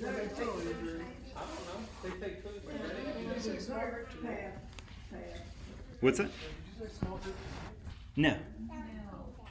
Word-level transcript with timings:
don't 0.00 0.12
know, 0.12 1.02
they 2.02 2.10
take 2.26 2.42
food. 2.42 2.60
Did 2.66 3.36
you 3.36 3.40
say 3.40 3.58
small 3.58 3.80
group 3.80 4.08
Pass, 4.08 4.16
today? 4.16 4.50
pass. 5.10 5.20
What's 6.00 6.18
that? 6.18 6.24
Did 6.24 6.32
you 6.80 6.86
say 6.86 6.92
small 7.04 7.16
group? 7.18 7.36
No. 8.16 8.36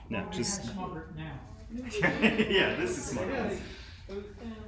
No, 0.10 0.26
just 0.32 0.64
small 0.66 0.88
group 0.90 1.16
now. 1.16 1.40
yeah. 1.92 2.76
This 2.78 2.98
is 2.98 3.06
smart. 3.06 3.28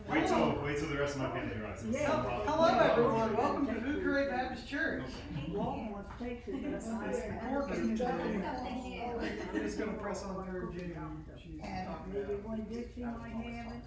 Wait 0.08 0.28
till 0.28 0.62
wait 0.64 0.78
till 0.78 0.88
the 0.90 0.98
rest 1.00 1.16
of 1.16 1.22
my 1.24 1.32
family 1.32 1.56
arrives. 1.60 1.84
It's 1.84 1.98
Yeah. 1.98 2.08
no 2.10 2.14
problem. 2.24 2.48
Hello, 2.48 2.68
everyone. 2.80 3.36
Welcome 3.38 3.66
to 3.68 3.74
Food 3.82 4.04
Parade 4.04 4.30
Baptist 4.30 4.68
Church. 4.70 5.02
Walmart 5.50 6.06
takes 6.20 6.48
it, 6.48 6.62
but 6.62 6.74
I. 6.94 7.10
It's 7.10 7.26
recorded. 7.26 8.02
I'm 8.02 9.62
just 9.64 9.80
gonna 9.80 9.94
press 9.94 10.24
on 10.24 10.46
through 10.46 10.74
Jenny. 10.74 10.94
She's 11.42 11.60
talking 11.60 12.14
Maybe 12.14 12.20
about. 12.34 12.44
one 12.48 12.66
Dixie 12.72 13.02
might 13.04 13.32
have 13.32 13.74
it. 13.74 13.84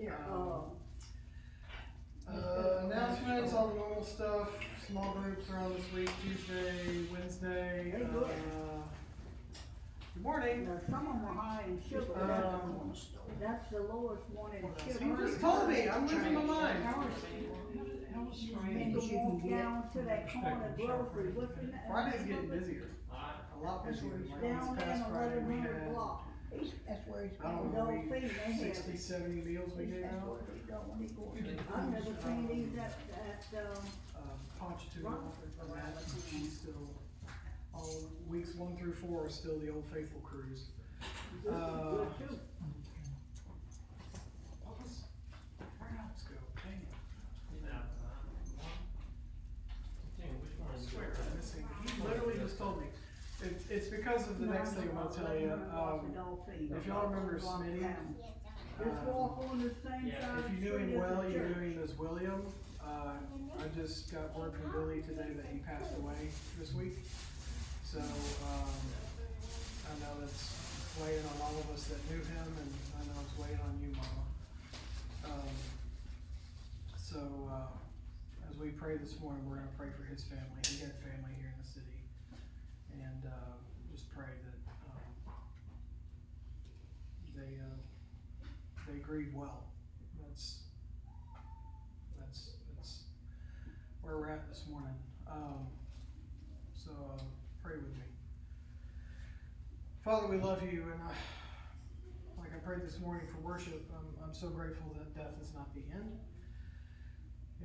Yeah, 0.00 0.12
uh, 0.30 0.60
Uh, 2.26 2.86
announcements, 2.86 3.52
all 3.52 3.68
the 3.68 3.74
normal 3.74 4.02
stuff. 4.04 4.48
Small 4.88 5.12
groups 5.14 5.48
are 5.50 5.58
on 5.58 5.74
this 5.74 5.84
week, 5.94 6.10
Tuesday, 6.22 7.04
Wednesday. 7.12 7.90
Hey, 7.94 8.04
good. 8.04 8.24
Uh, 8.24 8.82
Good 10.14 10.22
morning. 10.22 10.64
now 10.66 10.78
some 10.88 11.06
of 11.08 11.12
them 11.14 11.24
are 11.26 11.34
high 11.34 11.64
in 11.66 11.80
sugar, 11.82 12.14
Um, 12.14 12.88
that's, 12.92 13.06
that's 13.40 13.70
the 13.70 13.80
lowest 13.82 14.22
one 14.32 14.52
in 14.54 14.62
sugar. 14.92 15.04
You 15.04 15.16
just 15.16 15.40
told 15.40 15.68
me, 15.68 15.88
I'm 15.88 16.06
losing 16.06 16.34
my 16.34 16.42
mind. 16.42 16.78
Then 18.72 18.90
you 18.92 19.18
walk 19.18 19.50
down 19.50 19.90
to 19.92 20.02
that 20.02 20.32
corner 20.32 20.74
grocery, 20.76 21.32
what's 21.32 21.54
the 21.56 21.62
name? 21.62 21.80
Friday's 21.90 22.22
getting 22.26 22.48
busier. 22.48 22.90
A 23.12 23.64
lot 23.64 23.86
busier. 23.86 24.10
Like 24.30 24.40
Down 24.42 24.60
this 24.60 24.68
in 24.68 24.76
past 24.76 25.10
Friday, 25.10 25.32
eleven 25.34 25.48
we 25.48 25.54
hundred 25.58 25.82
had, 25.82 25.92
block. 25.92 26.28
He's, 26.58 26.72
that's 26.86 27.06
where 27.08 27.22
he's 27.24 27.32
I 27.42 27.50
don't 27.50 27.72
going, 27.74 27.74
know, 27.74 27.84
Dole 27.90 28.02
we, 28.02 28.08
they 28.08 28.20
have 28.28 28.58
sixty, 28.60 28.92
it. 28.92 29.00
seventy 29.00 29.40
meals 29.42 29.72
we 29.76 29.84
gave 29.86 30.02
That's 30.02 30.14
out. 30.16 30.28
where 30.28 30.40
he's 30.54 30.66
going, 30.68 30.94
he 31.00 31.06
going. 31.14 31.58
I've 31.74 31.88
never 31.92 32.12
seen 32.22 32.48
these 32.48 32.78
at, 32.78 32.94
at, 33.26 33.44
um, 33.60 33.82
Uh, 34.14 34.20
Ponchatoula, 34.58 35.18
from 35.58 35.68
that, 35.74 35.94
she's 36.30 36.52
still, 36.60 36.88
all 37.74 38.02
weeks 38.28 38.54
one 38.54 38.76
through 38.76 38.94
four 38.94 39.26
are 39.26 39.30
still 39.30 39.58
the 39.58 39.70
Old 39.70 39.84
Faithful 39.92 40.20
cruise. 40.20 40.64
good, 41.42 41.52
Uh. 41.52 42.06
What 44.64 44.76
was, 44.80 45.02
where 45.78 45.90
did 45.90 45.98
ours 45.98 46.22
go? 46.28 46.36
Dang 46.62 46.80
it. 46.80 46.88
I 50.62 50.90
swear, 50.90 51.12
I'm 51.18 51.36
missing, 51.36 51.64
he 51.84 52.02
literally 52.02 52.38
just 52.38 52.58
told 52.58 52.80
me. 52.80 52.86
It's, 53.44 53.64
it's 53.70 53.88
because 53.88 54.28
of 54.28 54.38
the 54.40 54.46
next 54.46 54.70
thing 54.72 54.88
I'm 54.88 54.94
gonna 55.04 55.14
tell 55.14 55.36
you, 55.36 55.52
um, 55.52 56.00
if 56.58 56.86
y'all 56.86 57.08
remember 57.08 57.38
Smitty, 57.38 57.80
Just 58.78 58.90
uh, 58.90 59.10
walk 59.12 59.44
on 59.50 59.58
the 59.62 59.70
same 59.84 60.10
side. 60.10 60.44
If 60.46 60.52
you 60.52 60.70
knew 60.70 60.76
him 60.78 60.94
well, 60.98 61.24
you 61.28 61.38
knew 61.38 61.54
him 61.54 61.80
as 61.84 61.92
William. 61.98 62.42
Uh, 62.82 63.12
I 63.60 63.66
just 63.80 64.10
got 64.12 64.36
word 64.38 64.52
from 64.54 64.72
Billy 64.72 65.02
today 65.02 65.28
that 65.36 65.46
he 65.52 65.58
passed 65.58 65.94
away 65.98 66.28
this 66.58 66.72
week. 66.74 66.98
So, 67.84 68.00
um, 68.00 68.74
I 69.86 69.92
know 70.00 70.20
that's 70.20 70.56
weighing 71.02 71.22
on 71.24 71.36
all 71.42 71.54
of 71.60 71.70
us 71.74 71.84
that 71.92 72.00
knew 72.10 72.18
him, 72.18 72.48
and 72.60 72.70
I 72.98 73.04
know 73.12 73.20
it's 73.28 73.36
weighing 73.38 73.60
on 73.60 73.78
you, 73.80 73.92
Mama. 73.94 74.24
Um, 75.36 75.54
so, 76.96 77.20
uh, 77.52 78.50
as 78.50 78.56
we 78.58 78.68
pray 78.70 78.96
this 78.96 79.20
morning, 79.20 79.44
we're 79.48 79.56
gonna 79.56 79.76
pray 79.78 79.88
for 79.96 80.04
his 80.04 80.22
family. 80.24 80.60
He 80.66 80.80
had 80.80 80.92
family 81.04 81.32
here 81.38 81.52
in 81.52 81.58
the 81.62 81.68
city. 81.68 82.00
And, 83.00 83.22
uh, 83.26 83.54
just 83.92 84.10
pray 84.14 84.26
that, 84.26 84.58
um, 84.90 85.34
they, 87.36 87.58
uh, 87.62 87.78
they 88.94 89.00
grieve 89.00 89.34
well. 89.34 89.64
That's, 90.22 90.60
that's, 92.18 92.50
that's 92.76 93.02
where 94.02 94.16
we're 94.16 94.30
at 94.30 94.48
this 94.48 94.64
morning. 94.70 94.94
Um, 95.26 95.66
so, 96.74 96.90
uh, 96.90 97.22
pray 97.62 97.76
with 97.76 97.90
me. 97.96 98.04
Father, 100.04 100.28
we 100.28 100.36
love 100.36 100.62
you, 100.62 100.84
and 100.92 101.00
I, 101.02 102.38
like 102.38 102.50
I 102.54 102.58
prayed 102.64 102.86
this 102.86 103.00
morning 103.00 103.26
for 103.32 103.40
worship, 103.40 103.90
I'm, 103.96 104.28
I'm 104.28 104.34
so 104.34 104.48
grateful 104.48 104.94
that 104.98 105.14
death 105.16 105.34
is 105.42 105.52
not 105.54 105.74
the 105.74 105.82
end. 105.92 106.18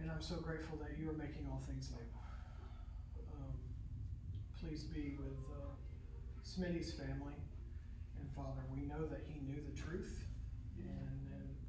And 0.01 0.09
I'm 0.09 0.21
so 0.21 0.35
grateful 0.35 0.77
that 0.77 0.97
you 0.97 1.09
are 1.09 1.13
making 1.13 1.45
all 1.51 1.61
things 1.67 1.91
new. 1.91 2.07
Um, 3.35 3.53
please 4.61 4.83
be 4.83 5.17
with, 5.19 5.37
uh, 5.51 5.67
Smitty's 6.43 6.93
family. 6.93 7.35
And 8.19 8.29
Father, 8.35 8.61
we 8.73 8.81
know 8.87 9.05
that 9.07 9.21
he 9.27 9.41
knew 9.41 9.61
the 9.69 9.79
truth. 9.79 10.23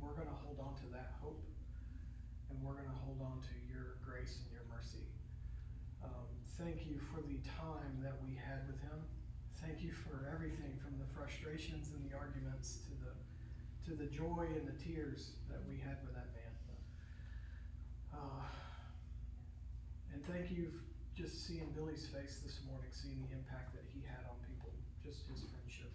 We're 0.00 0.16
gonna 0.16 0.36
hold 0.44 0.58
on 0.58 0.74
to 0.80 0.86
that 0.96 1.14
hope. 1.20 1.44
And 2.50 2.58
we're 2.64 2.80
gonna 2.80 3.00
hold 3.04 3.20
on 3.20 3.44
to 3.44 3.54
your 3.68 4.00
grace 4.02 4.40
and 4.42 4.48
your 4.50 4.64
mercy. 4.72 5.04
Um, 6.02 6.26
thank 6.56 6.88
you 6.88 6.98
for 7.12 7.20
the 7.20 7.38
time 7.44 8.00
that 8.02 8.16
we 8.24 8.34
had 8.34 8.66
with 8.66 8.80
him. 8.80 8.98
Thank 9.60 9.84
you 9.84 9.92
for 9.92 10.24
everything 10.32 10.72
from 10.80 10.96
the 10.96 11.04
frustrations 11.12 11.92
and 11.92 12.00
the 12.08 12.16
arguments 12.16 12.80
to 12.88 12.92
the, 13.04 13.12
to 13.84 13.92
the 13.92 14.08
joy 14.08 14.48
and 14.48 14.64
the 14.64 14.76
tears 14.80 15.36
that 15.52 15.60
we 15.68 15.76
had 15.76 16.00
with 16.00 16.16
that 16.16 16.32
man. 16.32 16.40
Uh, 18.12 18.44
and 20.12 20.24
thank 20.26 20.50
you 20.50 20.72
just 21.14 21.46
seeing 21.46 21.68
Billy's 21.76 22.06
face 22.06 22.40
this 22.44 22.60
morning, 22.66 22.90
seeing 22.90 23.20
the 23.28 23.36
impact 23.36 23.72
that 23.74 23.84
he 23.92 24.00
had 24.08 24.24
on 24.26 24.36
people, 24.48 24.72
just 25.04 25.28
his 25.28 25.44
friendship. 25.52 25.92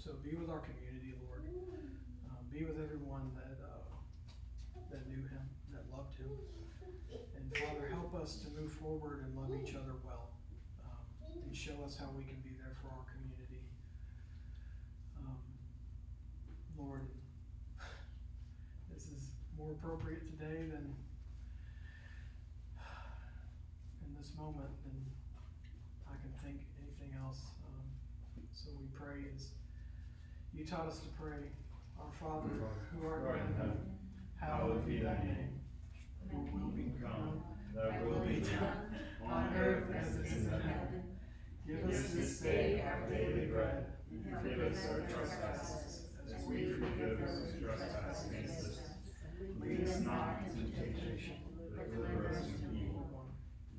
So 0.00 0.16
be 0.24 0.32
with 0.32 0.48
our 0.48 0.64
community, 0.64 1.12
Lord. 1.28 1.44
Um, 1.44 2.40
be 2.48 2.64
with 2.64 2.80
everyone 2.80 3.36
that, 3.36 3.60
uh, 3.60 3.84
that 4.88 5.04
knew 5.04 5.20
him, 5.28 5.44
that 5.76 5.84
loved 5.92 6.16
him. 6.16 6.32
And 7.36 7.44
Father, 7.52 7.84
help 7.92 8.16
us 8.16 8.40
to 8.40 8.48
move 8.56 8.72
forward 8.72 9.28
and 9.28 9.36
love 9.36 9.52
each 9.60 9.76
other 9.76 10.00
well. 10.00 10.32
Um, 10.88 11.04
and 11.44 11.54
show 11.54 11.76
us 11.84 12.00
how 12.00 12.08
we 12.16 12.24
can 12.24 12.40
be 12.40 12.56
there 12.56 12.72
for 12.80 12.88
our 12.88 13.04
community. 13.12 13.60
Um, 15.20 15.36
Lord, 16.80 17.04
this 18.96 19.04
is 19.04 19.28
more 19.58 19.72
appropriate 19.76 20.24
today 20.24 20.64
than 20.64 20.96
in 24.00 24.10
this 24.16 24.32
moment 24.40 24.72
than 24.80 24.96
I 26.08 26.16
can 26.24 26.32
think 26.40 26.64
anything 26.80 27.12
else. 27.20 27.52
Um, 27.68 27.84
so 28.56 28.70
we 28.80 28.88
pray 28.96 29.28
as 29.36 29.59
you 30.60 30.66
taught 30.66 30.88
us 30.88 30.98
to 30.98 31.08
pray, 31.18 31.48
our 31.98 32.12
Father 32.20 32.52
mm. 32.52 32.68
who 32.92 33.08
art 33.08 33.40
in 33.48 33.54
heaven, 33.56 33.80
hallowed 34.38 34.86
be 34.86 34.98
thy 34.98 35.16
name. 35.24 35.58
Your 36.30 36.40
will 36.52 36.68
be 36.68 36.92
done, 37.00 37.40
thy 37.74 38.02
will 38.02 38.20
be 38.20 38.40
done, 38.40 38.94
on 39.24 39.54
earth 39.56 39.84
as 39.96 40.16
it 40.16 40.26
is 40.26 40.44
in 40.44 40.50
heaven. 40.50 41.02
Give 41.66 41.88
us 41.88 42.12
this 42.12 42.40
day 42.40 42.84
our 42.86 43.08
daily 43.08 43.46
bread, 43.46 43.86
and 44.10 44.22
forgive 44.22 44.60
us 44.60 44.86
our 44.90 45.00
trespasses, 45.00 46.02
as 46.34 46.44
we 46.46 46.74
forgive 46.74 47.20
those 47.20 47.54
who 47.54 47.64
trespass 47.64 48.26
against 48.28 48.58
us. 48.66 48.80
Lead 49.62 49.88
us 49.88 50.00
not 50.00 50.42
into 50.44 50.70
temptation, 50.76 51.36
but 51.74 51.90
deliver 51.90 52.28
us 52.28 52.44
from 52.44 52.76
evil 52.76 53.08
one. 53.10 53.32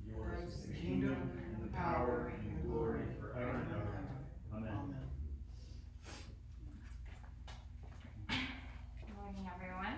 Yours 0.08 0.50
is 0.50 0.66
the 0.66 0.74
kingdom, 0.74 1.30
and 1.53 1.63
the 1.63 1.78
power, 1.78 2.34
and 2.40 2.58
the 2.58 2.68
glory 2.68 3.06
forever 3.19 3.52
and 3.52 3.72
ever. 3.72 3.92
Amen. 4.56 4.96
Good 8.30 9.16
morning, 9.16 9.48
everyone. 9.56 9.98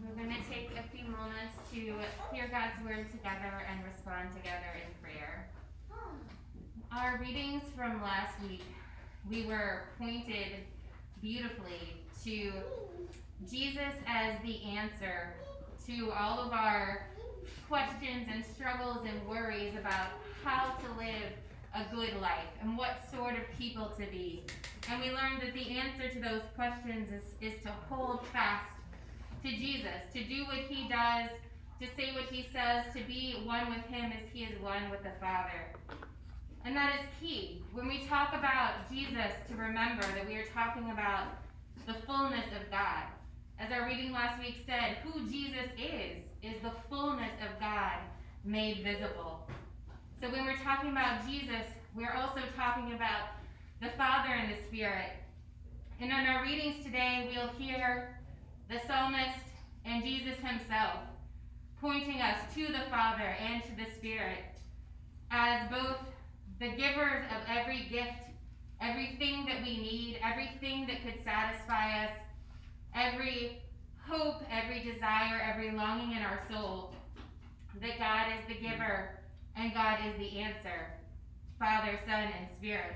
We're 0.00 0.16
going 0.16 0.34
to 0.34 0.48
take 0.48 0.70
a 0.76 0.84
few 0.88 1.04
moments 1.04 1.56
to 1.74 1.80
hear 2.32 2.48
God's 2.52 2.84
word 2.84 3.10
together 3.10 3.64
and 3.68 3.84
respond 3.84 4.28
together 4.30 4.70
in 4.76 4.94
prayer. 5.02 5.48
Our 6.92 7.18
readings 7.20 7.64
from 7.76 8.00
last 8.00 8.40
week, 8.48 8.62
we 9.28 9.44
were 9.46 9.82
pointed 9.98 10.62
beautifully 11.20 11.96
to 12.22 12.52
Jesus 13.50 13.92
as 14.06 14.40
the 14.44 14.62
answer 14.62 15.34
to 15.88 16.12
all 16.12 16.38
of 16.38 16.52
our 16.52 17.08
questions 17.68 18.28
and 18.32 18.44
struggles 18.44 19.04
and 19.04 19.28
worries 19.28 19.74
about 19.76 20.10
how 20.44 20.76
to 20.76 20.88
live 20.96 21.32
a 21.74 21.92
good 21.92 22.20
life 22.20 22.54
and 22.62 22.78
what 22.78 23.02
sort 23.10 23.34
of 23.34 23.40
people 23.58 23.90
to 23.98 24.06
be. 24.12 24.44
And 24.88 25.00
we 25.02 25.08
learned 25.10 25.42
that 25.42 25.54
the 25.54 25.76
answer 25.76 26.08
to 26.08 26.20
those 26.20 26.42
questions 26.54 27.10
is, 27.10 27.52
is 27.52 27.60
to 27.64 27.72
hold 27.88 28.24
fast 28.28 28.70
to 29.42 29.48
Jesus, 29.48 30.12
to 30.12 30.22
do 30.22 30.44
what 30.44 30.58
he 30.68 30.88
does, 30.88 31.30
to 31.80 31.86
say 31.96 32.12
what 32.14 32.26
he 32.30 32.46
says, 32.52 32.92
to 32.94 33.02
be 33.04 33.42
one 33.44 33.68
with 33.68 33.84
him 33.86 34.12
as 34.12 34.28
he 34.32 34.44
is 34.44 34.60
one 34.60 34.90
with 34.90 35.02
the 35.02 35.10
Father. 35.20 35.72
And 36.64 36.76
that 36.76 36.94
is 36.94 37.06
key. 37.20 37.62
When 37.72 37.88
we 37.88 38.06
talk 38.06 38.32
about 38.32 38.88
Jesus, 38.90 39.32
to 39.48 39.54
remember 39.54 40.02
that 40.02 40.26
we 40.26 40.36
are 40.36 40.46
talking 40.46 40.90
about 40.90 41.26
the 41.86 41.94
fullness 42.06 42.46
of 42.58 42.70
God. 42.70 43.04
As 43.58 43.70
our 43.70 43.86
reading 43.86 44.12
last 44.12 44.40
week 44.40 44.64
said, 44.66 44.98
who 45.04 45.26
Jesus 45.30 45.68
is, 45.76 46.22
is 46.42 46.60
the 46.62 46.72
fullness 46.88 47.32
of 47.42 47.60
God 47.60 47.98
made 48.44 48.82
visible. 48.82 49.46
So 50.20 50.30
when 50.30 50.44
we're 50.44 50.56
talking 50.56 50.90
about 50.90 51.26
Jesus, 51.26 51.66
we're 51.94 52.14
also 52.14 52.40
talking 52.56 52.94
about 52.94 53.28
the 53.82 53.90
Father 53.98 54.32
and 54.32 54.50
the 54.50 54.62
Spirit. 54.66 55.10
And 56.00 56.10
in 56.10 56.26
our 56.26 56.42
readings 56.42 56.84
today, 56.84 57.30
we'll 57.30 57.52
hear 57.58 58.18
the 58.70 58.80
psalmist 58.86 59.38
and 59.84 60.02
Jesus 60.02 60.38
himself 60.38 61.00
pointing 61.84 62.22
us 62.22 62.38
to 62.54 62.68
the 62.68 62.90
Father 62.90 63.36
and 63.38 63.62
to 63.62 63.76
the 63.76 63.84
Spirit 63.94 64.38
as 65.30 65.68
both 65.68 65.98
the 66.58 66.68
givers 66.68 67.26
of 67.26 67.42
every 67.46 67.86
gift, 67.90 68.24
everything 68.80 69.44
that 69.44 69.60
we 69.62 69.76
need, 69.76 70.18
everything 70.24 70.86
that 70.86 71.04
could 71.04 71.22
satisfy 71.22 72.06
us, 72.06 72.18
every 72.94 73.60
hope, 74.00 74.42
every 74.50 74.80
desire, 74.80 75.42
every 75.44 75.72
longing 75.72 76.16
in 76.16 76.22
our 76.22 76.40
soul. 76.50 76.94
That 77.82 77.98
God 77.98 78.28
is 78.38 78.48
the 78.48 78.66
giver 78.66 79.18
and 79.54 79.74
God 79.74 79.98
is 80.06 80.16
the 80.16 80.38
answer. 80.38 80.86
Father, 81.58 82.00
Son, 82.06 82.30
and 82.40 82.48
Spirit. 82.56 82.94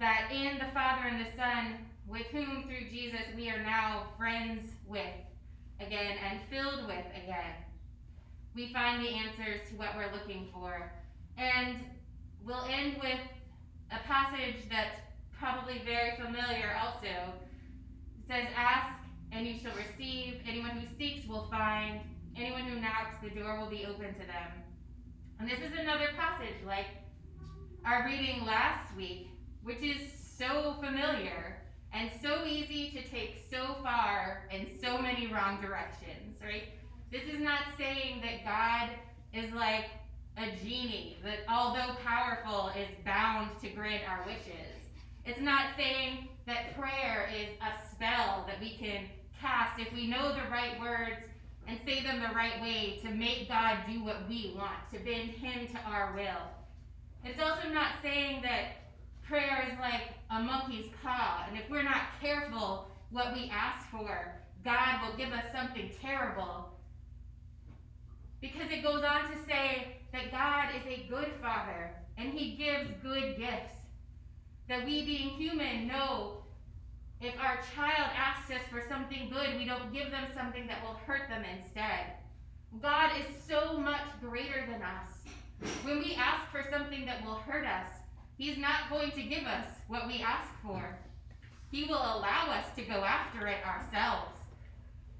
That 0.00 0.30
in 0.32 0.56
the 0.56 0.72
Father 0.72 1.08
and 1.08 1.20
the 1.20 1.36
Son, 1.36 1.74
with 2.08 2.26
whom 2.28 2.62
through 2.62 2.88
Jesus 2.90 3.20
we 3.36 3.50
are 3.50 3.62
now 3.62 4.04
friends 4.16 4.70
with 4.86 5.02
again 5.80 6.16
and 6.24 6.40
filled 6.50 6.86
with 6.86 7.04
again, 7.14 7.54
we 8.54 8.72
find 8.72 9.04
the 9.04 9.08
answers 9.08 9.68
to 9.70 9.76
what 9.76 9.90
we're 9.96 10.12
looking 10.12 10.48
for. 10.52 10.92
And 11.36 11.78
we'll 12.44 12.64
end 12.64 12.96
with 13.02 13.20
a 13.90 13.98
passage 14.06 14.68
that's 14.70 15.00
probably 15.38 15.82
very 15.84 16.16
familiar 16.16 16.76
also. 16.80 17.06
It 17.06 18.28
says, 18.28 18.46
Ask 18.56 19.00
and 19.32 19.46
you 19.46 19.58
shall 19.58 19.74
receive. 19.76 20.40
Anyone 20.46 20.70
who 20.70 20.86
seeks 20.96 21.26
will 21.26 21.48
find. 21.50 22.00
Anyone 22.36 22.62
who 22.62 22.80
knocks, 22.80 23.16
the 23.22 23.30
door 23.30 23.60
will 23.60 23.70
be 23.70 23.84
open 23.84 24.14
to 24.14 24.26
them. 24.26 24.50
And 25.40 25.48
this 25.48 25.58
is 25.58 25.78
another 25.78 26.08
passage 26.16 26.54
like 26.66 26.86
our 27.84 28.04
reading 28.06 28.44
last 28.44 28.94
week, 28.96 29.28
which 29.62 29.82
is 29.82 30.12
so 30.38 30.76
familiar 30.80 31.63
and 31.94 32.10
so 32.20 32.44
easy 32.44 32.90
to 32.90 33.08
take 33.08 33.44
so 33.50 33.76
far 33.82 34.48
in 34.50 34.66
so 34.82 34.98
many 34.98 35.28
wrong 35.28 35.60
directions, 35.60 36.36
right? 36.42 36.64
This 37.12 37.22
is 37.32 37.40
not 37.40 37.60
saying 37.78 38.22
that 38.22 38.44
God 38.44 38.90
is 39.32 39.52
like 39.52 39.86
a 40.36 40.46
genie, 40.56 41.16
that 41.22 41.38
although 41.48 41.94
powerful, 42.04 42.72
is 42.76 42.88
bound 43.04 43.50
to 43.62 43.68
grant 43.68 44.02
our 44.08 44.26
wishes. 44.26 44.74
It's 45.24 45.40
not 45.40 45.66
saying 45.76 46.28
that 46.46 46.76
prayer 46.76 47.30
is 47.32 47.48
a 47.60 47.88
spell 47.88 48.44
that 48.48 48.60
we 48.60 48.76
can 48.76 49.04
cast 49.40 49.80
if 49.80 49.92
we 49.92 50.08
know 50.08 50.34
the 50.34 50.50
right 50.50 50.78
words 50.80 51.24
and 51.68 51.78
say 51.86 52.02
them 52.02 52.20
the 52.20 52.34
right 52.34 52.60
way 52.60 52.98
to 53.02 53.10
make 53.10 53.48
God 53.48 53.78
do 53.88 54.02
what 54.02 54.28
we 54.28 54.52
want, 54.56 54.90
to 54.92 54.98
bend 54.98 55.30
Him 55.30 55.68
to 55.68 55.78
our 55.88 56.12
will. 56.14 56.50
It's 57.24 57.40
also 57.40 57.68
not 57.68 57.92
saying 58.02 58.42
that 58.42 58.83
prayer 59.26 59.68
is 59.72 59.78
like 59.78 60.12
a 60.30 60.40
monkey's 60.42 60.86
paw, 61.02 61.44
and 61.48 61.58
if 61.58 61.68
we're 61.70 61.82
not 61.82 62.02
careful 62.20 62.88
what 63.10 63.32
we 63.34 63.50
ask 63.50 63.88
for, 63.90 64.34
God 64.64 65.00
will 65.02 65.16
give 65.16 65.32
us 65.32 65.44
something 65.52 65.90
terrible. 66.00 66.70
Because 68.40 68.70
it 68.70 68.82
goes 68.82 69.02
on 69.04 69.30
to 69.30 69.38
say 69.46 69.96
that 70.12 70.30
God 70.30 70.68
is 70.76 70.86
a 70.86 71.06
good 71.08 71.32
father 71.40 71.90
and 72.16 72.32
he 72.32 72.56
gives 72.56 72.90
good 73.02 73.36
gifts. 73.38 73.72
That 74.68 74.84
we, 74.84 75.04
being 75.04 75.30
human, 75.30 75.86
know 75.88 76.44
if 77.20 77.34
our 77.40 77.58
child 77.74 78.10
asks 78.16 78.50
us 78.50 78.62
for 78.70 78.82
something 78.88 79.30
good, 79.30 79.58
we 79.58 79.64
don't 79.64 79.92
give 79.92 80.10
them 80.10 80.24
something 80.34 80.66
that 80.66 80.82
will 80.82 80.98
hurt 81.06 81.28
them 81.28 81.42
instead. 81.56 82.12
God 82.82 83.10
is 83.18 83.34
so 83.48 83.78
much 83.78 84.06
greater 84.20 84.66
than 84.70 84.82
us. 84.82 85.72
When 85.84 85.98
we 85.98 86.14
ask 86.14 86.50
for 86.50 86.64
something 86.70 87.06
that 87.06 87.24
will 87.24 87.36
hurt 87.36 87.64
us, 87.64 87.93
He's 88.36 88.58
not 88.58 88.90
going 88.90 89.12
to 89.12 89.22
give 89.22 89.44
us 89.44 89.66
what 89.86 90.06
we 90.06 90.20
ask 90.20 90.50
for. 90.62 90.98
He 91.70 91.84
will 91.84 91.96
allow 91.96 92.50
us 92.50 92.66
to 92.76 92.82
go 92.82 93.04
after 93.04 93.46
it 93.46 93.58
ourselves, 93.66 94.32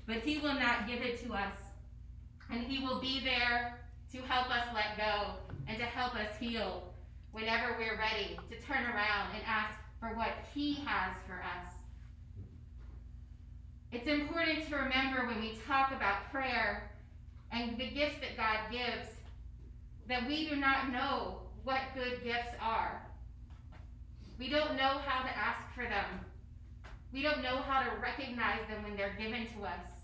but 0.07 0.19
He 0.19 0.39
will 0.39 0.55
not 0.55 0.87
give 0.89 1.03
it 1.03 1.23
to 1.25 1.33
us. 1.33 1.57
And 2.51 2.63
He 2.63 2.85
will 2.85 3.01
be 3.01 3.21
there 3.21 3.81
to 4.13 4.19
help 4.23 4.51
us 4.51 4.67
let 4.75 4.97
go 4.97 5.35
and 5.67 5.79
to 5.79 5.85
help 5.85 6.15
us 6.15 6.37
heal 6.39 6.93
whenever 7.33 7.77
we're 7.79 7.99
ready 7.99 8.39
to 8.51 8.61
turn 8.67 8.85
around 8.85 9.35
and 9.35 9.43
ask 9.47 9.75
for 9.99 10.09
what 10.17 10.33
He 10.55 10.75
has 10.85 11.17
for 11.27 11.35
us. 11.35 11.75
It's 13.93 14.09
important 14.09 14.69
to 14.69 14.77
remember 14.77 15.27
when 15.27 15.41
we 15.41 15.57
talk 15.67 15.93
about 15.93 16.31
prayer 16.31 16.91
and 17.53 17.79
the 17.79 17.89
gifts 17.91 18.17
that 18.21 18.37
God 18.37 18.59
gives 18.73 19.09
that 20.09 20.27
we 20.27 20.49
do 20.49 20.57
not 20.57 20.93
know 20.93 21.44
what 21.65 21.81
good 21.95 22.23
gifts 22.23 22.55
are. 22.61 23.03
We 24.39 24.49
don't 24.49 24.77
know 24.77 25.01
how 25.07 25.23
to 25.23 25.37
ask 25.37 25.75
for 25.75 25.85
them. 25.85 26.21
We 27.13 27.23
don't 27.23 27.43
know 27.43 27.57
how 27.63 27.83
to 27.83 28.01
recognize 28.01 28.61
them 28.69 28.83
when 28.83 28.97
they're 28.97 29.17
given 29.19 29.47
to 29.57 29.65
us. 29.65 29.95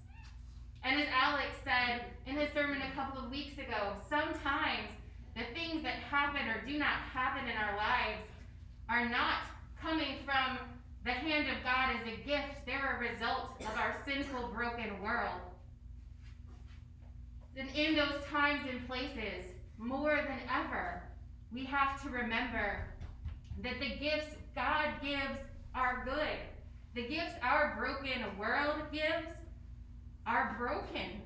And 0.83 1.01
as 1.01 1.09
Alex 1.12 1.49
said 1.62 2.07
in 2.27 2.37
his 2.37 2.51
sermon 2.55 2.81
a 2.81 2.95
couple 2.95 3.23
of 3.23 3.31
weeks 3.31 3.55
ago, 3.55 3.93
sometimes 4.09 4.89
the 5.37 5.45
things 5.55 5.83
that 5.83 5.95
happen 5.95 6.49
or 6.49 6.67
do 6.67 6.79
not 6.79 6.97
happen 7.12 7.49
in 7.49 7.57
our 7.57 7.77
lives 7.77 8.23
are 8.89 9.09
not 9.09 9.43
coming 9.81 10.17
from 10.25 10.59
the 11.05 11.11
hand 11.11 11.49
of 11.49 11.62
God 11.62 11.97
as 11.97 12.07
a 12.07 12.17
gift, 12.27 12.67
they're 12.67 12.97
a 12.97 13.12
result 13.12 13.51
of 13.61 13.77
our 13.77 13.97
sinful, 14.05 14.51
broken 14.55 15.01
world. 15.03 15.41
And 17.57 17.69
in 17.75 17.97
those 17.97 18.25
times 18.31 18.69
and 18.71 18.87
places, 18.87 19.53
more 19.79 20.17
than 20.17 20.39
ever, 20.55 21.03
we 21.52 21.64
have 21.64 22.02
to 22.02 22.11
remember 22.11 22.85
that 23.62 23.81
the 23.81 23.97
gifts 23.97 24.37
God 24.55 24.88
gives 25.02 25.38
are 25.75 26.02
good. 26.05 26.38
The 26.94 27.08
gifts 27.08 27.35
our 27.43 27.76
broken 27.79 28.25
world 28.38 28.76
gives 28.93 29.37
are 30.26 30.56
broken. 30.58 31.23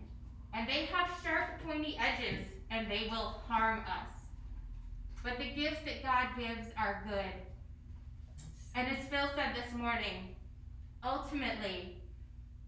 And 0.52 0.68
they 0.68 0.86
have 0.86 1.10
sharp, 1.22 1.62
pointy 1.66 1.98
edges, 1.98 2.46
and 2.70 2.90
they 2.90 3.08
will 3.10 3.40
harm 3.48 3.80
us. 3.80 4.14
But 5.22 5.38
the 5.38 5.50
gifts 5.50 5.80
that 5.84 6.02
God 6.02 6.28
gives 6.38 6.68
are 6.78 7.02
good. 7.08 7.42
And 8.74 8.88
as 8.96 9.04
Phil 9.08 9.28
said 9.34 9.54
this 9.54 9.74
morning, 9.74 10.34
ultimately, 11.02 11.96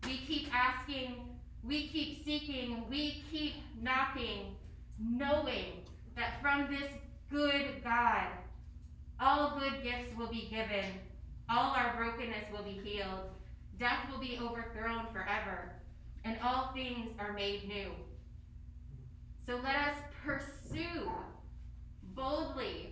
we 0.04 0.18
keep 0.18 0.48
asking, 0.54 1.16
we 1.62 1.88
keep 1.88 2.24
seeking, 2.24 2.84
we 2.88 3.24
keep 3.30 3.54
knocking, 3.82 4.54
knowing 4.98 5.82
that 6.16 6.40
from 6.40 6.68
this 6.70 6.92
good 7.30 7.82
God, 7.82 8.28
all 9.20 9.58
good 9.58 9.82
gifts 9.82 10.16
will 10.16 10.28
be 10.28 10.48
given, 10.50 10.84
all 11.48 11.74
our 11.74 11.94
brokenness 11.96 12.44
will 12.52 12.64
be 12.64 12.80
healed, 12.82 13.30
death 13.78 14.08
will 14.10 14.20
be 14.20 14.38
overthrown 14.40 15.06
forever, 15.12 15.72
and 16.24 16.36
all 16.42 16.72
things 16.74 17.10
are 17.18 17.32
made 17.32 17.68
new. 17.68 17.90
So 19.46 19.60
let 19.62 19.76
us 19.76 19.96
pursue 20.24 21.10
boldly, 22.14 22.90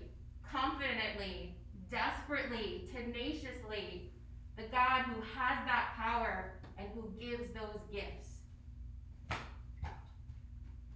confidently, 0.50 1.54
desperately, 1.90 2.88
tenaciously 2.92 4.10
the 4.56 4.64
God 4.70 5.02
who 5.02 5.20
has 5.36 5.66
that 5.66 5.94
power 5.96 6.52
and 6.78 6.88
who 6.94 7.10
gives 7.18 7.52
those 7.54 7.80
gifts. 7.92 8.38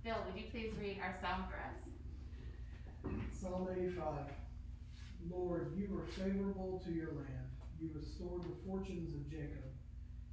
Phil, 0.05 0.15
would 0.27 0.41
you 0.41 0.49
please 0.51 0.73
read 0.81 1.01
our 1.03 1.17
psalm 1.21 1.45
for 1.51 1.57
us? 1.57 1.98
Psalm 3.41 3.69
eighty-five. 3.71 4.27
Lord, 5.31 5.73
you 5.77 5.87
were 5.95 6.07
favorable 6.19 6.83
to 6.85 6.91
your 6.91 7.15
land. 7.15 7.47
You 7.81 7.91
restored 7.95 8.43
the 8.43 8.57
fortunes 8.67 9.15
of 9.15 9.31
Jacob. 9.31 9.63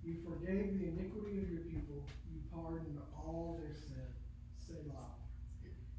You 0.04 0.16
forgave 0.26 0.80
the 0.80 0.88
iniquity 0.88 1.38
of 1.38 1.52
your 1.52 1.62
people. 1.70 2.04
You 2.34 2.42
pardoned 2.52 2.98
all 3.16 3.60
their 3.62 3.76
sin. 3.76 4.10
Selah. 4.58 5.14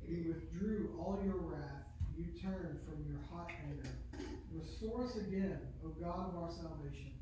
You 0.05 0.35
withdrew 0.35 0.99
all 0.99 1.21
your 1.25 1.37
wrath. 1.37 1.87
You 2.19 2.27
turned 2.43 2.81
from 2.85 3.05
your 3.07 3.21
hot 3.31 3.53
anger. 3.69 3.89
Restore 4.53 5.05
us 5.05 5.17
again, 5.17 5.61
O 5.85 5.91
God 5.91 6.35
of 6.35 6.43
our 6.43 6.51
salvation, 6.51 7.13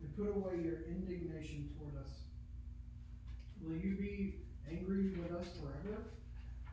and 0.00 0.16
put 0.16 0.26
away 0.26 0.64
your 0.64 0.82
indignation 0.88 1.70
toward 1.78 1.94
us. 2.02 2.10
Will 3.62 3.76
you 3.76 3.94
be 3.94 4.40
angry 4.68 5.10
with 5.10 5.30
us 5.30 5.46
forever? 5.60 6.02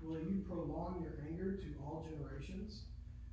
Will 0.02 0.22
you 0.22 0.44
prolong 0.48 1.02
your 1.02 1.18
anger 1.28 1.58
to 1.58 1.68
all 1.84 2.06
generations? 2.08 2.84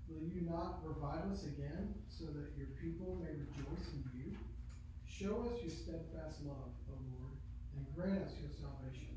Will 0.09 0.23
you 0.23 0.43
not 0.43 0.81
revive 0.85 1.31
us 1.31 1.45
again, 1.45 1.95
so 2.09 2.25
that 2.27 2.53
your 2.57 2.69
people 2.81 3.21
may 3.21 3.33
rejoice 3.33 3.89
in 3.93 4.05
you? 4.13 4.37
Show 5.07 5.49
us 5.49 5.61
your 5.63 5.71
steadfast 5.71 6.45
love, 6.45 6.75
O 6.91 6.97
Lord, 7.15 7.37
and 7.77 7.87
grant 7.95 8.23
us 8.25 8.35
your 8.41 8.51
salvation. 8.51 9.15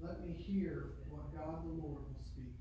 Let 0.00 0.24
me 0.24 0.32
hear 0.32 0.94
what 1.10 1.34
God 1.34 1.64
the 1.64 1.74
Lord 1.82 2.06
will 2.06 2.24
speak. 2.24 2.54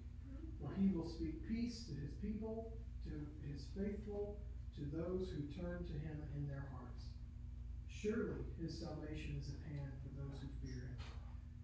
For 0.59 0.73
he 0.73 0.89
will 0.89 1.07
speak 1.07 1.47
peace 1.47 1.85
to 1.85 1.93
his 1.93 2.11
people, 2.21 2.73
to 3.05 3.13
his 3.45 3.65
faithful, 3.77 4.39
to 4.75 4.81
those 4.95 5.29
who 5.29 5.45
turn 5.53 5.85
to 5.85 5.95
him 6.05 6.17
in 6.35 6.47
their 6.47 6.65
hearts. 6.73 7.13
Surely 7.89 8.45
his 8.61 8.77
salvation 8.77 9.37
is 9.41 9.49
at 9.49 9.61
hand 9.73 9.91
for 10.01 10.09
those 10.21 10.37
who 10.41 10.49
fear 10.61 10.81
him, 10.81 10.97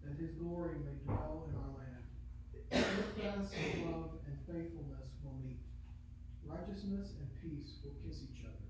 that 0.02 0.18
his 0.18 0.32
glory 0.34 0.74
may 0.82 0.98
dwell 1.04 1.46
in 1.50 1.54
our 1.58 1.74
land. 1.78 1.93
Steadfast 2.70 3.52
love 3.84 4.16
and 4.26 4.36
faithfulness 4.46 5.08
will 5.22 5.36
meet. 5.44 5.60
Righteousness 6.44 7.16
and 7.18 7.28
peace 7.40 7.80
will 7.82 7.96
kiss 8.04 8.22
each 8.24 8.44
other. 8.44 8.68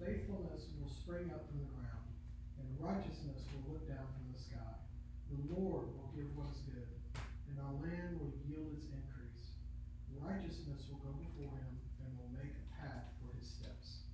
Faithfulness 0.00 0.68
will 0.76 0.90
spring 0.90 1.32
up 1.32 1.48
from 1.48 1.64
the 1.64 1.70
ground, 1.72 2.08
and 2.60 2.66
righteousness 2.80 3.40
will 3.52 3.72
look 3.72 3.88
down 3.88 4.04
from 4.16 4.28
the 4.32 4.40
sky. 4.40 4.74
The 5.32 5.40
Lord 5.54 5.88
will 5.96 6.12
give 6.14 6.28
what 6.36 6.52
is 6.52 6.60
good, 6.68 6.88
and 7.48 7.56
our 7.60 7.74
land 7.80 8.20
will 8.20 8.32
yield 8.44 8.76
its 8.76 8.86
increase. 8.92 9.56
Righteousness 10.20 10.88
will 10.88 11.00
go 11.00 11.12
before 11.16 11.56
him 11.56 11.74
and 12.04 12.08
will 12.18 12.32
make 12.32 12.52
a 12.52 12.66
path 12.80 13.08
for 13.20 13.32
his 13.36 13.48
steps. 13.48 14.04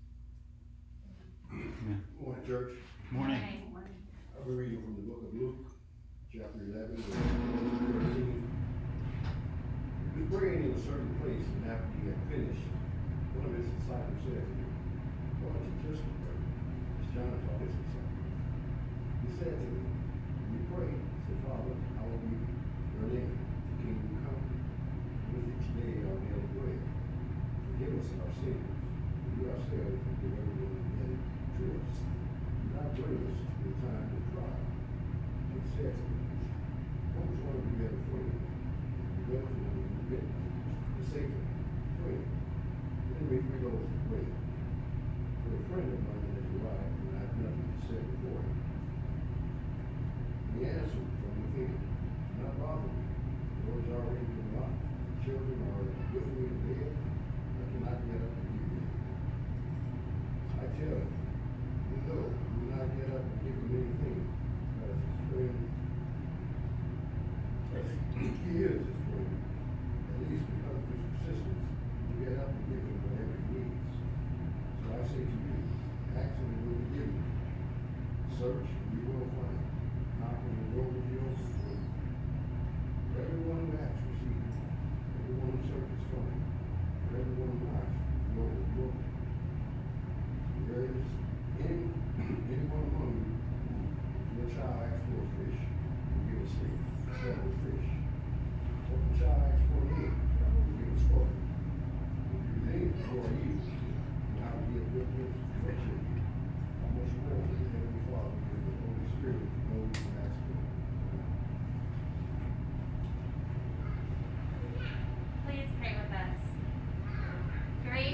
Morning, 1.50 2.44
church. 2.46 2.72
Morning. 3.10 3.40
Morning. 3.70 3.96
I'll 4.36 4.44
be 4.44 4.52
reading 4.52 4.82
from 4.82 4.96
the 4.96 5.02
book 5.02 5.22
of 5.26 5.34
Luke, 5.34 5.66
chapter 6.32 6.62
11. 6.64 7.81
He 12.32 12.38
finished, 12.40 12.64
one 13.36 13.44
of 13.44 13.52
his 13.60 13.68
disciples 13.76 14.20
said 14.24 14.40
to 14.40 14.56
him, 14.56 14.72
Why 15.44 15.52
don't 15.52 15.68
you 15.68 15.76
just 15.84 16.00
pray? 16.00 16.32
As 16.32 17.06
John 17.12 17.28
taught 17.44 17.60
his 17.60 17.76
disciples. 17.76 18.32
He 19.20 19.28
said 19.36 19.52
to 19.52 19.66
them, 19.68 19.84
When 20.40 20.48
you 20.56 20.62
pray, 20.72 20.92
say, 21.28 21.36
Father, 21.44 21.76
hallowed 22.00 22.24
be 22.24 22.32
your 22.96 23.08
name, 23.12 23.36
the 23.36 23.74
kingdom 23.84 24.16
come. 24.24 24.40
Us 25.36 25.44
each 25.44 25.68
day 25.76 25.92
our 26.08 26.16
daily 26.24 26.48
bread. 26.56 26.80
Forgive 27.68 28.00
us 28.00 28.08
our 28.16 28.32
sins, 28.40 28.80
we 29.36 29.48
ourselves 29.52 30.00
forgive 30.00 30.32
everyone 30.32 30.76
who 30.88 30.92
has 31.04 31.20
to 31.60 31.64
us. 31.84 31.96
Do 32.64 32.66
not 32.72 32.96
bring 32.96 33.28
us 33.28 33.40
into 33.44 33.60
the 33.60 33.76
time 33.84 34.08
of 34.08 34.24
trial. 34.32 34.64
And 35.52 35.60
he 35.60 35.68
said 35.76 35.92
to 36.00 36.04
them, 36.04 36.24
What 37.12 37.28
was 37.28 37.40
one 37.44 37.56
of 37.60 37.64
you 37.68 37.76
a 37.84 37.92
friend? 38.08 38.40
You 39.20 39.22
go 39.28 39.36
to 39.36 39.52
him 39.52 39.72
and 39.84 39.92
commit 40.00 40.24
to 40.24 41.02
say 41.12 41.24
to 41.28 41.36
him, 41.36 41.48
Friend, 42.02 42.24
lend 43.12 43.30
me 43.30 43.36
three 43.40 43.62
loaves 43.64 43.88
of 43.88 44.02
bread. 44.10 44.28
For 45.42 45.54
a 45.56 45.61
friend 45.72 45.88
of 45.88 46.04
mine 46.04 46.36
has 46.36 46.44
arrived, 46.52 47.00
and 47.00 47.16
I 47.16 47.24
have 47.24 47.32
nothing 47.40 47.64
to 47.64 47.80
set 47.88 48.04
before 48.04 48.44
him. 48.44 48.60
And 50.52 50.52
he 50.52 50.68
answered 50.68 51.08
from 51.16 51.32
within, 51.48 51.72
not 52.44 52.60
bother 52.60 52.92
me. 52.92 53.08
The 53.08 53.72
Lord 53.72 53.88
already 53.88 54.28
been 54.36 54.52
locked. 54.52 54.84
The 54.84 55.16
children 55.24 55.64
are 55.64 55.80
with 55.80 56.28
me 56.36 56.44
in 56.44 56.60
bed. 56.60 56.92
I 56.92 57.64
cannot 57.72 58.04
get 58.04 58.20
up 58.20 58.36
and 58.36 58.52
give 58.52 58.68
them. 58.68 58.84
I 60.60 60.68
tell 60.76 60.92
you, 60.92 61.08
you 61.08 61.98
know, 62.04 62.20
do 62.28 62.60
not 62.68 62.92
get 62.92 63.08
up 63.16 63.24
and 63.24 63.40
give 63.40 63.56
him 63.56 63.72
anything, 63.72 64.28
because 64.28 65.00
his 65.00 65.24
friend, 65.32 65.56
he 68.44 68.60
is 68.60 68.76
his 68.76 69.00
friend, 69.08 69.32
at 69.40 70.20
least 70.28 70.44
because 70.52 70.76
of 70.76 70.84
his 70.84 71.00
persistence, 71.16 71.64
you 72.12 72.28
get 72.28 72.36
up 72.44 72.52
and 72.52 72.60
give 72.68 72.84
him 72.84 73.00
whatever 73.08 73.40
he 73.40 73.56
needs. 73.56 73.88
So 74.84 74.92
I 74.92 75.00
say 75.08 75.24
to 75.24 75.32
you, 75.32 75.56
ask 76.12 76.36
and 76.36 76.52
it 76.52 76.60
will 76.68 76.76
be 76.76 76.92
given 76.92 77.16
you. 77.16 77.24
Search 78.36 78.68
and 78.68 78.92
you 78.92 79.00
will 79.08 79.24
find. 79.32 79.56
Knock 80.20 80.44
and 80.44 80.52
the 80.60 80.66
door 80.76 80.84
will 80.92 81.08
be 81.08 81.16
open 81.16 81.48
for 81.56 81.72
you. 81.72 81.88
For 83.08 83.24
everyone 83.24 83.64
who 83.64 83.80
asks 83.80 84.04
receives, 84.12 84.52
everyone 85.16 85.56
who 85.56 85.64
searches 85.64 86.04
finds, 86.12 86.52
for 87.08 87.16
everyone 87.16 87.48
who 87.56 87.64
knocks, 87.72 87.96
the 87.96 88.28
door 88.36 88.52
will 88.52 88.68
be 88.68 88.76
open. 88.84 89.08
There 90.68 90.84
is 90.92 91.00
any, 91.64 91.88
anyone 92.52 92.84
among 92.92 93.16
you, 93.16 93.32
who, 93.32 93.88
if 93.88 94.36
your 94.36 94.48
child 94.52 94.84
asks 94.84 95.08
for 95.08 95.16
a 95.16 95.26
fish, 95.40 95.58
will 96.12 96.24
give 96.28 96.44
a 96.44 96.48
snake, 96.52 96.80
several 97.24 97.56
fish. 97.64 97.88
Or 98.92 99.00
if 99.00 99.04
the 99.08 99.16
child 99.16 99.48
asks 99.48 99.64
for 99.72 99.80
an 99.80 99.96
egg, 99.96 100.12
will 100.12 100.76
give 100.76 100.92
a 100.92 101.00
scorpion. 101.08 101.40
If 102.36 102.52
you 102.52 102.60
think 102.68 103.00
you 103.00 103.16
are 103.16 103.32
evil, 103.32 103.64
you 103.72 104.40
how 104.42 104.52
to 104.52 104.64
give 104.68 104.84
good 104.92 105.08
gifts 105.16 105.40
to 105.40 105.56
your 105.62 105.76
children. 105.82 106.20
How 106.82 106.88
much 106.92 107.12
more 107.22 107.36
will 107.36 107.52
the 107.52 107.68
Heavenly 107.72 108.02
Father 108.10 108.34
give 108.42 108.62
the 108.66 108.72
Holy 108.82 109.06
Spirit 109.12 109.44
to 109.46 109.58
those 109.70 109.92
who 109.92 110.08
ask 110.18 110.36
for 110.42 110.56
him? 110.56 110.66
Please 115.46 115.70
pray 115.78 115.92
with 116.00 116.12
us. 116.16 116.40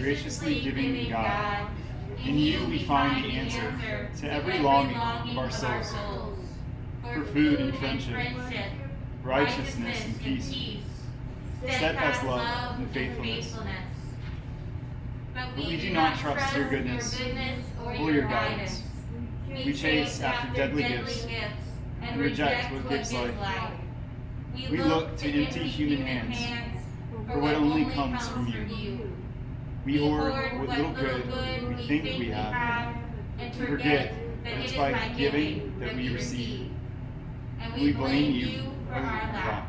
Graciously 0.08 0.60
giving 0.60 1.10
God, 1.10 1.68
in 2.24 2.38
you 2.38 2.64
we 2.64 2.82
find 2.84 3.22
the 3.22 3.28
answer 3.28 3.74
to 4.20 4.32
every 4.32 4.58
longing 4.58 4.96
of 4.96 5.36
our 5.36 5.50
souls, 5.50 5.94
for 7.12 7.24
food 7.24 7.60
and 7.60 7.76
friendship, 7.76 8.32
righteousness 9.22 10.02
and 10.06 10.18
peace, 10.18 10.78
steadfast 11.60 12.24
love 12.24 12.78
and 12.78 12.90
faithfulness. 12.90 13.54
But 15.34 15.54
we 15.58 15.76
do 15.76 15.92
not 15.92 16.18
trust 16.18 16.56
your 16.56 16.70
goodness 16.70 17.20
or 17.84 18.10
your 18.10 18.22
guidance. 18.22 18.84
We 19.50 19.74
chase 19.74 20.22
after 20.22 20.56
deadly 20.56 20.84
gifts 20.84 21.26
and 22.00 22.18
reject 22.18 22.72
what 22.72 22.88
gives 22.88 23.12
life. 23.12 23.34
We 24.70 24.82
look 24.82 25.18
to 25.18 25.28
empty 25.30 25.68
human 25.68 26.00
hands 26.00 26.38
for 27.30 27.40
what 27.40 27.56
only 27.56 27.84
comes 27.90 28.26
from 28.26 28.46
you. 28.46 29.12
We 29.84 29.98
hoard 29.98 30.32
what 30.58 30.68
little 30.68 30.92
good 30.92 31.68
we 31.68 31.86
think 31.86 32.18
we 32.18 32.28
have 32.30 32.96
and 33.38 33.54
forget 33.54 34.12
that 34.44 34.52
it's 34.58 34.72
by 34.74 35.14
giving 35.16 35.78
that 35.80 35.94
we 35.94 36.10
receive. 36.10 36.70
And 37.60 37.74
We 37.74 37.92
blame 37.92 38.34
you 38.34 38.62
for 38.86 38.94
our 38.94 39.02
lack. 39.02 39.68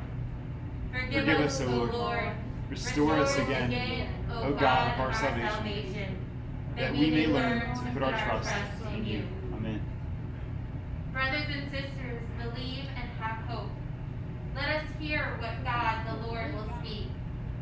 Forgive 0.92 1.39
us, 1.39 1.62
O 1.62 1.66
Lord. 1.66 2.32
Restore 2.70 3.13
us 3.13 3.36
again, 3.38 4.10
O 4.32 4.54
God 4.54 4.94
of 4.94 5.00
our 5.00 5.13
salvation, 5.13 6.18
that 6.75 6.92
we 6.92 7.10
may 7.10 7.28
learn 7.28 7.62
to 7.62 7.92
put 7.94 8.04
our 8.04 8.12
trust 8.12 8.54
in 8.94 9.06
you. 9.06 9.24
Amen. 9.54 9.82
Brothers 11.13 11.46
and 11.51 11.72
sisters, 11.72 12.22
believe 12.38 12.86
and 12.96 13.10
have 13.20 13.44
hope. 13.48 13.70
Let 14.56 14.70
us 14.70 14.84
hear 15.00 15.38
what 15.39 15.63
God 15.63 16.06
the 16.08 16.28
Lord 16.28 16.54
will 16.54 16.70
speak, 16.82 17.08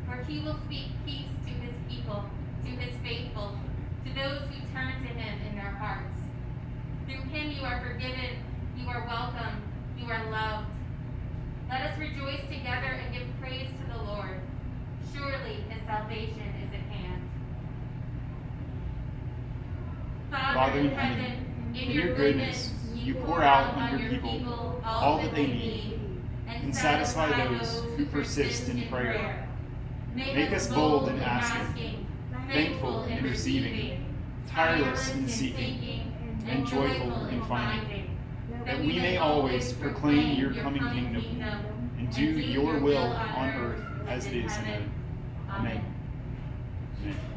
for 0.06 0.24
he 0.24 0.40
will 0.40 0.58
speak 0.66 0.88
peace 1.06 1.26
to 1.46 1.52
his 1.52 1.74
people, 1.90 2.26
to 2.68 2.84
his 2.84 2.94
faithful, 3.02 3.58
to 4.06 4.14
those 4.14 4.42
who 4.50 4.60
turn 4.74 4.94
to 5.02 5.08
him 5.08 5.40
in 5.48 5.56
their 5.56 5.72
hearts. 5.72 6.18
Through 7.06 7.24
him 7.32 7.52
you 7.52 7.64
are 7.64 7.82
forgiven, 7.82 8.44
you 8.78 8.88
are 8.90 9.06
welcome, 9.08 9.62
you 9.98 10.12
are 10.12 10.30
loved. 10.30 10.68
Let 11.70 11.82
us 11.82 12.00
rejoice 12.00 12.42
together 12.50 13.00
and 13.02 13.14
give 13.14 13.28
praise 13.42 13.68
to 13.68 13.98
the 13.98 14.04
Lord. 14.04 14.40
Surely 15.14 15.64
his 15.70 15.82
salvation 15.86 16.54
is 16.64 16.74
at 16.74 16.82
hand. 16.92 17.22
Father 20.30 20.80
in 20.80 20.92
heaven, 20.92 21.74
in 21.74 21.92
your 21.92 22.14
goodness, 22.16 22.74
you 22.94 23.16
pour 23.16 23.42
out 23.42 23.76
on 23.76 24.00
your 24.00 24.10
people 24.20 24.82
all 24.84 25.22
that 25.22 25.34
they 25.34 25.48
need, 25.48 26.00
and 26.48 26.76
satisfy 26.76 27.48
those 27.48 27.84
who 27.96 28.06
persist 28.08 28.68
in 28.70 28.88
prayer. 28.90 29.48
Make 30.16 30.52
us 30.52 30.68
bold 30.68 31.10
in 31.10 31.20
asking, 31.20 32.07
thankful 32.48 33.04
in 33.06 33.24
receiving, 33.24 34.06
tireless 34.48 35.14
in 35.14 35.28
seeking, 35.28 36.14
and 36.48 36.66
joyful 36.66 37.28
in 37.28 37.44
finding, 37.46 38.18
that 38.66 38.80
we 38.80 39.00
may 39.00 39.18
always 39.18 39.74
proclaim 39.74 40.40
your 40.40 40.54
coming 40.54 40.88
kingdom 40.90 41.44
and 41.98 42.16
do 42.16 42.24
your 42.24 42.80
will 42.80 42.98
on 42.98 43.50
earth 43.50 43.84
as 44.08 44.26
it 44.28 44.36
is 44.36 44.58
in 44.58 44.64
heaven. 44.64 44.92
Amen. 45.50 45.84
Amen. 47.02 47.37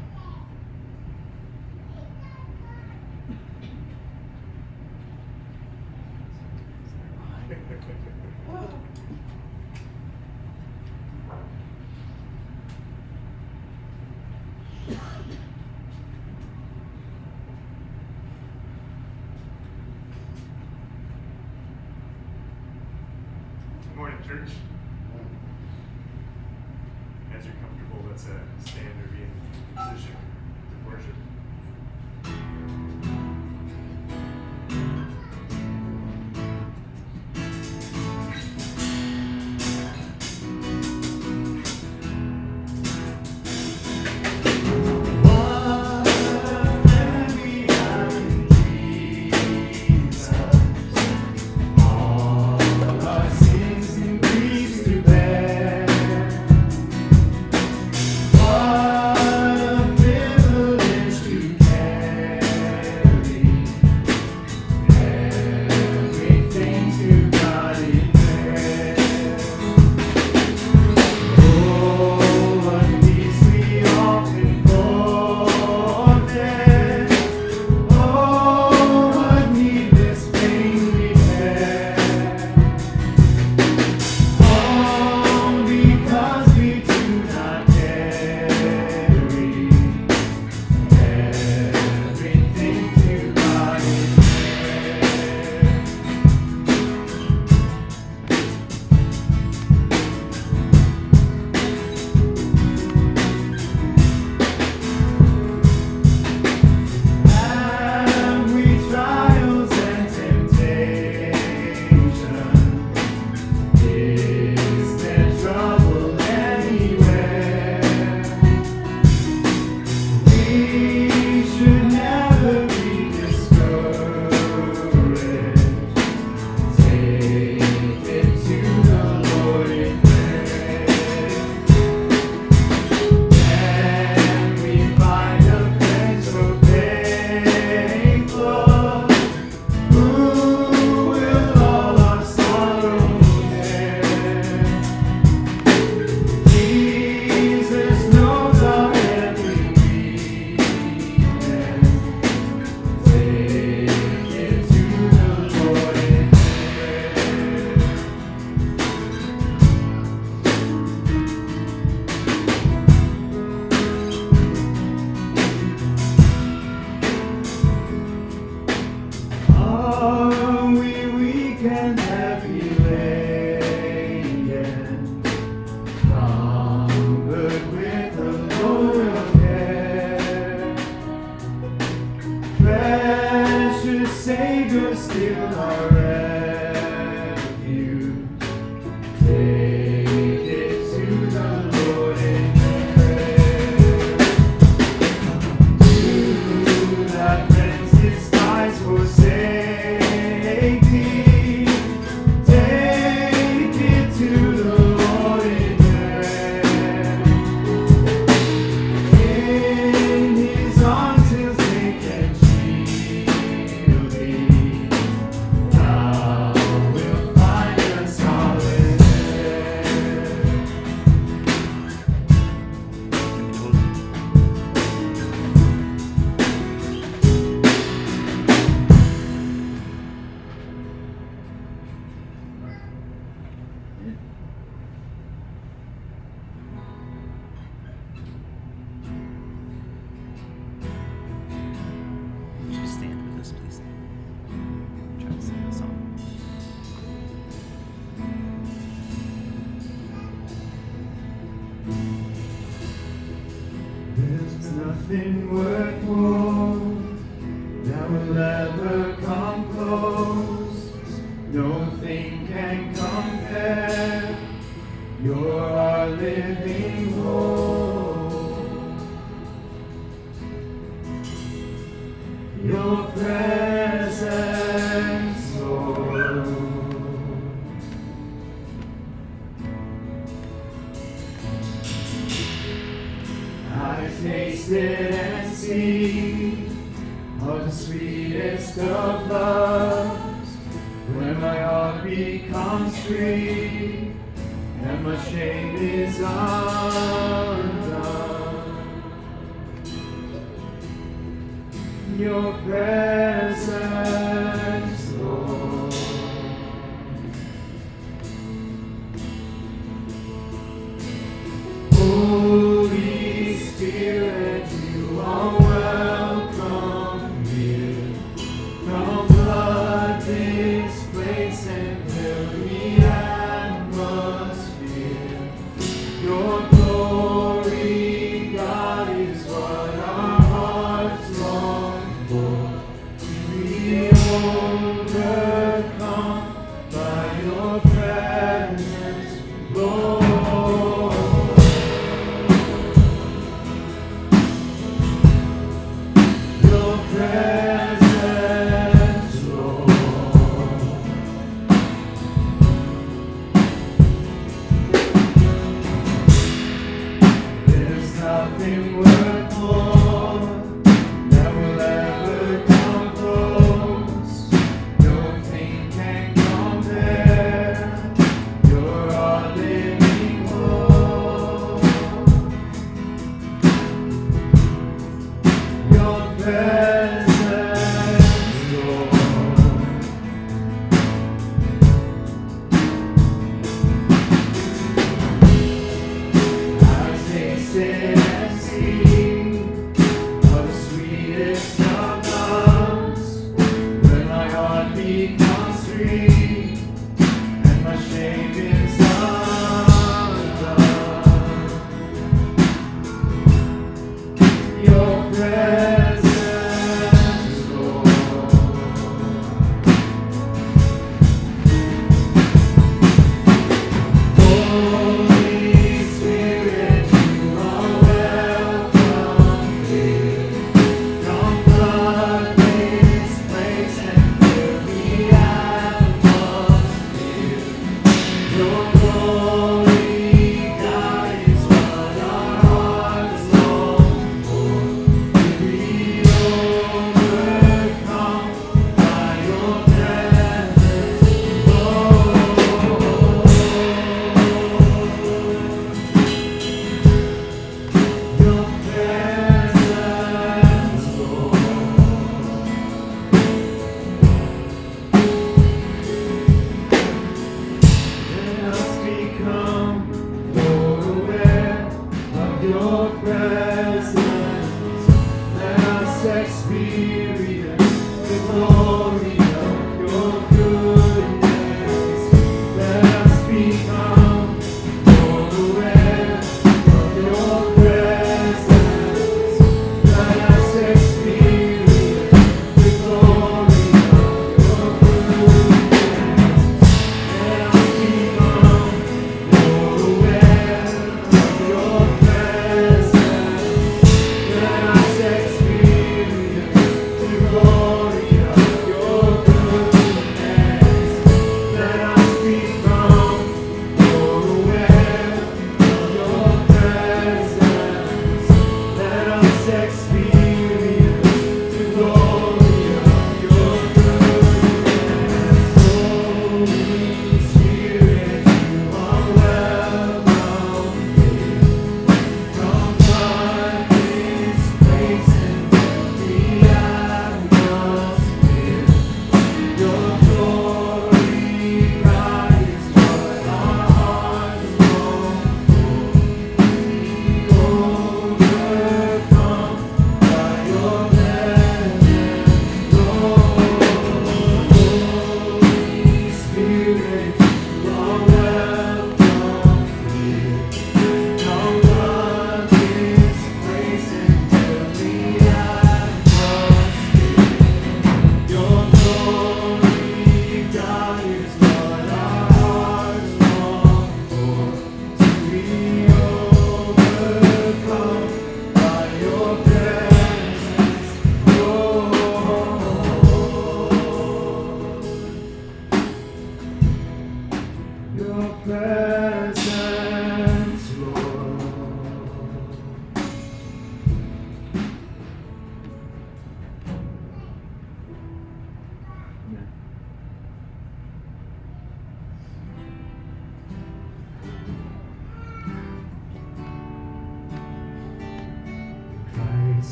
every 358.71 358.93
word. 358.93 359.70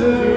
never 0.00 0.29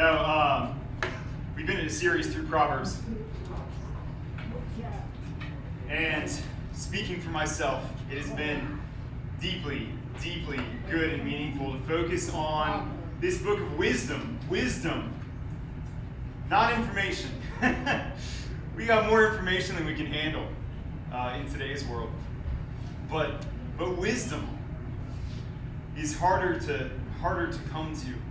No, 0.00 0.16
um, 0.24 0.80
we've 1.54 1.66
been 1.66 1.76
in 1.76 1.84
a 1.84 1.90
series 1.90 2.32
through 2.32 2.46
Proverbs. 2.46 3.02
And 5.90 6.32
speaking 6.72 7.20
for 7.20 7.28
myself, 7.28 7.84
it 8.10 8.16
has 8.16 8.30
been 8.30 8.80
deeply, 9.42 9.90
deeply 10.22 10.58
good 10.90 11.12
and 11.12 11.22
meaningful 11.22 11.74
to 11.74 11.78
focus 11.80 12.32
on 12.32 12.96
this 13.20 13.42
book 13.42 13.60
of 13.60 13.78
wisdom. 13.78 14.38
Wisdom 14.48 15.12
not 16.48 16.72
information. 16.72 17.32
we 18.78 18.86
got 18.86 19.06
more 19.06 19.26
information 19.26 19.76
than 19.76 19.84
we 19.84 19.94
can 19.94 20.06
handle 20.06 20.46
uh, 21.12 21.36
in 21.38 21.46
today's 21.52 21.84
world. 21.84 22.08
But 23.10 23.44
but 23.76 23.98
wisdom 23.98 24.48
is 25.94 26.16
harder 26.16 26.58
to 26.60 26.90
harder 27.20 27.52
to 27.52 27.58
come 27.68 27.94
to. 27.94 28.29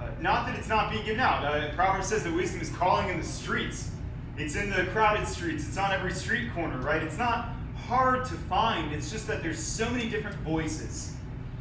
Uh, 0.00 0.08
not 0.20 0.46
that 0.46 0.58
it's 0.58 0.68
not 0.68 0.90
being 0.90 1.04
given 1.04 1.20
out. 1.20 1.44
Uh, 1.44 1.72
Proverbs 1.74 2.06
says 2.06 2.24
that 2.24 2.32
wisdom 2.32 2.60
is 2.60 2.70
calling 2.70 3.08
in 3.10 3.18
the 3.18 3.26
streets. 3.26 3.90
It's 4.38 4.56
in 4.56 4.70
the 4.70 4.84
crowded 4.92 5.28
streets. 5.28 5.68
It's 5.68 5.76
on 5.76 5.92
every 5.92 6.12
street 6.12 6.52
corner, 6.54 6.78
right? 6.78 7.02
It's 7.02 7.18
not 7.18 7.50
hard 7.86 8.24
to 8.26 8.34
find. 8.34 8.92
It's 8.92 9.10
just 9.10 9.26
that 9.26 9.42
there's 9.42 9.58
so 9.58 9.90
many 9.90 10.08
different 10.08 10.36
voices 10.38 11.14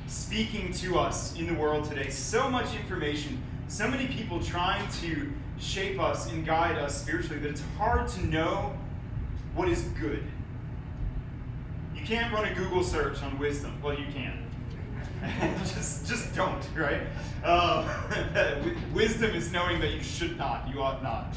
speaking 0.08 0.72
to 0.74 0.98
us 0.98 1.36
in 1.36 1.48
the 1.48 1.54
world 1.54 1.84
today. 1.86 2.10
So 2.10 2.50
much 2.50 2.74
information. 2.76 3.42
So 3.68 3.88
many 3.88 4.08
people 4.08 4.42
trying 4.42 4.88
to 5.02 5.32
shape 5.60 6.00
us 6.00 6.32
and 6.32 6.46
guide 6.46 6.78
us 6.78 7.02
spiritually 7.02 7.40
that 7.42 7.50
it's 7.50 7.64
hard 7.78 8.08
to 8.10 8.26
know 8.26 8.74
what 9.54 9.68
is 9.68 9.82
good. 10.00 10.24
You 11.94 12.06
can't 12.06 12.34
run 12.34 12.46
a 12.46 12.56
Google 12.56 12.84
search 12.84 13.22
on 13.22 13.38
wisdom. 13.38 13.78
Well, 13.84 14.00
you 14.00 14.06
can. 14.14 14.49
just, 15.60 16.08
just 16.08 16.34
don't, 16.36 16.64
right? 16.76 17.02
Um, 17.44 17.86
wisdom 18.94 19.32
is 19.32 19.52
knowing 19.52 19.80
that 19.82 19.92
you 19.92 20.02
should 20.02 20.38
not, 20.38 20.70
you 20.74 20.82
ought 20.82 21.04
not. 21.04 21.36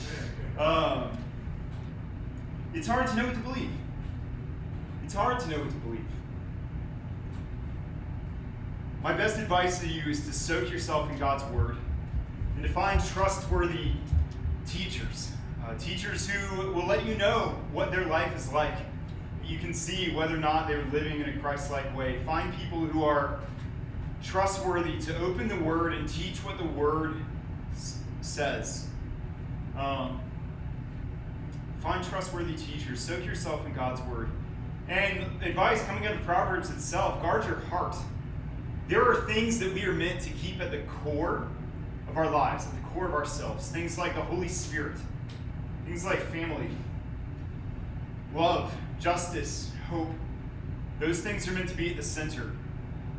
Um, 0.59 1.11
it's 2.75 2.87
hard 2.87 3.07
to 3.09 3.17
know 3.17 3.27
what 3.27 3.35
to 3.35 3.41
believe. 3.41 3.71
It's 5.05 5.15
hard 5.15 5.41
to 5.41 5.49
know 5.51 5.59
what 5.59 5.71
to 5.71 5.77
believe. 5.77 6.07
My 9.03 9.13
best 9.13 9.39
advice 9.39 9.81
to 9.81 9.89
you 9.89 10.09
is 10.09 10.25
to 10.27 10.33
soak 10.33 10.71
yourself 10.71 11.11
in 11.11 11.19
God's 11.19 11.45
Word 11.53 11.77
and 12.55 12.65
to 12.65 12.71
find 12.71 13.05
trustworthy 13.05 13.93
teachers. 14.67 15.33
Uh, 15.67 15.75
teachers 15.77 16.29
who 16.29 16.73
will 16.73 16.87
let 16.87 17.05
you 17.05 17.17
know 17.17 17.57
what 17.73 17.91
their 17.91 18.05
life 18.07 18.35
is 18.37 18.53
like. 18.53 18.75
You 19.45 19.59
can 19.59 19.75
see 19.75 20.15
whether 20.15 20.35
or 20.35 20.39
not 20.39 20.69
they're 20.69 20.85
living 20.93 21.21
in 21.21 21.29
a 21.29 21.37
Christ 21.39 21.71
like 21.71 21.97
way. 21.97 22.21
Find 22.25 22.55
people 22.55 22.79
who 22.79 23.03
are 23.03 23.41
trustworthy 24.23 24.99
to 25.01 25.19
open 25.19 25.49
the 25.49 25.59
Word 25.59 25.95
and 25.95 26.09
teach 26.09 26.39
what 26.39 26.59
the 26.59 26.65
Word 26.65 27.17
says. 28.21 28.87
Um, 29.77 30.21
find 31.81 32.05
trustworthy 32.05 32.55
teachers. 32.55 33.01
Soak 33.01 33.25
yourself 33.25 33.67
in 33.67 33.73
God's 33.73 34.01
Word. 34.03 34.31
And 34.89 35.43
advice 35.43 35.83
coming 35.85 36.07
out 36.07 36.15
of 36.15 36.23
Proverbs 36.23 36.71
itself 36.71 37.23
guard 37.23 37.45
your 37.45 37.57
heart. 37.57 37.97
There 38.89 39.03
are 39.03 39.27
things 39.27 39.59
that 39.61 39.73
we 39.73 39.85
are 39.85 39.93
meant 39.93 40.21
to 40.23 40.31
keep 40.31 40.61
at 40.61 40.71
the 40.71 40.81
core 40.83 41.49
of 42.09 42.17
our 42.17 42.31
lives, 42.31 42.67
at 42.67 42.75
the 42.75 42.89
core 42.91 43.07
of 43.07 43.15
ourselves. 43.15 43.69
Things 43.69 43.97
like 43.97 44.15
the 44.15 44.23
Holy 44.23 44.49
Spirit, 44.49 44.97
things 45.87 46.05
like 46.05 46.21
family, 46.31 46.69
love, 48.35 48.75
justice, 49.01 49.71
hope. 49.89 50.11
Those 51.01 51.21
things 51.21 51.49
are 51.49 51.53
meant 51.53 51.69
to 51.69 51.77
be 51.77 51.91
at 51.91 51.97
the 51.97 52.03
center. 52.03 52.53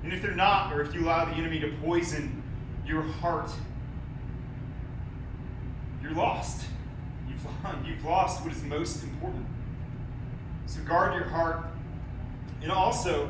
And 0.03 0.11
if 0.11 0.21
they're 0.21 0.35
not, 0.35 0.73
or 0.73 0.81
if 0.81 0.93
you 0.93 1.05
allow 1.05 1.25
the 1.25 1.33
enemy 1.33 1.59
to 1.59 1.71
poison 1.83 2.43
your 2.85 3.01
heart, 3.01 3.49
you're 6.01 6.11
lost. 6.11 6.65
You've, 7.27 8.03
lost 8.05 8.43
what 8.43 8.51
is 8.51 8.61
most 8.63 9.03
important. 9.03 9.45
So 10.65 10.81
guard 10.81 11.13
your 11.13 11.25
heart. 11.25 11.65
And 12.61 12.71
also, 12.71 13.29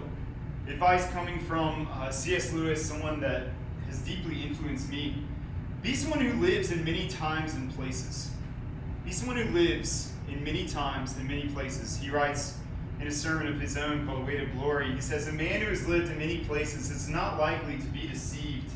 advice 0.67 1.07
coming 1.11 1.39
from 1.41 1.88
uh, 1.93 2.09
C.S. 2.09 2.53
Lewis, 2.53 2.84
someone 2.84 3.19
that 3.21 3.47
has 3.88 3.99
deeply 3.99 4.41
influenced 4.43 4.89
me. 4.89 5.24
Be 5.82 5.95
someone 5.95 6.21
who 6.21 6.39
lives 6.41 6.71
in 6.71 6.84
many 6.84 7.07
times 7.07 7.53
and 7.53 7.74
places. 7.76 8.32
Be 9.05 9.11
someone 9.11 9.38
who 9.38 9.53
lives 9.53 10.13
in 10.30 10.43
many 10.43 10.67
times 10.67 11.17
and 11.17 11.28
many 11.28 11.47
places. 11.49 11.97
He 11.97 12.09
writes 12.09 12.57
in 13.03 13.09
a 13.09 13.11
sermon 13.11 13.47
of 13.47 13.59
his 13.59 13.75
own 13.75 14.07
called 14.07 14.25
Weight 14.25 14.39
of 14.39 14.53
Glory, 14.53 14.89
he 14.93 15.01
says, 15.01 15.27
A 15.27 15.33
man 15.33 15.59
who 15.59 15.67
has 15.67 15.85
lived 15.89 16.09
in 16.09 16.17
many 16.17 16.37
places 16.45 16.89
is 16.89 17.09
not 17.09 17.37
likely 17.37 17.77
to 17.77 17.85
be 17.87 18.07
deceived 18.07 18.71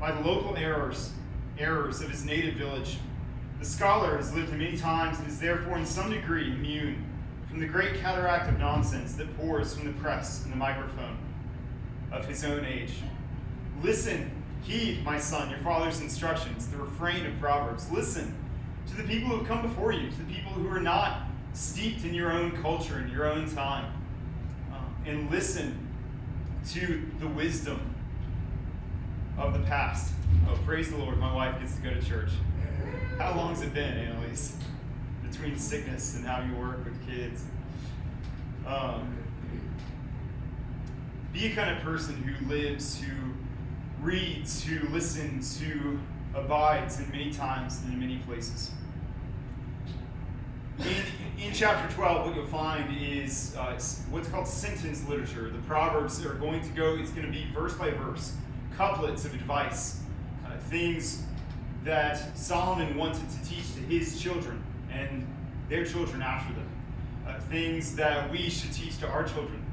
by 0.00 0.10
the 0.10 0.20
local 0.22 0.56
errors, 0.56 1.12
errors 1.56 2.00
of 2.00 2.10
his 2.10 2.24
native 2.24 2.54
village. 2.54 2.98
The 3.60 3.64
scholar 3.64 4.16
has 4.16 4.34
lived 4.34 4.50
in 4.50 4.58
many 4.58 4.76
times 4.76 5.20
and 5.20 5.28
is 5.28 5.38
therefore 5.38 5.78
in 5.78 5.86
some 5.86 6.10
degree 6.10 6.50
immune 6.50 7.04
from 7.48 7.60
the 7.60 7.66
great 7.68 8.00
cataract 8.00 8.48
of 8.48 8.58
nonsense 8.58 9.14
that 9.14 9.36
pours 9.38 9.76
from 9.76 9.86
the 9.86 9.92
press 10.00 10.42
and 10.42 10.52
the 10.52 10.56
microphone 10.56 11.16
of 12.10 12.26
his 12.26 12.42
own 12.44 12.64
age. 12.64 12.94
Listen, 13.84 14.32
heed, 14.64 15.04
my 15.04 15.16
son, 15.16 15.48
your 15.48 15.60
father's 15.60 16.00
instructions, 16.00 16.66
the 16.66 16.76
refrain 16.76 17.24
of 17.24 17.38
Proverbs. 17.38 17.88
Listen 17.92 18.34
to 18.88 18.96
the 18.96 19.04
people 19.04 19.28
who 19.28 19.36
have 19.36 19.46
come 19.46 19.62
before 19.62 19.92
you, 19.92 20.10
to 20.10 20.16
the 20.16 20.34
people 20.34 20.50
who 20.50 20.66
are 20.66 20.80
not 20.80 21.29
steeped 21.52 22.04
in 22.04 22.14
your 22.14 22.32
own 22.32 22.52
culture 22.62 22.96
and 22.96 23.10
your 23.12 23.26
own 23.26 23.52
time. 23.54 23.92
Um, 24.72 24.94
and 25.06 25.30
listen 25.30 25.88
to 26.70 27.02
the 27.18 27.26
wisdom 27.28 27.94
of 29.38 29.54
the 29.54 29.60
past. 29.60 30.12
Oh, 30.48 30.58
praise 30.64 30.90
the 30.90 30.96
Lord, 30.96 31.18
my 31.18 31.34
wife 31.34 31.58
gets 31.60 31.76
to 31.76 31.82
go 31.82 31.90
to 31.90 32.02
church. 32.02 32.30
How 33.18 33.34
long's 33.34 33.62
it 33.62 33.74
been, 33.74 33.96
Annalise? 33.96 34.56
Between 35.28 35.58
sickness 35.58 36.16
and 36.16 36.26
how 36.26 36.42
you 36.42 36.54
work 36.54 36.84
with 36.84 37.06
kids. 37.08 37.44
Um, 38.66 39.16
be 41.32 41.46
a 41.46 41.54
kind 41.54 41.76
of 41.76 41.82
person 41.82 42.14
who 42.16 42.48
lives, 42.48 43.00
who 43.00 43.14
reads, 44.02 44.64
who 44.64 44.88
listens, 44.88 45.60
who 45.60 45.98
abides 46.34 47.00
in 47.00 47.10
many 47.10 47.32
times 47.32 47.80
and 47.82 47.92
in 47.94 48.00
many 48.00 48.18
places. 48.26 48.70
In, 51.42 51.54
chapter 51.54 51.92
12, 51.94 52.26
what 52.26 52.36
you'll 52.36 52.46
find 52.46 52.94
is 52.94 53.56
uh, 53.56 53.80
what's 54.10 54.28
called 54.28 54.46
sentence 54.46 55.06
literature. 55.08 55.48
The 55.48 55.58
Proverbs 55.60 56.24
are 56.26 56.34
going 56.34 56.60
to 56.62 56.68
go, 56.70 56.96
it's 56.96 57.10
going 57.10 57.24
to 57.24 57.32
be 57.32 57.46
verse 57.54 57.74
by 57.74 57.90
verse, 57.90 58.34
couplets 58.76 59.24
of 59.24 59.32
advice, 59.32 60.00
uh, 60.46 60.58
things 60.68 61.22
that 61.82 62.36
Solomon 62.36 62.94
wanted 62.94 63.26
to 63.30 63.48
teach 63.48 63.74
to 63.74 63.80
his 63.80 64.20
children 64.20 64.62
and 64.92 65.26
their 65.70 65.86
children 65.86 66.20
after 66.20 66.52
them, 66.52 66.68
uh, 67.26 67.40
things 67.48 67.96
that 67.96 68.30
we 68.30 68.50
should 68.50 68.72
teach 68.72 68.98
to 68.98 69.08
our 69.08 69.24
children 69.24 69.64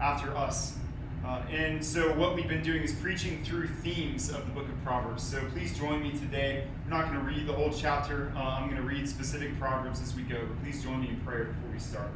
after 0.00 0.36
us. 0.36 0.76
Uh, 1.24 1.40
and 1.50 1.82
so, 1.82 2.12
what 2.18 2.34
we've 2.34 2.48
been 2.48 2.62
doing 2.62 2.82
is 2.82 2.92
preaching 2.92 3.42
through 3.44 3.66
themes 3.66 4.28
of 4.28 4.44
the 4.44 4.52
book 4.52 4.68
of 4.68 4.84
Proverbs. 4.84 5.22
So, 5.22 5.40
please 5.54 5.76
join 5.78 6.02
me 6.02 6.10
today. 6.10 6.64
I'm 6.84 6.90
not 6.90 7.06
going 7.06 7.18
to 7.18 7.24
read 7.24 7.46
the 7.46 7.52
whole 7.54 7.72
chapter, 7.72 8.30
uh, 8.36 8.40
I'm 8.40 8.68
going 8.68 8.80
to 8.80 8.86
read 8.86 9.08
specific 9.08 9.58
Proverbs 9.58 10.02
as 10.02 10.14
we 10.14 10.22
go, 10.22 10.38
but 10.46 10.62
please 10.62 10.82
join 10.82 11.00
me 11.00 11.08
in 11.08 11.20
prayer 11.20 11.44
before 11.44 11.70
we 11.72 11.78
start. 11.78 12.10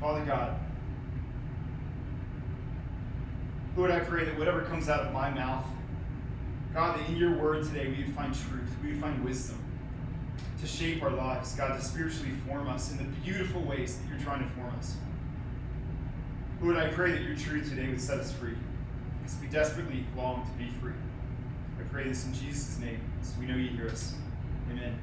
Father 0.00 0.24
God, 0.24 0.56
Lord, 3.76 3.90
I 3.90 3.98
pray 4.00 4.24
that 4.24 4.38
whatever 4.38 4.62
comes 4.62 4.88
out 4.88 5.00
of 5.00 5.12
my 5.12 5.28
mouth, 5.30 5.64
God, 6.72 6.96
that 6.96 7.08
in 7.08 7.16
your 7.16 7.36
word 7.36 7.64
today 7.64 7.88
we 7.88 8.04
would 8.04 8.14
find 8.14 8.32
truth, 8.32 8.70
we 8.84 8.92
would 8.92 9.00
find 9.00 9.24
wisdom 9.24 9.58
to 10.60 10.66
shape 10.66 11.02
our 11.02 11.10
lives, 11.10 11.56
God, 11.56 11.76
to 11.76 11.84
spiritually 11.84 12.32
form 12.46 12.68
us 12.68 12.92
in 12.92 12.98
the 12.98 13.04
beautiful 13.24 13.62
ways 13.62 13.98
that 13.98 14.08
you're 14.08 14.24
trying 14.24 14.48
to 14.48 14.54
form 14.54 14.72
us. 14.78 14.96
Lord, 16.62 16.78
I 16.78 16.88
pray 16.88 17.12
that 17.12 17.22
your 17.22 17.36
truth 17.36 17.68
today 17.68 17.86
would 17.88 18.00
set 18.00 18.18
us 18.18 18.32
free, 18.32 18.54
because 19.22 19.38
we 19.40 19.46
desperately 19.48 20.04
long 20.16 20.46
to 20.46 20.64
be 20.64 20.70
free. 20.80 20.94
I 21.78 21.82
pray 21.92 22.04
this 22.04 22.24
in 22.24 22.32
Jesus' 22.32 22.78
name, 22.78 23.00
so 23.20 23.32
we 23.38 23.46
know 23.46 23.56
you 23.56 23.68
hear 23.68 23.88
us. 23.88 24.14
Amen. 24.70 24.98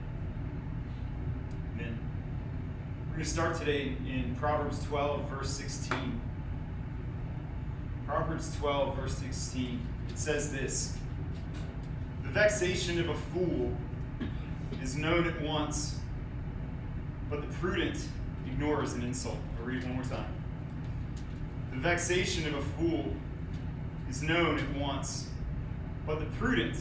Amen. 1.76 2.00
We're 3.06 3.14
going 3.14 3.24
to 3.24 3.30
start 3.30 3.56
today 3.56 3.96
in 4.08 4.36
Proverbs 4.40 4.84
12, 4.86 5.30
verse 5.30 5.52
16. 5.52 6.22
Proverbs 8.08 8.56
12, 8.58 8.96
verse 8.96 9.16
16. 9.18 9.80
It 10.10 10.18
says 10.18 10.52
this 10.52 10.98
The 12.24 12.30
vexation 12.30 13.00
of 13.00 13.10
a 13.10 13.16
fool 13.16 13.72
is 14.82 14.98
known 14.98 15.28
at 15.28 15.40
once, 15.44 16.00
but 17.30 17.42
the 17.42 17.48
prudent 17.58 18.08
ignores 18.48 18.94
an 18.94 19.04
insult. 19.04 19.38
I'll 19.60 19.66
read 19.66 19.84
it 19.84 19.86
one 19.86 19.96
more 19.96 20.04
time. 20.04 20.43
The 21.74 21.80
vexation 21.80 22.48
of 22.48 22.54
a 22.54 22.62
fool 22.62 23.12
is 24.08 24.22
known 24.22 24.60
at 24.60 24.76
once, 24.76 25.28
but 26.06 26.20
the 26.20 26.26
prudent 26.38 26.78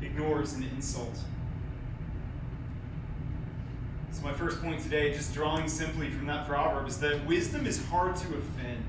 ignores 0.00 0.52
an 0.54 0.62
insult. 0.62 1.18
So, 4.12 4.22
my 4.22 4.32
first 4.32 4.62
point 4.62 4.80
today, 4.80 5.12
just 5.12 5.34
drawing 5.34 5.68
simply 5.68 6.08
from 6.08 6.26
that 6.28 6.46
proverb, 6.46 6.86
is 6.86 7.00
that 7.00 7.26
wisdom 7.26 7.66
is 7.66 7.84
hard 7.86 8.14
to 8.16 8.26
offend. 8.28 8.84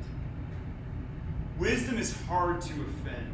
Wisdom 1.58 1.98
is 1.98 2.16
hard 2.28 2.62
to 2.62 2.74
offend. 2.74 3.34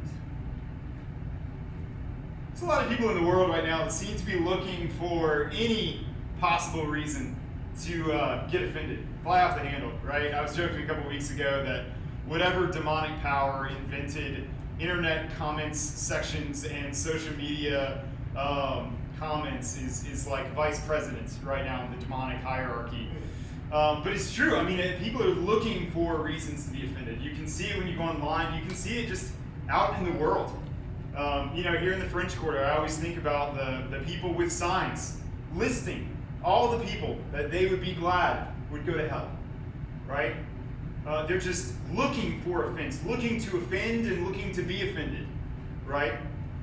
There's 2.49 2.61
a 2.61 2.65
lot 2.65 2.85
of 2.85 2.89
people 2.89 3.09
in 3.09 3.21
the 3.21 3.27
world 3.27 3.49
right 3.49 3.65
now 3.65 3.79
that 3.79 3.91
seem 3.91 4.15
to 4.15 4.25
be 4.25 4.39
looking 4.39 4.87
for 4.99 5.51
any 5.53 6.07
possible 6.39 6.85
reason 6.85 7.35
to 7.81 8.13
uh, 8.13 8.47
get 8.47 8.61
offended, 8.63 9.05
fly 9.23 9.41
off 9.41 9.55
the 9.55 9.65
handle, 9.65 9.91
right? 10.03 10.33
I 10.33 10.41
was 10.41 10.55
joking 10.55 10.83
a 10.83 10.85
couple 10.85 11.09
weeks 11.09 11.31
ago 11.31 11.63
that 11.65 11.85
whatever 12.25 12.67
demonic 12.67 13.19
power 13.21 13.67
invented 13.67 14.47
internet 14.79 15.33
comments 15.35 15.79
sections 15.79 16.65
and 16.65 16.95
social 16.95 17.35
media 17.35 18.03
um, 18.37 18.97
comments 19.19 19.77
is, 19.77 20.07
is 20.07 20.27
like 20.27 20.51
vice 20.53 20.85
president 20.85 21.29
right 21.43 21.65
now 21.65 21.85
in 21.85 21.91
the 21.91 21.97
demonic 21.97 22.37
hierarchy. 22.39 23.07
Um, 23.71 24.03
but 24.03 24.13
it's 24.13 24.33
true. 24.33 24.55
I 24.55 24.63
mean, 24.63 24.81
people 24.99 25.23
are 25.23 25.33
looking 25.33 25.89
for 25.91 26.17
reasons 26.17 26.65
to 26.65 26.71
be 26.71 26.85
offended. 26.85 27.21
You 27.21 27.31
can 27.31 27.47
see 27.47 27.65
it 27.65 27.77
when 27.77 27.87
you 27.87 27.95
go 27.95 28.03
online. 28.03 28.53
You 28.59 28.65
can 28.65 28.75
see 28.75 28.99
it 28.99 29.07
just 29.07 29.31
out 29.69 29.97
in 29.97 30.05
the 30.05 30.11
world. 30.19 30.51
Um, 31.15 31.51
you 31.55 31.63
know, 31.63 31.73
here 31.73 31.93
in 31.93 31.99
the 31.99 32.05
French 32.05 32.35
Quarter, 32.35 32.63
I 32.63 32.75
always 32.75 32.97
think 32.97 33.17
about 33.17 33.55
the, 33.55 33.83
the 33.95 34.03
people 34.03 34.33
with 34.33 34.51
signs 34.51 35.17
listing 35.55 36.12
all 36.43 36.77
the 36.77 36.83
people 36.85 37.17
that 37.31 37.51
they 37.51 37.67
would 37.67 37.81
be 37.81 37.93
glad 37.93 38.47
would 38.71 38.85
go 38.85 38.93
to 38.93 39.07
hell, 39.07 39.29
right? 40.07 40.35
Uh, 41.05 41.25
they're 41.25 41.39
just 41.39 41.73
looking 41.93 42.41
for 42.41 42.69
offense, 42.69 42.99
looking 43.05 43.39
to 43.39 43.57
offend 43.57 44.05
and 44.07 44.25
looking 44.25 44.51
to 44.53 44.61
be 44.61 44.89
offended, 44.89 45.27
right? 45.85 46.13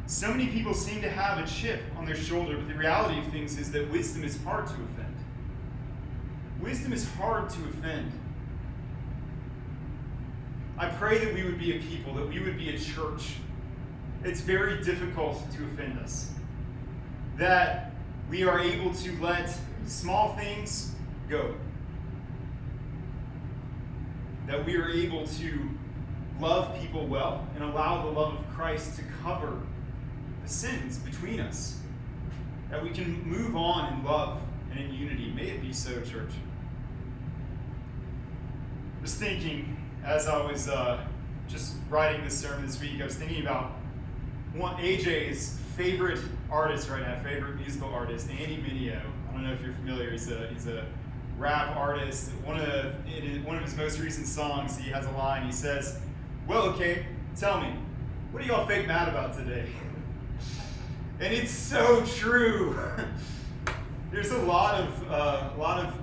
So 0.07 0.29
many 0.31 0.49
people 0.49 0.75
seem 0.75 1.01
to 1.03 1.11
have 1.11 1.39
a 1.39 1.47
chip 1.47 1.83
on 1.97 2.05
their 2.05 2.17
shoulder, 2.17 2.57
but 2.57 2.67
the 2.69 2.75
reality 2.75 3.19
of 3.21 3.27
things 3.29 3.59
is 3.59 3.71
that 3.73 3.91
wisdom 3.91 4.25
is 4.25 4.43
hard 4.43 4.67
to 4.67 4.73
offend. 4.73 5.17
Wisdom 6.61 6.93
is 6.93 7.09
hard 7.15 7.49
to 7.51 7.61
offend. 7.65 8.13
I 10.79 10.89
pray 10.89 11.19
that 11.25 11.35
we 11.35 11.45
would 11.45 11.59
be 11.59 11.77
a 11.77 11.81
people, 11.81 12.15
that 12.15 12.29
we 12.29 12.41
would 12.41 12.57
be 12.57 12.75
a 12.75 12.79
church. 12.79 13.35
It's 14.25 14.41
very 14.41 14.83
difficult 14.83 15.43
to 15.53 15.65
offend 15.65 15.99
us. 16.01 16.33
That 17.37 17.93
we 18.31 18.45
are 18.45 18.61
able 18.61 18.93
to 18.95 19.21
let 19.21 19.55
small 19.91 20.37
things 20.37 20.93
go. 21.29 21.55
That 24.47 24.65
we 24.65 24.77
are 24.77 24.89
able 24.89 25.27
to 25.27 25.69
love 26.41 26.79
people 26.81 27.07
well 27.07 27.47
and 27.55 27.65
allow 27.65 28.03
the 28.03 28.11
love 28.11 28.35
of 28.35 28.49
Christ 28.51 28.97
to 28.97 29.03
cover 29.23 29.61
the 30.43 30.49
sins 30.49 30.99
between 30.99 31.41
us. 31.41 31.79
That 32.71 32.83
we 32.83 32.91
can 32.91 33.23
move 33.29 33.57
on 33.57 33.93
in 33.93 34.05
love 34.05 34.41
and 34.71 34.81
in 34.81 34.95
unity. 34.95 35.33
May 35.35 35.49
it 35.51 35.61
be 35.61 35.73
so, 35.73 36.01
church. 36.03 36.31
I 38.99 39.03
was 39.03 39.15
thinking, 39.15 39.77
as 40.05 40.29
I 40.29 40.41
was 40.41 40.69
uh, 40.69 41.05
just 41.49 41.75
writing 41.89 42.23
this 42.25 42.39
sermon 42.39 42.65
this 42.65 42.81
week, 42.81 43.01
I 43.01 43.05
was 43.05 43.17
thinking 43.17 43.43
about 43.43 43.73
one 44.55 44.77
AJ's 44.77 45.59
favorite 45.77 46.21
artist 46.51 46.89
right 46.89 47.03
now, 47.03 47.21
favorite 47.23 47.57
musical 47.57 47.93
artist, 47.93 48.29
Andy 48.31 48.57
Mineo. 48.57 49.01
I 49.41 49.43
don't 49.43 49.53
know 49.53 49.59
if 49.59 49.65
you're 49.65 49.75
familiar. 49.77 50.11
He's 50.11 50.31
a 50.31 50.49
he's 50.49 50.67
a 50.67 50.85
rap 51.39 51.75
artist. 51.75 52.31
One 52.45 52.61
of 52.61 52.67
the, 52.67 53.39
one 53.43 53.57
of 53.57 53.63
his 53.63 53.75
most 53.75 53.99
recent 53.99 54.27
songs, 54.27 54.77
he 54.77 54.91
has 54.91 55.07
a 55.07 55.11
line. 55.13 55.47
He 55.47 55.53
says, 55.53 55.99
"Well, 56.47 56.65
okay, 56.65 57.07
tell 57.35 57.59
me, 57.59 57.73
what 58.33 58.43
are 58.43 58.47
y'all 58.47 58.67
fake 58.67 58.87
mad 58.87 59.09
about 59.09 59.35
today?" 59.35 59.67
And 61.21 61.35
it's 61.35 61.53
so 61.53 62.03
true. 62.07 62.79
There's 64.11 64.31
a 64.31 64.43
lot 64.43 64.81
of 64.81 65.11
uh, 65.11 65.51
a 65.55 65.59
lot 65.59 65.87
of 65.87 65.95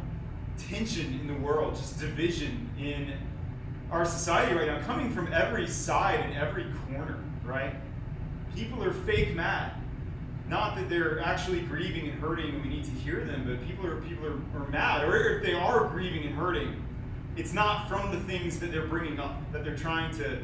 tension 0.58 1.20
in 1.20 1.28
the 1.28 1.40
world, 1.40 1.76
just 1.76 2.00
division 2.00 2.70
in 2.80 3.14
our 3.92 4.06
society 4.06 4.56
right 4.56 4.68
now, 4.68 4.80
coming 4.82 5.12
from 5.12 5.32
every 5.32 5.68
side 5.68 6.22
and 6.22 6.36
every 6.36 6.66
corner. 6.88 7.20
Right? 7.44 7.76
People 8.56 8.84
are 8.84 8.94
fake 8.94 9.36
mad. 9.36 9.74
Not 10.50 10.76
that 10.78 10.90
they're 10.90 11.20
actually 11.20 11.62
grieving 11.62 12.10
and 12.10 12.20
hurting 12.22 12.56
and 12.56 12.64
we 12.64 12.70
need 12.70 12.86
to 12.86 12.92
hear 12.92 13.26
them, 13.26 13.44
but 13.46 13.66
people 13.68 13.86
are 13.86 14.02
people 14.02 14.26
are, 14.26 14.62
are 14.62 14.68
mad. 14.70 15.04
Or 15.04 15.38
if 15.38 15.44
they 15.44 15.54
are 15.54 15.88
grieving 15.88 16.24
and 16.26 16.36
hurting, 16.36 16.82
it's 17.36 17.54
not 17.54 17.90
from 17.90 18.12
the 18.12 18.20
things 18.22 18.60
that 18.60 18.72
they're 18.72 18.88
bringing 18.88 19.20
up 19.20 19.36
that 19.52 19.64
they're 19.64 19.76
trying 19.76 20.16
to 20.18 20.40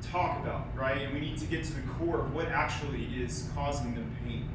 talk 0.00 0.38
about, 0.42 0.66
right? 0.76 1.02
And 1.02 1.12
we 1.12 1.20
need 1.20 1.38
to 1.38 1.46
get 1.46 1.64
to 1.64 1.72
the 1.72 1.82
core 1.98 2.20
of 2.20 2.34
what 2.34 2.46
actually 2.46 3.04
is 3.16 3.50
causing 3.54 3.94
them 3.94 4.10
pain. 4.24 4.48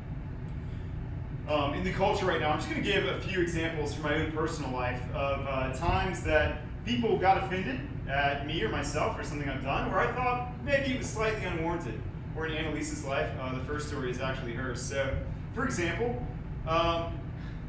Um, 1.49 1.74
in 1.74 1.84
the 1.84 1.91
culture 1.91 2.26
right 2.26 2.39
now, 2.39 2.51
I'm 2.51 2.59
just 2.59 2.69
going 2.69 2.82
to 2.82 2.89
give 2.89 3.05
a 3.05 3.19
few 3.22 3.41
examples 3.41 3.93
from 3.93 4.03
my 4.03 4.15
own 4.15 4.32
personal 4.32 4.72
life 4.72 5.01
of 5.13 5.45
uh, 5.47 5.74
times 5.74 6.24
that 6.24 6.61
people 6.86 7.17
got 7.17 7.43
offended 7.43 7.80
at 8.09 8.45
me 8.47 8.61
or 8.63 8.69
myself 8.69 9.19
or 9.19 9.24
something 9.24 9.49
I've 9.49 9.63
done, 9.63 9.91
where 9.91 9.99
I 9.99 10.11
thought 10.13 10.51
maybe 10.63 10.93
it 10.93 10.99
was 10.99 11.09
slightly 11.09 11.43
unwarranted. 11.45 11.99
Or 12.36 12.48
in 12.48 12.54
Annalise's 12.54 13.06
life, 13.06 13.30
uh, 13.40 13.54
the 13.56 13.64
first 13.66 13.88
story 13.90 14.10
is 14.10 14.22
actually 14.22 14.54
hers. 14.54 14.82
So, 14.82 15.16
for 15.54 15.66
example, 15.66 16.26
um, 16.68 17.20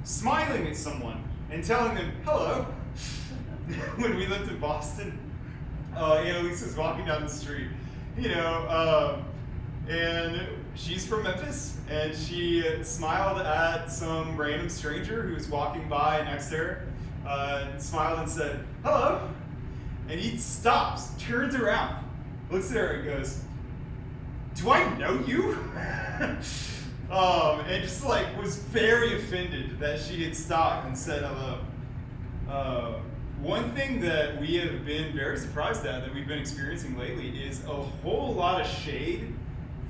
smiling 0.04 0.66
at 0.66 0.76
someone 0.76 1.22
and 1.50 1.64
telling 1.64 1.94
them 1.94 2.12
hello 2.24 2.62
when 3.96 4.16
we 4.16 4.26
lived 4.26 4.48
in 4.48 4.58
Boston. 4.58 5.18
Uh, 5.96 6.14
Annalise 6.16 6.62
was 6.62 6.76
walking 6.76 7.04
down 7.04 7.22
the 7.22 7.28
street, 7.28 7.68
you 8.16 8.28
know, 8.28 9.18
um, 9.18 9.24
and 9.92 10.48
she's 10.74 11.06
from 11.06 11.24
Memphis, 11.24 11.78
and 11.90 12.16
she 12.16 12.64
smiled 12.82 13.40
at 13.40 13.86
some 13.90 14.36
random 14.36 14.68
stranger 14.68 15.22
who 15.22 15.34
was 15.34 15.48
walking 15.48 15.88
by 15.88 16.22
next 16.22 16.48
to 16.50 16.56
her, 16.56 16.86
uh, 17.26 17.66
and 17.70 17.82
smiled 17.82 18.20
and 18.20 18.30
said, 18.30 18.64
hello. 18.82 19.28
And 20.08 20.18
he 20.18 20.36
stops, 20.38 21.10
turns 21.18 21.54
around, 21.54 22.04
looks 22.50 22.70
at 22.70 22.76
her, 22.76 22.86
and 22.94 23.04
goes, 23.04 23.42
Do 24.54 24.70
I 24.70 24.98
know 24.98 25.18
you? 25.26 25.52
um, 27.10 27.60
and 27.60 27.82
just 27.82 28.04
like 28.04 28.26
was 28.40 28.56
very 28.56 29.16
offended 29.18 29.78
that 29.80 30.00
she 30.00 30.24
had 30.24 30.36
stopped 30.36 30.86
and 30.86 30.96
said 30.96 31.22
hello. 31.22 31.58
Uh, 32.48 32.94
one 33.40 33.72
thing 33.74 34.00
that 34.00 34.40
we 34.40 34.56
have 34.56 34.84
been 34.84 35.12
very 35.14 35.36
surprised 35.38 35.84
at 35.86 36.04
that 36.04 36.14
we've 36.14 36.28
been 36.28 36.38
experiencing 36.38 36.96
lately 36.96 37.30
is 37.42 37.64
a 37.64 37.74
whole 37.74 38.32
lot 38.34 38.60
of 38.60 38.66
shade 38.66 39.34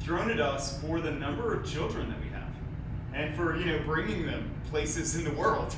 thrown 0.01 0.31
at 0.31 0.41
us 0.41 0.81
for 0.81 1.01
the 1.01 1.11
number 1.11 1.53
of 1.53 1.71
children 1.71 2.09
that 2.09 2.19
we 2.21 2.29
have 2.31 2.49
and 3.15 3.37
for 3.37 3.57
you 3.57 3.67
know 3.67 3.79
bringing 3.85 4.25
them 4.25 4.51
places 4.71 5.17
in 5.17 5.25
the 5.25 5.33
world 5.33 5.75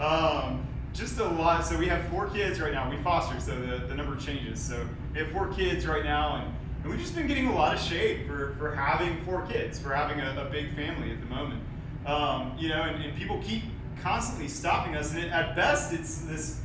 um, 0.00 0.66
just 0.92 1.18
a 1.20 1.24
lot 1.24 1.64
so 1.64 1.78
we 1.78 1.86
have 1.86 2.04
four 2.08 2.26
kids 2.28 2.60
right 2.60 2.72
now 2.72 2.90
we 2.90 2.96
foster 3.02 3.38
so 3.40 3.54
the, 3.60 3.86
the 3.86 3.94
number 3.94 4.16
changes 4.16 4.60
so 4.60 4.84
we 5.12 5.20
have 5.20 5.30
four 5.30 5.48
kids 5.52 5.86
right 5.86 6.04
now 6.04 6.36
and, 6.36 6.52
and 6.82 6.90
we've 6.90 7.00
just 7.00 7.14
been 7.14 7.26
getting 7.26 7.46
a 7.46 7.54
lot 7.54 7.74
of 7.74 7.80
shade 7.80 8.26
for, 8.26 8.54
for 8.58 8.74
having 8.74 9.22
four 9.24 9.46
kids 9.46 9.78
for 9.78 9.94
having 9.94 10.20
a, 10.20 10.46
a 10.46 10.50
big 10.50 10.74
family 10.74 11.10
at 11.10 11.20
the 11.20 11.26
moment 11.26 11.62
um, 12.06 12.54
you 12.58 12.68
know 12.68 12.82
and, 12.82 13.02
and 13.02 13.16
people 13.16 13.40
keep 13.44 13.62
constantly 14.02 14.48
stopping 14.48 14.96
us 14.96 15.12
and 15.12 15.20
it, 15.20 15.32
at 15.32 15.54
best 15.54 15.92
it's 15.92 16.18
this 16.22 16.60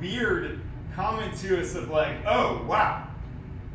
weird 0.00 0.60
comment 0.94 1.34
to 1.36 1.60
us 1.60 1.74
of 1.74 1.88
like 1.88 2.16
oh 2.26 2.64
wow 2.68 3.06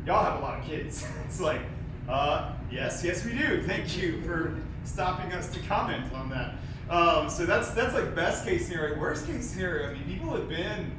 y'all 0.06 0.24
have 0.24 0.38
a 0.38 0.42
lot 0.42 0.58
of 0.58 0.64
kids 0.64 1.06
it's 1.24 1.40
like 1.40 1.60
uh, 2.08 2.52
yes, 2.70 3.04
yes, 3.04 3.24
we 3.24 3.32
do. 3.32 3.62
Thank 3.62 3.98
you 3.98 4.22
for 4.22 4.56
stopping 4.84 5.30
us 5.32 5.52
to 5.52 5.60
comment 5.60 6.10
on 6.14 6.30
that. 6.30 6.54
Um, 6.88 7.28
so 7.28 7.44
that's 7.44 7.70
that's 7.72 7.92
like 7.92 8.14
best 8.14 8.46
case 8.46 8.66
scenario. 8.66 8.98
Worst 8.98 9.26
case 9.26 9.50
scenario, 9.50 9.90
I 9.90 9.92
mean, 9.92 10.04
people 10.04 10.34
have 10.34 10.48
been 10.48 10.90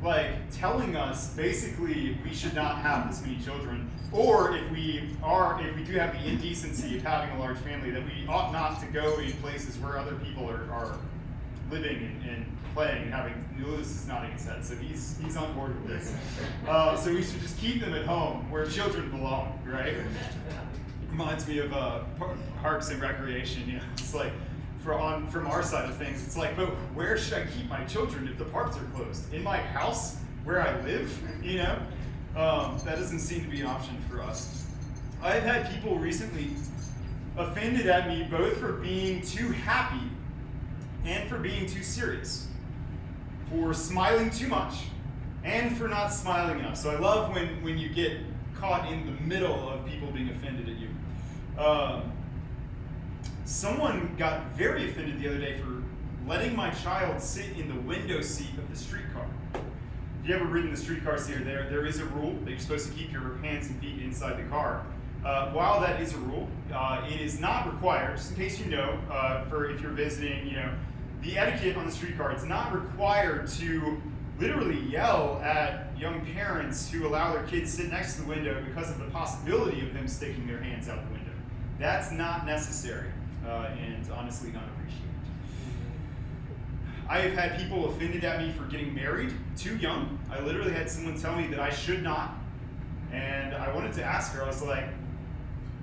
like 0.00 0.30
telling 0.52 0.94
us 0.94 1.34
basically 1.34 2.16
we 2.22 2.32
should 2.32 2.54
not 2.54 2.78
have 2.78 3.08
this 3.08 3.20
many 3.22 3.40
children, 3.40 3.90
or 4.14 4.56
if 4.56 4.70
we 4.70 5.10
are, 5.22 5.60
if 5.60 5.76
we 5.76 5.82
do 5.82 5.94
have 5.94 6.12
the 6.12 6.28
indecency 6.28 6.96
of 6.96 7.02
having 7.02 7.34
a 7.36 7.38
large 7.40 7.58
family, 7.58 7.90
that 7.90 8.04
we 8.04 8.26
ought 8.28 8.52
not 8.52 8.80
to 8.80 8.86
go 8.86 9.18
in 9.18 9.32
places 9.34 9.76
where 9.78 9.98
other 9.98 10.14
people 10.16 10.48
are, 10.48 10.70
are 10.70 10.98
living 11.70 11.96
and, 11.96 12.30
and 12.30 12.46
playing 12.74 13.02
and 13.02 13.12
having. 13.12 13.44
Lewis 13.58 13.88
is 13.88 14.06
nodding 14.06 14.32
his 14.32 14.44
head, 14.46 14.64
so 14.64 14.74
he's 14.76 15.16
he's 15.22 15.36
on 15.36 15.52
board 15.54 15.74
with 15.80 15.88
this. 15.88 16.14
Uh, 16.68 16.96
so 16.96 17.12
we 17.12 17.22
should 17.22 17.40
just 17.40 17.56
keep 17.58 17.80
them 17.80 17.94
at 17.94 18.04
home 18.04 18.50
where 18.50 18.66
children 18.66 19.10
belong, 19.10 19.58
right? 19.64 19.94
Reminds 21.10 21.46
me 21.46 21.58
of 21.58 21.72
uh, 21.72 22.00
parks 22.60 22.90
and 22.90 23.00
recreation. 23.00 23.66
You 23.66 23.74
know, 23.74 23.84
it's 23.92 24.14
like 24.14 24.32
on 24.86 25.28
from 25.28 25.46
our 25.46 25.62
side 25.62 25.88
of 25.88 25.96
things, 25.96 26.22
it's 26.26 26.36
like, 26.36 26.56
but 26.56 26.68
where 26.94 27.16
should 27.16 27.34
I 27.34 27.46
keep 27.46 27.68
my 27.70 27.84
children 27.84 28.28
if 28.28 28.38
the 28.38 28.44
parks 28.44 28.76
are 28.76 28.84
closed? 28.94 29.32
In 29.32 29.42
my 29.42 29.56
house 29.56 30.16
where 30.44 30.60
I 30.60 30.78
live? 30.82 31.22
You 31.42 31.58
know, 31.58 31.78
um, 32.36 32.78
that 32.84 32.96
doesn't 32.96 33.20
seem 33.20 33.44
to 33.44 33.50
be 33.50 33.60
an 33.60 33.66
option 33.66 33.96
for 34.10 34.20
us. 34.20 34.66
I've 35.22 35.42
had 35.42 35.70
people 35.70 35.98
recently 35.98 36.50
offended 37.36 37.86
at 37.86 38.08
me 38.08 38.26
both 38.30 38.56
for 38.58 38.72
being 38.74 39.22
too 39.22 39.48
happy 39.52 40.04
and 41.04 41.28
for 41.28 41.38
being 41.38 41.66
too 41.66 41.82
serious, 41.82 42.48
for 43.50 43.74
smiling 43.74 44.30
too 44.30 44.48
much, 44.48 44.74
and 45.44 45.76
for 45.76 45.88
not 45.88 46.08
smiling 46.08 46.58
enough. 46.58 46.76
So 46.76 46.90
I 46.90 46.98
love 46.98 47.34
when, 47.34 47.62
when 47.62 47.78
you 47.78 47.88
get 47.88 48.18
caught 48.54 48.90
in 48.90 49.04
the 49.06 49.20
middle 49.22 49.68
of 49.68 49.84
people 49.86 50.10
being 50.10 50.30
offended 50.30 50.68
at 50.68 50.76
you. 50.76 50.88
Um, 51.62 52.12
someone 53.44 54.14
got 54.16 54.52
very 54.52 54.90
offended 54.90 55.20
the 55.20 55.28
other 55.28 55.38
day 55.38 55.58
for 55.58 55.82
letting 56.26 56.56
my 56.56 56.70
child 56.70 57.20
sit 57.20 57.58
in 57.58 57.68
the 57.68 57.80
window 57.82 58.20
seat 58.22 58.56
of 58.56 58.70
the 58.70 58.76
streetcar. 58.76 59.26
If 60.24 60.30
you 60.30 60.36
ever 60.36 60.46
ridden 60.46 60.70
the 60.70 60.76
streetcars 60.78 61.26
here, 61.26 61.40
there, 61.40 61.68
there 61.68 61.84
is 61.84 62.00
a 62.00 62.06
rule 62.06 62.32
that 62.44 62.50
you're 62.50 62.58
supposed 62.58 62.90
to 62.90 62.94
keep 62.94 63.12
your 63.12 63.36
hands 63.42 63.66
and 63.66 63.78
feet 63.78 64.00
inside 64.00 64.38
the 64.38 64.48
car. 64.48 64.86
Uh, 65.22 65.50
while 65.50 65.82
that 65.82 66.00
is 66.00 66.14
a 66.14 66.16
rule, 66.16 66.48
uh, 66.72 67.06
it 67.06 67.20
is 67.20 67.40
not 67.40 67.70
required, 67.70 68.16
just 68.16 68.30
in 68.30 68.36
case 68.38 68.58
you 68.58 68.70
know, 68.70 68.98
uh, 69.10 69.44
for 69.50 69.68
if 69.68 69.82
you're 69.82 69.90
visiting, 69.90 70.46
you 70.46 70.56
know, 70.56 70.72
the 71.20 71.36
etiquette 71.36 71.76
on 71.76 71.84
the 71.84 71.92
streetcar, 71.92 72.32
it's 72.32 72.46
not 72.46 72.72
required 72.72 73.48
to 73.48 74.00
literally 74.40 74.80
yell 74.84 75.42
at 75.44 75.88
young 75.98 76.24
parents 76.32 76.90
who 76.90 77.06
allow 77.06 77.34
their 77.34 77.44
kids 77.44 77.70
sit 77.70 77.90
next 77.90 78.14
to 78.14 78.22
the 78.22 78.28
window 78.28 78.64
because 78.66 78.90
of 78.90 78.98
the 78.98 79.10
possibility 79.10 79.86
of 79.86 79.92
them 79.92 80.08
sticking 80.08 80.46
their 80.46 80.62
hands 80.62 80.88
out 80.88 81.06
the 81.06 81.12
window. 81.12 81.32
That's 81.78 82.10
not 82.10 82.46
necessary 82.46 83.10
uh, 83.46 83.68
and 83.78 84.10
honestly 84.10 84.52
not. 84.52 84.62
I 87.08 87.20
have 87.20 87.34
had 87.34 87.58
people 87.58 87.88
offended 87.90 88.24
at 88.24 88.40
me 88.40 88.52
for 88.52 88.64
getting 88.64 88.94
married 88.94 89.32
too 89.56 89.76
young. 89.76 90.18
I 90.30 90.40
literally 90.40 90.72
had 90.72 90.90
someone 90.90 91.18
tell 91.18 91.36
me 91.36 91.46
that 91.48 91.60
I 91.60 91.70
should 91.70 92.02
not. 92.02 92.34
And 93.12 93.54
I 93.54 93.72
wanted 93.74 93.92
to 93.94 94.04
ask 94.04 94.32
her, 94.32 94.42
I 94.42 94.46
was 94.46 94.62
like, 94.62 94.86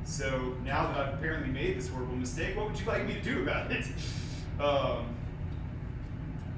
so 0.03 0.55
now 0.65 0.87
that 0.87 0.97
I've 0.97 1.13
apparently 1.13 1.51
made 1.51 1.77
this 1.77 1.87
horrible 1.87 2.15
mistake, 2.15 2.57
what 2.57 2.69
would 2.69 2.79
you 2.79 2.85
like 2.85 3.05
me 3.05 3.13
to 3.13 3.21
do 3.21 3.41
about 3.41 3.71
it? 3.71 3.85
Um, 4.59 5.15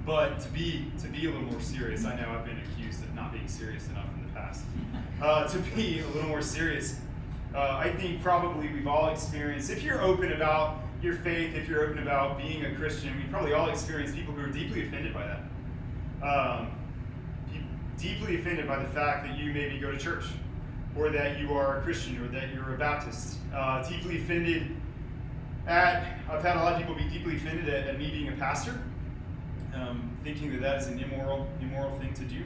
but 0.05 0.41
to 0.41 0.49
be 0.49 0.91
to 0.99 1.07
be 1.07 1.27
a 1.27 1.29
little 1.29 1.43
more 1.43 1.61
serious, 1.61 2.03
I 2.03 2.19
know 2.19 2.29
I've 2.31 2.43
been 2.43 2.59
accused 2.59 3.01
of 3.01 3.15
not 3.15 3.31
being 3.31 3.47
serious 3.47 3.87
enough 3.87 4.07
in 4.17 4.25
the 4.25 4.33
past. 4.33 4.65
Uh, 5.21 5.47
to 5.47 5.57
be 5.73 6.01
a 6.01 6.07
little 6.07 6.27
more 6.27 6.41
serious, 6.41 6.99
uh, 7.55 7.77
I 7.81 7.93
think 7.93 8.21
probably 8.21 8.67
we've 8.67 8.87
all 8.87 9.09
experienced. 9.09 9.69
If 9.69 9.81
you're 9.81 10.01
open 10.01 10.33
about 10.33 10.82
your 11.03 11.15
faith, 11.15 11.55
if 11.55 11.67
you're 11.67 11.83
open 11.83 11.99
about 11.99 12.37
being 12.37 12.65
a 12.65 12.75
Christian, 12.75 13.15
we 13.17 13.23
probably 13.23 13.53
all 13.53 13.69
experience 13.69 14.15
people 14.15 14.33
who 14.33 14.43
are 14.43 14.51
deeply 14.51 14.87
offended 14.87 15.13
by 15.13 15.27
that. 15.27 15.41
Um, 16.25 16.71
deeply 17.97 18.39
offended 18.39 18.67
by 18.67 18.81
the 18.81 18.89
fact 18.89 19.27
that 19.27 19.37
you 19.37 19.53
maybe 19.53 19.79
go 19.79 19.91
to 19.91 19.97
church, 19.97 20.25
or 20.97 21.09
that 21.09 21.39
you 21.39 21.53
are 21.53 21.79
a 21.79 21.81
Christian, 21.81 22.23
or 22.23 22.27
that 22.29 22.53
you're 22.53 22.73
a 22.73 22.77
Baptist. 22.77 23.37
Uh, 23.53 23.87
deeply 23.87 24.17
offended 24.17 24.75
at. 25.67 26.19
I've 26.29 26.41
had 26.41 26.55
a 26.55 26.59
lot 26.59 26.73
of 26.73 26.79
people 26.79 26.95
be 26.95 27.09
deeply 27.09 27.35
offended 27.35 27.67
at, 27.67 27.87
at 27.87 27.97
me 27.97 28.09
being 28.09 28.29
a 28.29 28.33
pastor 28.33 28.79
um, 29.75 30.09
thinking 30.23 30.51
that 30.51 30.61
that 30.61 30.81
is 30.81 30.87
an 30.87 30.99
immoral, 30.99 31.47
immoral 31.61 31.97
thing 31.99 32.13
to 32.13 32.23
do. 32.23 32.41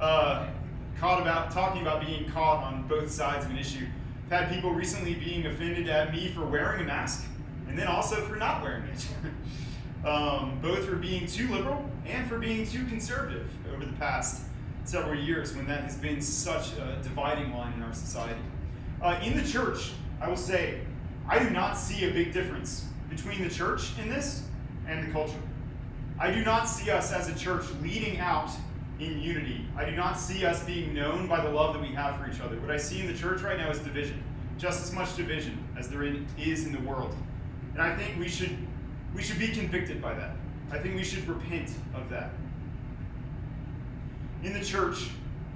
Uh, 0.00 0.48
caught 0.98 1.20
about 1.20 1.50
talking 1.50 1.82
about 1.82 2.04
being 2.04 2.28
caught 2.30 2.64
on 2.64 2.86
both 2.88 3.10
sides 3.10 3.44
of 3.44 3.50
an 3.50 3.58
issue. 3.58 3.86
I've 4.26 4.46
had 4.46 4.54
people 4.54 4.72
recently 4.72 5.14
being 5.14 5.46
offended 5.46 5.88
at 5.88 6.12
me 6.12 6.28
for 6.28 6.44
wearing 6.44 6.82
a 6.82 6.84
mask, 6.84 7.24
and 7.68 7.78
then 7.78 7.86
also 7.86 8.16
for 8.26 8.36
not 8.36 8.62
wearing 8.62 8.84
it. 8.84 9.06
um, 10.06 10.58
both 10.60 10.84
for 10.84 10.96
being 10.96 11.26
too 11.26 11.48
liberal 11.48 11.88
and 12.06 12.28
for 12.28 12.38
being 12.38 12.66
too 12.66 12.84
conservative 12.86 13.48
over 13.72 13.84
the 13.84 13.92
past 13.94 14.42
several 14.84 15.18
years, 15.18 15.54
when 15.54 15.66
that 15.66 15.84
has 15.84 15.96
been 15.96 16.20
such 16.20 16.72
a 16.74 16.98
dividing 17.02 17.52
line 17.52 17.72
in 17.74 17.82
our 17.82 17.94
society. 17.94 18.40
Uh, 19.00 19.18
in 19.22 19.36
the 19.36 19.48
church, 19.48 19.92
I 20.20 20.28
will 20.28 20.36
say, 20.36 20.80
I 21.28 21.38
do 21.38 21.50
not 21.50 21.74
see 21.74 22.08
a 22.08 22.12
big 22.12 22.32
difference 22.32 22.86
between 23.08 23.42
the 23.42 23.50
church 23.50 23.90
in 23.98 24.08
this 24.08 24.44
and 24.88 25.06
the 25.06 25.12
culture. 25.12 25.40
I 26.18 26.30
do 26.30 26.44
not 26.44 26.68
see 26.68 26.90
us 26.90 27.12
as 27.12 27.28
a 27.28 27.38
church 27.38 27.64
leading 27.80 28.18
out 28.18 28.50
in 29.00 29.20
unity. 29.20 29.66
I 29.76 29.84
do 29.84 29.96
not 29.96 30.18
see 30.18 30.44
us 30.44 30.62
being 30.64 30.94
known 30.94 31.26
by 31.28 31.40
the 31.40 31.50
love 31.50 31.74
that 31.74 31.82
we 31.82 31.88
have 31.88 32.18
for 32.20 32.30
each 32.30 32.40
other. 32.40 32.60
What 32.60 32.70
I 32.70 32.76
see 32.76 33.00
in 33.00 33.06
the 33.06 33.18
church 33.18 33.42
right 33.42 33.58
now 33.58 33.70
is 33.70 33.78
division, 33.80 34.22
just 34.58 34.82
as 34.82 34.92
much 34.92 35.16
division 35.16 35.58
as 35.76 35.88
there 35.88 36.04
is 36.04 36.66
in 36.66 36.72
the 36.72 36.80
world. 36.80 37.14
And 37.72 37.82
I 37.82 37.96
think 37.96 38.18
we 38.18 38.28
should 38.28 38.56
we 39.14 39.22
should 39.22 39.38
be 39.38 39.48
convicted 39.48 40.00
by 40.00 40.14
that. 40.14 40.36
I 40.70 40.78
think 40.78 40.96
we 40.96 41.04
should 41.04 41.26
repent 41.28 41.70
of 41.94 42.08
that. 42.10 42.30
In 44.42 44.54
the 44.54 44.64
church, 44.64 45.10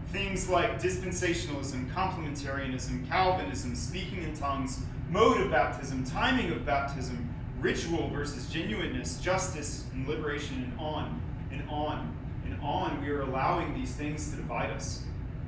things 0.09 0.49
like 0.49 0.81
dispensationalism, 0.81 1.91
complementarianism, 1.93 3.09
Calvinism, 3.09 3.75
speaking 3.75 4.23
in 4.23 4.37
tongues, 4.37 4.81
mode 5.11 5.41
of 5.41 5.51
baptism, 5.51 6.05
timing 6.05 6.53
of 6.53 6.67
baptism, 6.67 7.35
ritual 7.61 8.11
versus 8.11 8.49
genuineness, 8.49 9.19
justice 9.21 9.87
and 9.95 10.07
liberation, 10.07 10.65
and 10.65 10.79
on 10.79 11.21
and 11.51 11.69
on 11.71 12.15
and 12.45 12.61
on, 12.63 13.01
we 13.03 13.11
are 13.11 13.23
allowing 13.23 13.75
these 13.75 13.95
things 13.95 14.31
to 14.31 14.37
divide 14.37 14.71
us, 14.71 15.03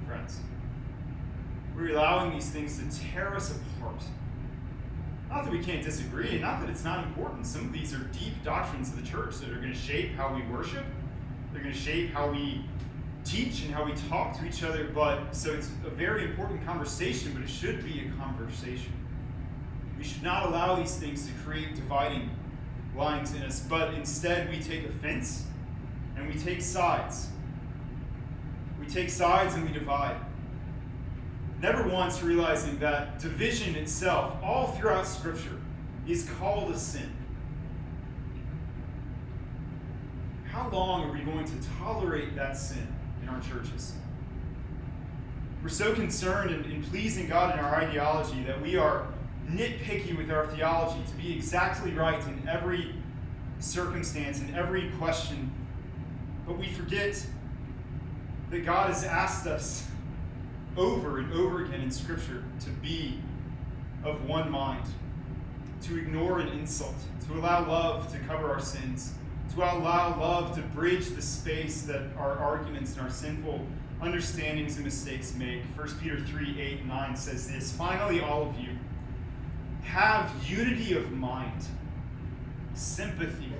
friends. 0.07 0.41
We're 1.77 1.91
allowing 1.91 2.33
these 2.33 2.51
things 2.51 2.79
to 2.79 3.01
tear 3.01 3.35
us 3.35 3.57
apart. 3.79 4.03
Not 5.31 5.45
that 5.45 5.53
we 5.53 5.63
can't 5.63 5.85
disagree, 5.85 6.31
and 6.31 6.41
not 6.41 6.61
that 6.61 6.71
it's 6.71 6.85
not 6.85 7.05
important. 7.05 7.47
Some 7.47 7.67
of 7.67 7.73
these 7.73 7.93
are 7.93 7.99
deep 8.19 8.43
doctrines 8.45 8.89
of 8.89 8.97
the 9.01 9.07
church 9.07 9.37
that 9.39 9.51
are 9.51 9.61
going 9.61 9.73
to 9.73 9.79
shape 9.79 10.15
how 10.15 10.35
we 10.35 10.43
worship, 10.51 10.85
they're 11.53 11.63
going 11.63 11.75
to 11.75 11.79
shape 11.79 12.13
how 12.13 12.31
we 12.31 12.65
teach 13.25 13.63
and 13.65 13.75
how 13.75 13.85
we 13.85 13.93
talk 14.09 14.39
to 14.39 14.47
each 14.47 14.63
other. 14.63 14.85
But 14.95 15.35
so 15.35 15.53
it's 15.53 15.71
a 15.87 15.91
very 15.91 16.25
important 16.25 16.65
conversation, 16.65 17.33
but 17.35 17.43
it 17.43 17.51
should 17.51 17.85
be 17.85 18.07
a 18.07 18.23
conversation. 18.23 18.93
We 19.99 20.05
should 20.05 20.23
not 20.23 20.47
allow 20.47 20.77
these 20.77 20.97
things 20.97 21.27
to 21.27 21.33
create 21.45 21.75
dividing 21.75 22.31
lines 22.97 23.35
in 23.35 23.43
us, 23.43 23.61
but 23.61 23.95
instead 23.95 24.49
we 24.51 24.61
take 24.61 24.87
offense 24.87 25.45
and 26.17 26.27
we 26.27 26.39
take 26.39 26.63
sides. 26.63 27.29
We 28.81 28.87
take 28.87 29.11
sides 29.11 29.55
and 29.55 29.67
we 29.67 29.73
divide. 29.73 30.17
Never 31.61 31.89
once 31.89 32.23
realizing 32.23 32.79
that 32.79 33.19
division 33.19 33.75
itself, 33.75 34.37
all 34.43 34.69
throughout 34.73 35.07
Scripture, 35.07 35.59
is 36.07 36.29
called 36.39 36.71
a 36.73 36.79
sin. 36.79 37.11
How 40.45 40.69
long 40.71 41.05
are 41.05 41.13
we 41.13 41.21
going 41.21 41.45
to 41.45 41.69
tolerate 41.79 42.37
that 42.37 42.57
sin 42.57 42.87
in 43.23 43.29
our 43.29 43.41
churches? 43.41 43.95
We're 45.63 45.69
so 45.69 45.95
concerned 45.95 46.53
in, 46.53 46.71
in 46.71 46.85
pleasing 46.85 47.29
God 47.29 47.59
in 47.59 47.65
our 47.65 47.75
ideology 47.75 48.43
that 48.45 48.61
we 48.63 48.77
are 48.77 49.07
nitpicky 49.51 50.17
with 50.17 50.31
our 50.31 50.47
theology 50.47 51.01
to 51.09 51.15
be 51.17 51.35
exactly 51.35 51.93
right 51.93 52.23
in 52.23 52.49
every 52.49 52.95
circumstance, 53.59 54.41
in 54.41 54.55
every 54.55 54.91
question. 54.99 55.53
But 56.47 56.59
we 56.59 56.69
forget 56.69 57.25
that 58.51 58.65
God 58.65 58.89
has 58.89 59.05
asked 59.05 59.47
us 59.47 59.89
over 60.79 61.19
and 61.19 61.33
over 61.33 61.65
again 61.65 61.81
in 61.81 61.91
Scripture 61.91 62.45
to 62.61 62.71
be 62.71 63.19
of 64.05 64.25
one 64.27 64.51
mind, 64.51 64.85
to 65.83 65.99
ignore 65.99 66.39
an 66.39 66.49
insult, 66.49 66.95
to 67.27 67.35
allow 67.35 67.69
love 67.69 68.11
to 68.13 68.19
cover 68.21 68.51
our 68.51 68.61
sins, 68.61 69.13
to 69.55 69.59
allow 69.59 70.19
love 70.19 70.55
to 70.55 70.63
bridge 70.63 71.09
the 71.09 71.23
space 71.23 71.83
that 71.83 72.03
our 72.17 72.39
arguments 72.39 72.93
and 72.93 73.03
our 73.03 73.11
sinful 73.11 73.67
understandings 74.01 74.77
and 74.77 74.85
mistakes 74.85 75.35
make. 75.35 75.63
1 75.77 75.89
Peter 76.01 76.21
3 76.21 76.61
8 76.61 76.81
and 76.81 76.89
9 76.89 77.17
says 77.17 77.51
this 77.51 77.73
Finally, 77.73 78.21
all 78.21 78.49
of 78.49 78.59
you, 78.59 78.71
have 79.83 80.31
unity 80.47 80.97
of 80.97 81.11
mind, 81.13 81.67
sympathy, 82.75 83.53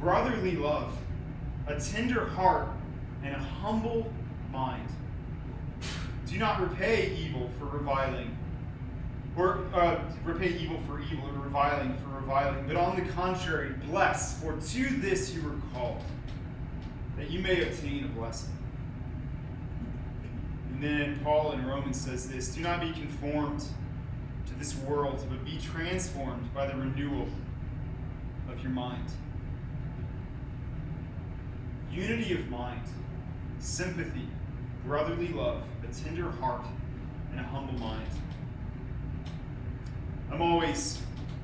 brotherly 0.00 0.56
love, 0.56 0.94
a 1.66 1.80
tender 1.80 2.26
heart, 2.26 2.68
and 3.24 3.34
a 3.34 3.38
humble 3.38 4.12
mind. 4.52 4.88
Do 6.28 6.36
not 6.38 6.60
repay 6.60 7.16
evil 7.16 7.50
for 7.58 7.64
reviling, 7.64 8.36
or 9.34 9.64
uh, 9.72 9.98
repay 10.24 10.58
evil 10.58 10.78
for 10.86 11.00
evil, 11.00 11.26
or 11.28 11.42
reviling 11.42 11.96
for 11.98 12.20
reviling, 12.20 12.66
but 12.66 12.76
on 12.76 12.96
the 12.96 13.12
contrary, 13.12 13.74
bless, 13.86 14.38
for 14.42 14.52
to 14.52 14.96
this 14.96 15.32
you 15.32 15.42
were 15.42 15.54
called, 15.72 16.02
that 17.16 17.30
you 17.30 17.40
may 17.40 17.62
obtain 17.62 18.04
a 18.04 18.08
blessing. 18.08 18.52
And 20.70 20.82
then 20.82 21.20
Paul 21.24 21.52
in 21.52 21.66
Romans 21.66 21.98
says 21.98 22.28
this 22.28 22.54
Do 22.54 22.60
not 22.60 22.82
be 22.82 22.92
conformed 22.92 23.64
to 24.46 24.54
this 24.58 24.76
world, 24.76 25.24
but 25.30 25.42
be 25.46 25.58
transformed 25.58 26.52
by 26.52 26.66
the 26.66 26.76
renewal 26.76 27.26
of 28.50 28.62
your 28.62 28.72
mind. 28.72 29.10
Unity 31.90 32.34
of 32.34 32.48
mind, 32.50 32.82
sympathy, 33.60 34.28
brotherly 34.84 35.28
love, 35.28 35.62
a 35.88 36.04
tender 36.04 36.30
heart, 36.32 36.64
and 37.30 37.40
a 37.40 37.42
humble 37.44 37.74
mind. 37.74 38.06
I'm 40.30 40.42
always 40.42 41.00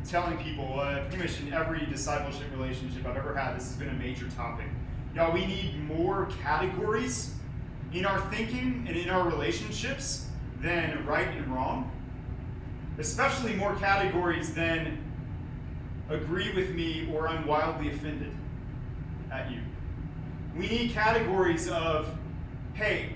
telling 0.07 0.37
people, 0.39 0.79
uh, 0.79 1.01
pretty 1.05 1.19
much 1.19 1.41
in 1.41 1.53
every 1.53 1.87
discipleship 1.87 2.47
relationship 2.55 3.07
I've 3.07 3.17
ever 3.17 3.35
had, 3.35 3.57
this 3.57 3.69
has 3.69 3.77
been 3.77 3.89
a 3.89 3.95
major 3.95 4.29
topic. 4.31 4.67
Y'all, 5.15 5.33
we 5.33 5.47
need 5.47 5.83
more 5.87 6.29
categories 6.43 7.35
in 7.93 8.05
our 8.05 8.21
thinking 8.31 8.85
and 8.87 8.97
in 8.97 9.09
our 9.09 9.27
relationships 9.29 10.29
than 10.61 11.05
right 11.07 11.29
and 11.29 11.47
wrong. 11.47 11.91
Especially 12.99 13.55
more 13.55 13.75
categories 13.77 14.55
than 14.55 14.99
agree 16.11 16.53
with 16.55 16.71
me 16.75 17.09
or 17.13 17.29
I'm 17.29 17.47
wildly 17.47 17.89
offended 17.91 18.33
at 19.33 19.51
you. 19.51 19.61
We 20.57 20.69
need 20.69 20.91
categories 20.91 21.69
of, 21.69 22.09
hey, 22.75 23.14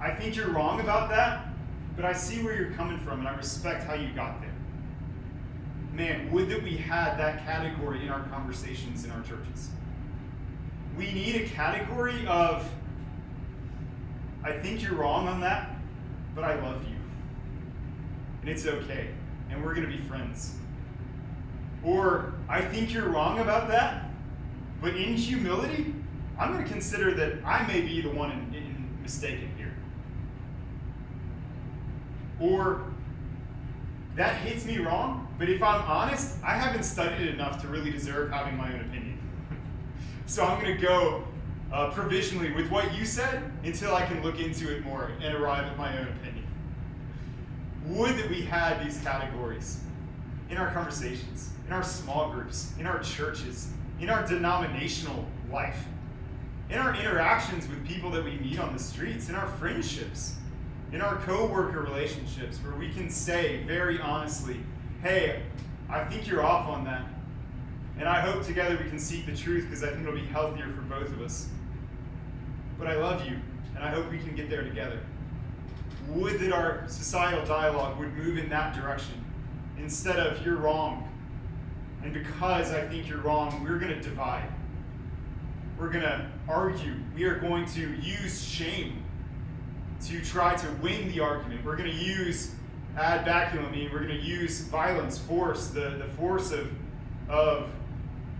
I 0.00 0.10
think 0.10 0.36
you're 0.36 0.50
wrong 0.50 0.80
about 0.80 1.08
that, 1.10 1.48
but 1.96 2.04
I 2.04 2.12
see 2.12 2.42
where 2.42 2.54
you're 2.54 2.72
coming 2.72 2.98
from 2.98 3.20
and 3.20 3.28
I 3.28 3.34
respect 3.36 3.84
how 3.84 3.94
you 3.94 4.08
got 4.14 4.40
there. 4.40 4.50
Man, 5.92 6.30
would 6.30 6.50
that 6.50 6.62
we 6.62 6.76
had 6.76 7.16
that 7.18 7.44
category 7.46 8.02
in 8.02 8.10
our 8.10 8.22
conversations 8.24 9.04
in 9.04 9.10
our 9.10 9.22
churches. 9.22 9.70
We 10.96 11.12
need 11.12 11.36
a 11.36 11.48
category 11.48 12.26
of, 12.26 12.70
I 14.44 14.52
think 14.52 14.82
you're 14.82 14.94
wrong 14.94 15.26
on 15.28 15.40
that, 15.40 15.70
but 16.34 16.44
I 16.44 16.60
love 16.60 16.82
you. 16.84 16.96
And 18.42 18.50
it's 18.50 18.66
okay. 18.66 19.08
And 19.50 19.64
we're 19.64 19.74
going 19.74 19.90
to 19.90 19.96
be 19.96 20.02
friends. 20.02 20.56
Or, 21.82 22.34
I 22.48 22.60
think 22.60 22.92
you're 22.92 23.08
wrong 23.08 23.38
about 23.40 23.68
that, 23.68 24.10
but 24.82 24.96
in 24.96 25.16
humility, 25.16 25.94
I'm 26.38 26.52
going 26.52 26.64
to 26.64 26.70
consider 26.70 27.14
that 27.14 27.44
I 27.44 27.66
may 27.66 27.80
be 27.80 28.02
the 28.02 28.10
one 28.10 28.32
in, 28.32 28.54
in 28.54 28.98
mistaken. 29.02 29.55
Or, 32.40 32.82
that 34.16 34.36
hits 34.36 34.64
me 34.64 34.78
wrong, 34.78 35.28
but 35.38 35.48
if 35.48 35.62
I'm 35.62 35.82
honest, 35.82 36.38
I 36.42 36.56
haven't 36.56 36.84
studied 36.84 37.28
enough 37.28 37.60
to 37.62 37.68
really 37.68 37.90
deserve 37.90 38.30
having 38.30 38.56
my 38.56 38.72
own 38.72 38.80
opinion. 38.80 39.18
so 40.26 40.44
I'm 40.44 40.62
going 40.62 40.74
to 40.74 40.82
go 40.82 41.24
uh, 41.72 41.90
provisionally 41.90 42.52
with 42.52 42.70
what 42.70 42.94
you 42.94 43.04
said 43.04 43.42
until 43.64 43.94
I 43.94 44.06
can 44.06 44.22
look 44.22 44.40
into 44.40 44.74
it 44.74 44.84
more 44.84 45.10
and 45.20 45.34
arrive 45.34 45.64
at 45.64 45.76
my 45.76 45.98
own 45.98 46.08
opinion. 46.08 46.46
Would 47.88 48.16
that 48.16 48.30
we 48.30 48.42
had 48.42 48.84
these 48.84 48.98
categories 49.02 49.80
in 50.48 50.56
our 50.56 50.70
conversations, 50.72 51.50
in 51.66 51.72
our 51.72 51.82
small 51.82 52.30
groups, 52.30 52.72
in 52.78 52.86
our 52.86 53.00
churches, 53.00 53.70
in 54.00 54.08
our 54.08 54.26
denominational 54.26 55.26
life, 55.50 55.84
in 56.70 56.78
our 56.78 56.94
interactions 56.94 57.68
with 57.68 57.86
people 57.86 58.10
that 58.10 58.24
we 58.24 58.38
meet 58.38 58.58
on 58.58 58.72
the 58.72 58.78
streets, 58.78 59.28
in 59.28 59.34
our 59.34 59.46
friendships, 59.46 60.36
in 60.96 61.02
our 61.02 61.16
co-worker 61.16 61.82
relationships, 61.82 62.56
where 62.64 62.74
we 62.74 62.90
can 62.90 63.10
say 63.10 63.62
very 63.64 64.00
honestly, 64.00 64.58
"Hey, 65.02 65.42
I 65.90 66.02
think 66.04 66.26
you're 66.26 66.42
off 66.42 66.66
on 66.70 66.84
that," 66.84 67.04
and 67.98 68.08
I 68.08 68.20
hope 68.22 68.46
together 68.46 68.78
we 68.82 68.88
can 68.88 68.98
seek 68.98 69.26
the 69.26 69.36
truth 69.36 69.64
because 69.64 69.84
I 69.84 69.88
think 69.88 70.04
it'll 70.04 70.14
be 70.14 70.24
healthier 70.24 70.72
for 70.72 70.80
both 70.80 71.12
of 71.12 71.20
us. 71.20 71.50
But 72.78 72.86
I 72.86 72.94
love 72.94 73.26
you, 73.26 73.36
and 73.74 73.84
I 73.84 73.90
hope 73.90 74.10
we 74.10 74.16
can 74.16 74.34
get 74.34 74.48
there 74.48 74.62
together. 74.62 74.98
Would 76.08 76.40
that 76.40 76.50
our 76.50 76.84
societal 76.86 77.44
dialogue 77.44 77.98
would 77.98 78.14
move 78.14 78.38
in 78.38 78.48
that 78.48 78.74
direction 78.74 79.22
instead 79.76 80.18
of 80.18 80.42
you're 80.46 80.56
wrong. 80.56 81.06
And 82.02 82.14
because 82.14 82.72
I 82.72 82.86
think 82.86 83.06
you're 83.06 83.20
wrong, 83.20 83.62
we're 83.62 83.78
going 83.78 83.92
to 83.92 84.00
divide. 84.00 84.48
We're 85.78 85.90
going 85.90 86.04
to 86.04 86.26
argue. 86.48 86.94
We 87.14 87.24
are 87.24 87.38
going 87.38 87.66
to 87.66 87.80
use 87.96 88.42
shame 88.42 89.02
to 90.04 90.24
try 90.24 90.54
to 90.56 90.68
win 90.82 91.08
the 91.08 91.20
argument. 91.20 91.64
We're 91.64 91.76
going 91.76 91.90
to 91.90 91.96
use 91.96 92.54
ad 92.96 93.26
baculum, 93.26 93.68
I 93.68 93.70
mean, 93.70 93.90
we're 93.92 94.04
going 94.04 94.18
to 94.18 94.24
use 94.24 94.60
violence, 94.62 95.18
force, 95.18 95.68
the, 95.68 95.90
the 95.90 96.08
force 96.16 96.50
of, 96.50 96.70
of 97.28 97.70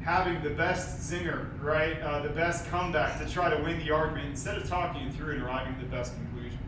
having 0.02 0.42
the 0.42 0.50
best 0.50 1.10
zinger, 1.10 1.48
right? 1.62 2.00
Uh, 2.00 2.20
the 2.22 2.30
best 2.30 2.66
comeback 2.70 3.18
to 3.20 3.30
try 3.30 3.50
to 3.50 3.62
win 3.62 3.78
the 3.84 3.90
argument 3.90 4.28
instead 4.28 4.56
of 4.56 4.68
talking 4.68 5.10
through 5.12 5.34
and 5.34 5.42
arriving 5.42 5.74
at 5.74 5.80
the 5.80 5.86
best 5.86 6.14
conclusion. 6.14 6.58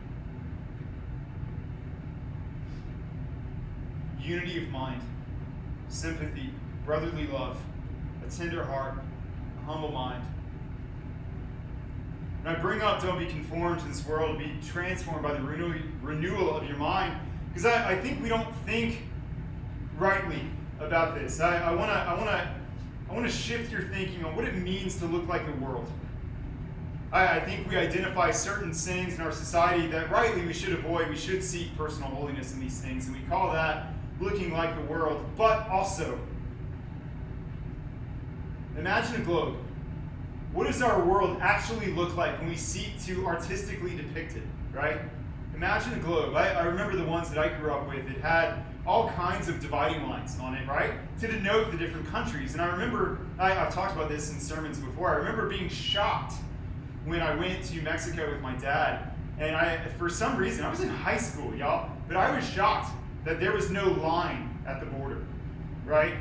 Unity 4.21 4.63
of 4.63 4.69
mind, 4.69 5.01
sympathy, 5.87 6.51
brotherly 6.85 7.27
love, 7.27 7.59
a 8.27 8.29
tender 8.29 8.63
heart, 8.63 8.95
a 9.61 9.65
humble 9.65 9.91
mind. 9.91 10.23
And 12.39 12.55
I 12.55 12.59
bring 12.59 12.81
up 12.81 13.01
don't 13.01 13.19
be 13.19 13.25
conformed 13.25 13.79
to 13.81 13.87
this 13.87 14.05
world, 14.05 14.39
be 14.39 14.51
transformed 14.65 15.23
by 15.23 15.33
the 15.33 15.41
renewal 15.41 16.55
of 16.55 16.67
your 16.67 16.77
mind, 16.77 17.19
because 17.49 17.65
I, 17.65 17.91
I 17.91 17.99
think 17.99 18.21
we 18.21 18.29
don't 18.29 18.53
think 18.65 19.03
rightly 19.97 20.41
about 20.79 21.15
this. 21.15 21.39
I, 21.41 21.57
I 21.57 21.75
want 21.75 21.91
to 21.91 21.97
I 21.97 22.13
wanna, 22.13 22.55
I 23.09 23.13
wanna 23.13 23.29
shift 23.29 23.71
your 23.71 23.81
thinking 23.81 24.23
on 24.23 24.35
what 24.35 24.45
it 24.45 24.55
means 24.55 24.97
to 24.99 25.05
look 25.05 25.27
like 25.27 25.45
the 25.45 25.65
world. 25.65 25.89
I, 27.11 27.37
I 27.37 27.39
think 27.41 27.67
we 27.67 27.75
identify 27.75 28.31
certain 28.31 28.73
sins 28.73 29.15
in 29.15 29.21
our 29.21 29.31
society 29.31 29.87
that 29.87 30.09
rightly 30.09 30.45
we 30.45 30.53
should 30.53 30.73
avoid. 30.73 31.09
We 31.09 31.17
should 31.17 31.43
seek 31.43 31.75
personal 31.77 32.09
holiness 32.09 32.53
in 32.53 32.61
these 32.61 32.79
things, 32.79 33.07
and 33.07 33.15
we 33.15 33.21
call 33.23 33.51
that 33.51 33.93
looking 34.21 34.53
like 34.53 34.75
the 34.75 34.93
world. 34.93 35.25
But 35.37 35.67
also, 35.69 36.17
imagine 38.77 39.21
a 39.21 39.25
globe 39.25 39.57
What 40.53 40.67
does 40.67 40.81
our 40.81 41.03
world 41.05 41.37
actually 41.41 41.91
look 41.93 42.17
like 42.17 42.39
when 42.39 42.49
we 42.49 42.55
seek 42.55 43.01
to 43.05 43.25
artistically 43.27 43.95
depict 43.95 44.35
it, 44.35 44.43
right? 44.73 44.99
Imagine 45.55 45.93
a 45.93 45.99
globe. 45.99 46.35
I, 46.35 46.53
I 46.53 46.63
remember 46.63 46.95
the 46.95 47.05
ones 47.05 47.29
that 47.29 47.37
I 47.37 47.49
grew 47.49 47.71
up 47.71 47.87
with. 47.87 48.09
It 48.09 48.21
had 48.21 48.63
all 48.85 49.09
kinds 49.09 49.47
of 49.47 49.59
dividing 49.59 50.07
lines 50.09 50.39
on 50.39 50.55
it, 50.55 50.67
right? 50.67 50.93
To 51.19 51.27
denote 51.27 51.71
the 51.71 51.77
different 51.77 52.07
countries. 52.07 52.53
And 52.53 52.61
I 52.61 52.67
remember, 52.67 53.19
I, 53.37 53.55
I've 53.55 53.73
talked 53.73 53.95
about 53.95 54.09
this 54.09 54.31
in 54.31 54.39
sermons 54.39 54.79
before, 54.79 55.09
I 55.09 55.17
remember 55.17 55.47
being 55.47 55.69
shocked 55.69 56.33
when 57.05 57.21
I 57.21 57.35
went 57.35 57.63
to 57.65 57.81
Mexico 57.81 58.29
with 58.31 58.41
my 58.41 58.55
dad. 58.55 59.11
And 59.37 59.55
I, 59.55 59.77
for 59.97 60.09
some 60.09 60.35
reason, 60.37 60.65
I 60.65 60.69
was 60.69 60.79
in 60.79 60.89
high 60.89 61.17
school, 61.17 61.53
y'all, 61.55 61.91
but 62.07 62.17
I 62.17 62.35
was 62.35 62.47
shocked 62.49 62.91
that 63.23 63.39
there 63.39 63.53
was 63.53 63.69
no 63.69 63.91
line 63.91 64.57
at 64.65 64.79
the 64.79 64.85
border, 64.87 65.23
right? 65.85 66.15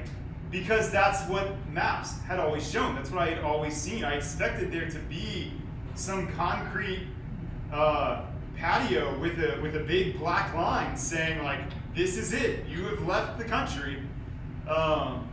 Because 0.50 0.90
that's 0.90 1.28
what 1.28 1.52
maps 1.70 2.20
had 2.22 2.40
always 2.40 2.68
shown. 2.68 2.94
That's 2.94 3.10
what 3.10 3.22
I 3.22 3.30
had 3.30 3.44
always 3.44 3.76
seen. 3.76 4.04
I 4.04 4.14
expected 4.14 4.72
there 4.72 4.88
to 4.88 4.98
be 5.00 5.52
some 5.94 6.28
concrete 6.28 7.06
uh, 7.72 8.22
patio 8.56 9.18
with 9.18 9.38
a 9.38 9.60
with 9.60 9.76
a 9.76 9.80
big 9.80 10.18
black 10.18 10.54
line 10.54 10.96
saying 10.96 11.42
like, 11.44 11.60
"This 11.94 12.16
is 12.16 12.32
it. 12.32 12.66
You 12.66 12.84
have 12.84 13.06
left 13.06 13.38
the 13.38 13.44
country." 13.44 14.02
Um, 14.68 15.28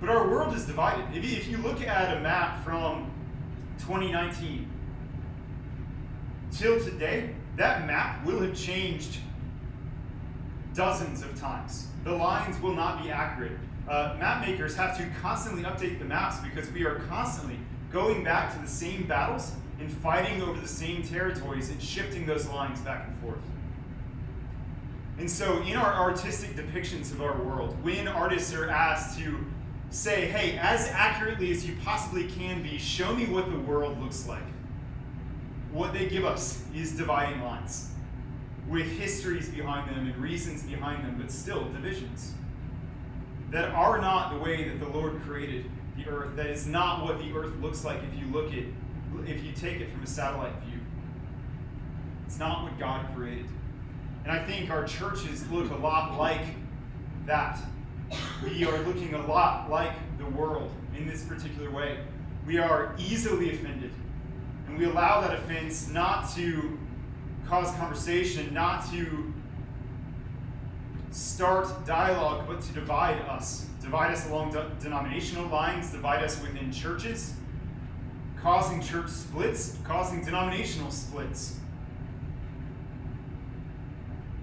but 0.00 0.08
our 0.08 0.28
world 0.28 0.54
is 0.54 0.64
divided. 0.64 1.04
If 1.16 1.28
you, 1.28 1.36
if 1.36 1.48
you 1.48 1.56
look 1.58 1.82
at 1.82 2.16
a 2.16 2.20
map 2.20 2.64
from 2.64 3.10
2019 3.80 4.68
till 6.52 6.78
today, 6.80 7.34
that 7.56 7.86
map 7.86 8.24
will 8.24 8.40
have 8.40 8.54
changed 8.54 9.18
dozens 10.74 11.22
of 11.22 11.38
times. 11.38 11.88
The 12.08 12.14
lines 12.14 12.58
will 12.62 12.74
not 12.74 13.02
be 13.02 13.10
accurate. 13.10 13.52
Uh, 13.86 14.16
map 14.18 14.40
makers 14.40 14.74
have 14.74 14.96
to 14.96 15.06
constantly 15.20 15.64
update 15.64 15.98
the 15.98 16.06
maps 16.06 16.38
because 16.40 16.72
we 16.72 16.86
are 16.86 17.00
constantly 17.00 17.58
going 17.92 18.24
back 18.24 18.50
to 18.54 18.58
the 18.60 18.66
same 18.66 19.06
battles 19.06 19.52
and 19.78 19.92
fighting 19.92 20.40
over 20.40 20.58
the 20.58 20.66
same 20.66 21.02
territories 21.02 21.68
and 21.68 21.82
shifting 21.82 22.24
those 22.24 22.48
lines 22.48 22.80
back 22.80 23.06
and 23.06 23.18
forth. 23.18 23.36
And 25.18 25.30
so, 25.30 25.60
in 25.64 25.76
our 25.76 25.92
artistic 25.92 26.56
depictions 26.56 27.12
of 27.12 27.20
our 27.20 27.36
world, 27.42 27.76
when 27.84 28.08
artists 28.08 28.54
are 28.54 28.70
asked 28.70 29.18
to 29.18 29.44
say, 29.90 30.28
hey, 30.28 30.56
as 30.56 30.88
accurately 30.88 31.50
as 31.50 31.66
you 31.66 31.76
possibly 31.84 32.26
can 32.26 32.62
be, 32.62 32.78
show 32.78 33.14
me 33.14 33.26
what 33.26 33.50
the 33.50 33.58
world 33.58 34.00
looks 34.00 34.26
like, 34.26 34.48
what 35.72 35.92
they 35.92 36.08
give 36.08 36.24
us 36.24 36.64
is 36.74 36.96
dividing 36.96 37.42
lines 37.42 37.90
with 38.68 38.86
histories 38.98 39.48
behind 39.48 39.88
them 39.90 40.06
and 40.06 40.16
reasons 40.16 40.62
behind 40.62 41.04
them, 41.04 41.16
but 41.18 41.30
still 41.30 41.64
divisions 41.70 42.34
that 43.50 43.70
are 43.70 43.98
not 43.98 44.32
the 44.32 44.38
way 44.38 44.68
that 44.68 44.78
the 44.78 44.88
Lord 44.88 45.22
created 45.22 45.70
the 45.96 46.08
earth. 46.08 46.36
That 46.36 46.46
is 46.46 46.66
not 46.66 47.04
what 47.04 47.18
the 47.18 47.32
earth 47.32 47.54
looks 47.60 47.84
like 47.84 48.00
if 48.02 48.18
you 48.18 48.26
look 48.32 48.52
at 48.52 48.64
if 49.26 49.42
you 49.42 49.52
take 49.52 49.80
it 49.80 49.90
from 49.90 50.02
a 50.02 50.06
satellite 50.06 50.54
view. 50.66 50.78
It's 52.26 52.38
not 52.38 52.62
what 52.62 52.78
God 52.78 53.06
created. 53.16 53.46
And 54.24 54.32
I 54.32 54.44
think 54.44 54.70
our 54.70 54.84
churches 54.86 55.48
look 55.50 55.70
a 55.70 55.76
lot 55.76 56.18
like 56.18 56.42
that. 57.26 57.58
We 58.44 58.64
are 58.64 58.78
looking 58.82 59.14
a 59.14 59.26
lot 59.26 59.70
like 59.70 59.92
the 60.18 60.26
world 60.26 60.70
in 60.96 61.06
this 61.06 61.24
particular 61.24 61.70
way. 61.70 61.98
We 62.46 62.58
are 62.58 62.94
easily 62.98 63.54
offended. 63.54 63.92
And 64.66 64.78
we 64.78 64.84
allow 64.84 65.22
that 65.22 65.34
offense 65.34 65.88
not 65.88 66.30
to 66.34 66.78
cause 67.48 67.74
conversation, 67.76 68.52
not 68.52 68.90
to 68.92 69.32
start 71.10 71.86
dialogue, 71.86 72.46
but 72.46 72.60
to 72.60 72.72
divide 72.72 73.20
us. 73.22 73.66
Divide 73.80 74.12
us 74.12 74.28
along 74.28 74.52
de- 74.52 74.70
denominational 74.80 75.48
lines, 75.48 75.90
divide 75.90 76.22
us 76.22 76.40
within 76.42 76.70
churches, 76.70 77.34
causing 78.40 78.82
church 78.82 79.08
splits, 79.08 79.78
causing 79.84 80.22
denominational 80.22 80.90
splits, 80.90 81.58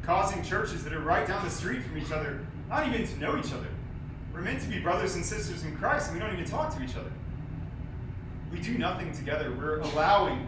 causing 0.01 0.41
churches 0.43 0.83
that 0.83 0.93
are 0.93 1.01
right 1.01 1.27
down 1.27 1.43
the 1.43 1.51
street 1.51 1.83
from 1.83 1.97
each 1.97 2.11
other 2.11 2.41
not 2.69 2.87
even 2.87 3.05
to 3.07 3.19
know 3.19 3.37
each 3.37 3.53
other. 3.53 3.67
We're 4.33 4.41
meant 4.41 4.61
to 4.61 4.67
be 4.67 4.79
brothers 4.79 5.15
and 5.15 5.25
sisters 5.25 5.63
in 5.63 5.75
Christ, 5.77 6.09
and 6.09 6.19
we 6.19 6.25
don't 6.25 6.33
even 6.33 6.49
talk 6.49 6.75
to 6.75 6.83
each 6.83 6.95
other. 6.95 7.11
We 8.51 8.59
do 8.59 8.77
nothing 8.77 9.11
together. 9.13 9.55
We're 9.57 9.79
allowing 9.79 10.47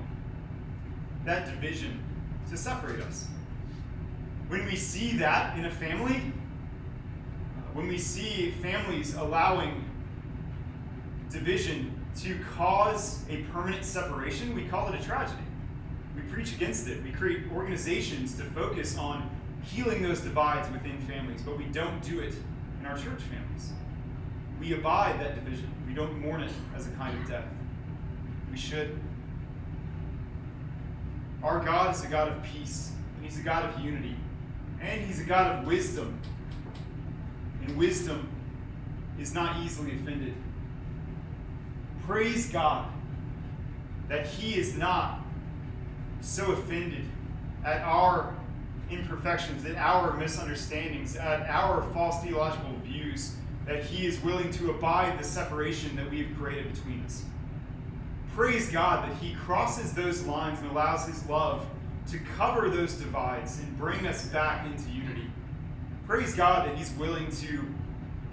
that 1.26 1.46
division 1.46 2.04
to 2.50 2.58
separate 2.58 3.02
us. 3.02 3.28
When 4.48 4.66
we 4.66 4.76
see 4.76 5.18
that 5.18 5.58
in 5.58 5.66
a 5.66 5.72
family, 5.72 6.16
uh, 6.16 7.62
when 7.74 7.88
we 7.88 7.98
see 7.98 8.52
families 8.62 9.16
allowing 9.16 9.84
division 11.30 11.94
to 12.22 12.38
cause 12.56 13.24
a 13.30 13.38
permanent 13.52 13.84
separation, 13.84 14.56
we 14.56 14.66
call 14.66 14.92
it 14.92 15.00
a 15.00 15.04
tragedy. 15.04 15.44
We 16.16 16.22
preach 16.34 16.54
against 16.54 16.88
it. 16.88 17.04
We 17.04 17.12
create 17.12 17.44
organizations 17.54 18.36
to 18.38 18.44
focus 18.44 18.98
on 18.98 19.30
healing 19.64 20.02
those 20.02 20.22
divides 20.22 20.72
within 20.72 20.98
families, 21.02 21.42
but 21.42 21.58
we 21.58 21.66
don't 21.66 22.02
do 22.02 22.20
it 22.22 22.34
in 22.80 22.86
our 22.86 22.96
church 22.96 23.22
families. 23.22 23.72
We 24.60 24.74
abide 24.74 25.20
that 25.20 25.36
division. 25.36 25.70
We 25.88 25.94
don't 25.94 26.20
mourn 26.20 26.42
it 26.42 26.52
as 26.76 26.88
a 26.88 26.92
kind 26.92 27.18
of 27.22 27.30
death. 27.30 27.46
We 28.50 28.58
should. 28.58 28.98
Our 31.48 31.64
God 31.64 31.96
is 31.96 32.04
a 32.04 32.08
God 32.08 32.28
of 32.28 32.44
peace, 32.44 32.92
and 33.16 33.26
He's 33.26 33.40
a 33.40 33.42
God 33.42 33.64
of 33.64 33.80
unity, 33.80 34.18
and 34.82 35.02
He's 35.02 35.22
a 35.22 35.24
God 35.24 35.56
of 35.56 35.66
wisdom. 35.66 36.20
And 37.62 37.78
wisdom 37.78 38.28
is 39.18 39.34
not 39.34 39.64
easily 39.64 39.94
offended. 39.94 40.34
Praise 42.06 42.52
God 42.52 42.90
that 44.10 44.28
He 44.28 44.56
is 44.56 44.78
not 44.78 45.22
so 46.20 46.52
offended 46.52 47.06
at 47.64 47.82
our 47.82 48.36
imperfections, 48.90 49.64
at 49.64 49.78
our 49.78 50.18
misunderstandings, 50.18 51.16
at 51.16 51.48
our 51.50 51.82
false 51.94 52.22
theological 52.24 52.74
views, 52.84 53.38
that 53.66 53.86
He 53.86 54.06
is 54.06 54.22
willing 54.22 54.52
to 54.52 54.72
abide 54.72 55.18
the 55.18 55.24
separation 55.24 55.96
that 55.96 56.10
we 56.12 56.26
have 56.26 56.38
created 56.38 56.74
between 56.74 57.06
us. 57.06 57.24
Praise 58.38 58.70
God 58.70 59.10
that 59.10 59.18
He 59.18 59.34
crosses 59.34 59.94
those 59.94 60.24
lines 60.28 60.60
and 60.60 60.70
allows 60.70 61.08
His 61.08 61.28
love 61.28 61.66
to 62.12 62.20
cover 62.38 62.70
those 62.70 62.94
divides 62.94 63.60
and 63.60 63.78
bring 63.80 64.06
us 64.06 64.28
back 64.28 64.64
into 64.68 64.92
unity. 64.92 65.26
Praise 66.06 66.36
God 66.36 66.68
that 66.68 66.78
He's 66.78 66.92
willing 66.92 67.32
to 67.32 67.66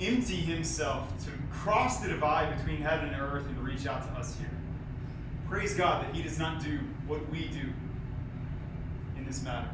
empty 0.02 0.36
Himself, 0.36 1.08
to 1.24 1.30
cross 1.50 2.00
the 2.00 2.08
divide 2.08 2.54
between 2.58 2.82
heaven 2.82 3.14
and 3.14 3.22
earth 3.22 3.46
and 3.46 3.58
reach 3.60 3.86
out 3.86 4.02
to 4.02 4.20
us 4.20 4.36
here. 4.36 4.50
Praise 5.48 5.74
God 5.74 6.04
that 6.04 6.14
He 6.14 6.22
does 6.22 6.38
not 6.38 6.62
do 6.62 6.80
what 7.06 7.26
we 7.30 7.48
do 7.48 7.72
in 9.16 9.24
this 9.24 9.42
matter. 9.42 9.70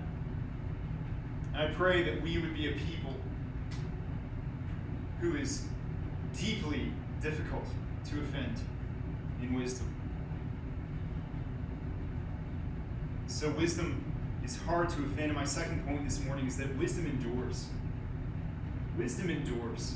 And 1.55 1.63
I 1.63 1.75
pray 1.75 2.05
that 2.05 2.23
we 2.23 2.39
would 2.39 2.55
be 2.55 2.69
a 2.69 2.77
people 2.77 3.17
who 5.21 5.35
is 5.35 5.65
deeply 6.39 6.93
difficult 7.21 7.65
to 8.11 8.21
offend 8.21 8.55
in 9.43 9.55
wisdom. 9.55 9.93
So, 13.31 13.49
wisdom 13.51 14.05
is 14.45 14.59
hard 14.59 14.91
to 14.91 14.97
offend. 15.05 15.31
And 15.31 15.35
my 15.35 15.45
second 15.45 15.87
point 15.87 16.05
this 16.05 16.23
morning 16.25 16.49
is 16.49 16.57
that 16.57 16.77
wisdom 16.77 17.07
endures. 17.07 17.69
Wisdom 18.99 19.31
endures. 19.31 19.95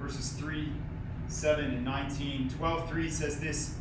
Verses 0.00 0.30
3, 0.30 0.72
7, 1.28 1.64
and 1.66 1.84
19. 1.84 2.48
12, 2.48 2.88
3 2.88 3.10
says 3.10 3.40
this 3.40 3.74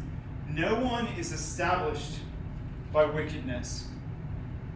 No 0.49 0.75
one 0.75 1.07
is 1.17 1.31
established 1.31 2.19
by 2.91 3.05
wickedness, 3.05 3.87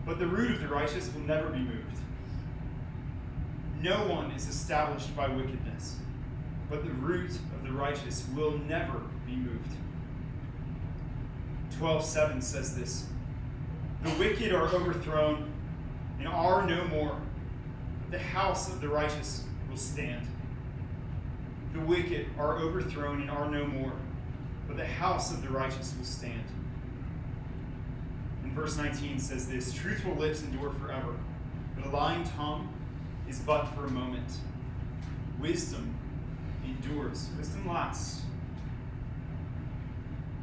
but 0.05 0.17
the 0.17 0.25
root 0.25 0.51
of 0.51 0.61
the 0.61 0.69
righteous 0.69 1.13
will 1.13 1.21
never 1.21 1.49
be 1.49 1.59
moved. 1.59 1.99
No 3.81 4.07
one 4.07 4.31
is 4.31 4.47
established 4.47 5.13
by 5.15 5.27
wickedness, 5.27 5.97
but 6.69 6.85
the 6.85 6.91
root 6.91 7.31
of 7.31 7.63
the 7.63 7.71
righteous 7.73 8.25
will 8.33 8.57
never 8.59 9.01
be 9.27 9.35
moved. 9.35 9.75
12:7 11.79 12.41
says 12.41 12.75
this. 12.75 13.05
The 14.03 14.09
wicked 14.11 14.53
are 14.53 14.67
overthrown 14.67 15.49
and 16.19 16.27
are 16.27 16.67
no 16.67 16.83
more. 16.85 17.17
The 18.11 18.19
house 18.19 18.67
of 18.67 18.81
the 18.81 18.89
righteous 18.89 19.45
will 19.69 19.77
stand. 19.77 20.27
The 21.73 21.79
wicked 21.79 22.27
are 22.37 22.57
overthrown 22.57 23.21
and 23.21 23.31
are 23.31 23.49
no 23.49 23.65
more. 23.65 23.93
But 24.67 24.75
the 24.75 24.85
house 24.85 25.31
of 25.31 25.41
the 25.41 25.49
righteous 25.49 25.95
will 25.97 26.05
stand. 26.05 26.43
And 28.43 28.51
verse 28.51 28.75
19 28.75 29.17
says 29.19 29.47
this 29.47 29.71
Truthful 29.71 30.15
lips 30.15 30.43
endure 30.43 30.71
forever, 30.71 31.15
but 31.75 31.85
a 31.85 31.89
lying 31.89 32.25
tongue 32.25 32.67
is 33.27 33.39
but 33.39 33.65
for 33.67 33.85
a 33.85 33.91
moment. 33.91 34.31
Wisdom 35.39 35.95
endures, 36.65 37.29
wisdom 37.37 37.67
lasts. 37.69 38.23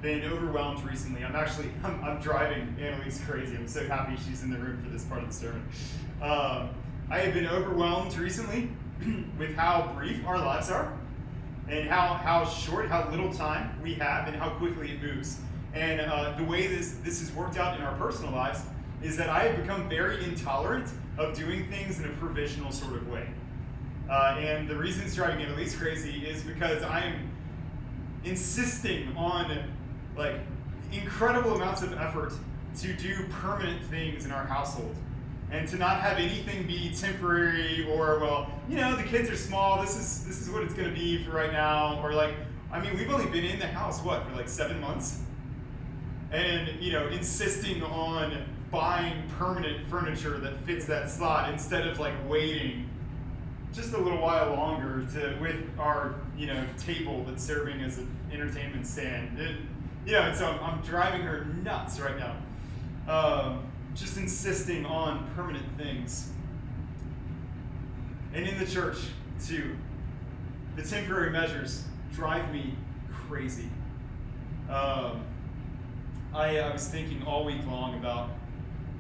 Been 0.03 0.25
overwhelmed 0.25 0.85
recently. 0.85 1.25
I'm 1.25 1.35
actually 1.35 1.71
I'm, 1.85 2.03
I'm 2.05 2.21
driving 2.21 2.77
Annalise 2.81 3.21
crazy. 3.27 3.57
I'm 3.57 3.67
so 3.69 3.87
happy 3.87 4.17
she's 4.29 4.43
in 4.43 4.51
the 4.51 4.59
room 4.59 4.83
for 4.83 4.91
this 4.91 5.05
part 5.05 5.23
of 5.23 5.29
the 5.29 5.35
sermon. 5.35 5.67
Um, 6.23 6.71
I 7.11 7.19
have 7.21 7.35
been 7.35 7.47
overwhelmed 7.47 8.17
recently 8.17 8.71
with 9.39 9.55
how 9.57 9.93
brief 9.97 10.25
our 10.27 10.39
lives 10.39 10.71
are. 10.71 10.93
and 11.69 11.89
how, 11.89 12.15
how 12.15 12.45
short, 12.45 12.89
how 12.89 13.09
little 13.11 13.33
time 13.33 13.77
we 13.83 13.95
have, 13.95 14.29
and 14.29 14.37
how 14.37 14.51
quickly 14.51 14.93
it 14.93 15.03
moves. 15.03 15.41
And 15.75 16.01
uh, 16.01 16.35
the 16.37 16.45
way 16.45 16.67
this, 16.69 16.99
this 17.03 17.21
has 17.21 17.33
worked 17.33 17.57
out 17.59 17.77
in 17.79 17.85
our 17.85 17.97
personal 17.97 18.33
lives 18.33 18.61
is 19.03 19.17
that 19.17 19.29
I 19.29 19.41
have 19.41 19.57
become 19.57 19.89
very 19.89 20.23
intolerant 20.25 20.89
of 21.19 21.37
doing 21.37 21.69
things 21.71 21.99
in 21.99 22.07
a 22.07 22.13
provisional 22.15 22.71
sort 22.71 22.95
of 22.95 23.09
way. 23.09 23.29
Uh, 24.09 24.37
and 24.39 24.69
the 24.69 24.77
reason 24.77 25.05
it's 25.05 25.17
driving 25.17 25.45
least 25.57 25.79
crazy 25.79 26.27
is 26.27 26.43
because 26.43 26.83
I 26.83 27.01
am 27.01 27.31
insisting 28.25 29.15
on 29.17 29.65
like 30.17 30.37
incredible 30.93 31.55
amounts 31.55 31.83
of 31.83 31.93
effort 31.95 32.33
to 32.79 32.93
do 32.95 33.27
permanent 33.31 33.83
things 33.87 34.25
in 34.25 34.31
our 34.31 34.45
household 34.45 34.95
and 35.51 35.69
to 35.69 35.77
not 35.77 36.01
have 36.01 36.19
anything 36.19 36.67
be 36.67 36.93
temporary 36.95 37.87
or 37.91 38.19
well 38.19 38.51
you 38.69 38.77
know 38.77 38.97
the 38.97 39.03
kids 39.03 39.31
are 39.31 39.37
small 39.37 39.81
this 39.81 39.97
is 39.97 40.27
this 40.27 40.41
is 40.41 40.51
what 40.51 40.63
it's 40.63 40.75
going 40.75 40.89
to 40.89 40.95
be 40.95 41.23
for 41.23 41.31
right 41.31 41.53
now 41.53 42.01
or 42.03 42.13
like 42.13 42.35
i 42.73 42.81
mean 42.81 42.97
we've 42.97 43.11
only 43.11 43.27
been 43.31 43.45
in 43.45 43.59
the 43.59 43.67
house 43.67 44.03
what 44.03 44.27
for 44.27 44.37
like 44.37 44.49
seven 44.49 44.81
months? 44.81 45.21
And 46.33 46.83
you 46.83 46.93
know 46.93 47.07
insisting 47.09 47.83
on 47.85 48.45
buying 48.71 49.23
permanent 49.39 49.89
furniture 49.89 50.39
that 50.39 50.59
fits 50.67 50.85
that 50.87 51.09
slot 51.09 51.53
instead 51.53 51.87
of 51.87 52.01
like 52.01 52.15
waiting 52.29 52.89
just 53.73 53.93
a 53.93 53.99
little 53.99 54.21
while 54.21 54.53
longer 54.55 55.07
to 55.13 55.37
with 55.41 55.57
our 55.79 56.15
you 56.37 56.47
know 56.47 56.67
table 56.79 57.25
that's 57.27 57.45
serving 57.45 57.81
as 57.81 57.99
an 57.99 58.09
entertainment 58.33 58.87
stand. 58.87 59.39
It, 59.39 59.57
and 60.07 60.37
so 60.37 60.47
I'm, 60.47 60.63
I'm 60.63 60.81
driving 60.83 61.23
her 61.23 61.47
nuts 61.65 61.99
right 61.99 62.17
now. 62.19 62.37
Um, 63.13 63.63
just 63.95 64.17
insisting 64.17 64.87
on 64.87 65.29
permanent 65.35 65.65
things. 65.77 66.31
And 68.33 68.47
in 68.47 68.59
the 68.59 68.67
church 68.67 68.99
too. 69.45 69.77
The 70.77 70.83
temporary 70.83 71.31
measures 71.31 71.85
drive 72.15 72.53
me 72.53 72.75
crazy. 73.11 73.69
Um, 74.69 75.23
I, 76.35 76.59
I 76.59 76.73
was 76.73 76.87
thinking 76.87 77.23
all 77.25 77.45
week 77.45 77.67
long 77.67 77.95
about 77.95 78.31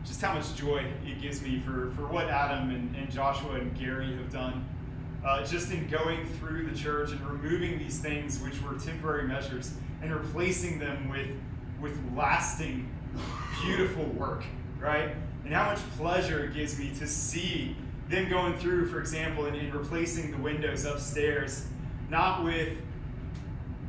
just 0.05 0.21
how 0.23 0.35
much 0.35 0.55
joy 0.55 0.85
it 1.05 1.21
gives 1.21 1.43
me 1.43 1.61
for, 1.61 1.93
for 1.97 2.07
what 2.07 2.29
Adam 2.29 2.71
and, 2.71 2.95
and 2.97 3.11
Joshua 3.11 3.55
and 3.55 3.77
Gary 3.79 4.17
have 4.17 4.33
done. 4.33 4.65
Uh, 5.25 5.45
just 5.45 5.71
in 5.73 5.87
going 5.89 6.25
through 6.39 6.67
the 6.67 6.77
church 6.77 7.11
and 7.11 7.21
removing 7.29 7.79
these 7.79 7.99
things 7.99 8.41
which 8.41 8.63
were 8.63 8.75
temporary 8.79 9.27
measures 9.27 9.75
and 10.03 10.15
replacing 10.15 10.79
them 10.79 11.09
with, 11.09 11.29
with 11.81 11.99
lasting, 12.15 12.89
beautiful 13.63 14.05
work, 14.05 14.45
right? 14.81 15.15
And 15.45 15.55
how 15.55 15.71
much 15.71 15.79
pleasure 15.97 16.45
it 16.45 16.55
gives 16.55 16.79
me 16.79 16.93
to 16.99 17.07
see 17.07 17.77
them 18.09 18.29
going 18.29 18.57
through, 18.59 18.89
for 18.89 19.01
example, 19.01 19.47
and, 19.47 19.57
and 19.57 19.75
replacing 19.75 20.31
the 20.31 20.39
windows 20.39 20.85
upstairs, 20.85 21.67
not 22.09 22.45
with 22.45 22.77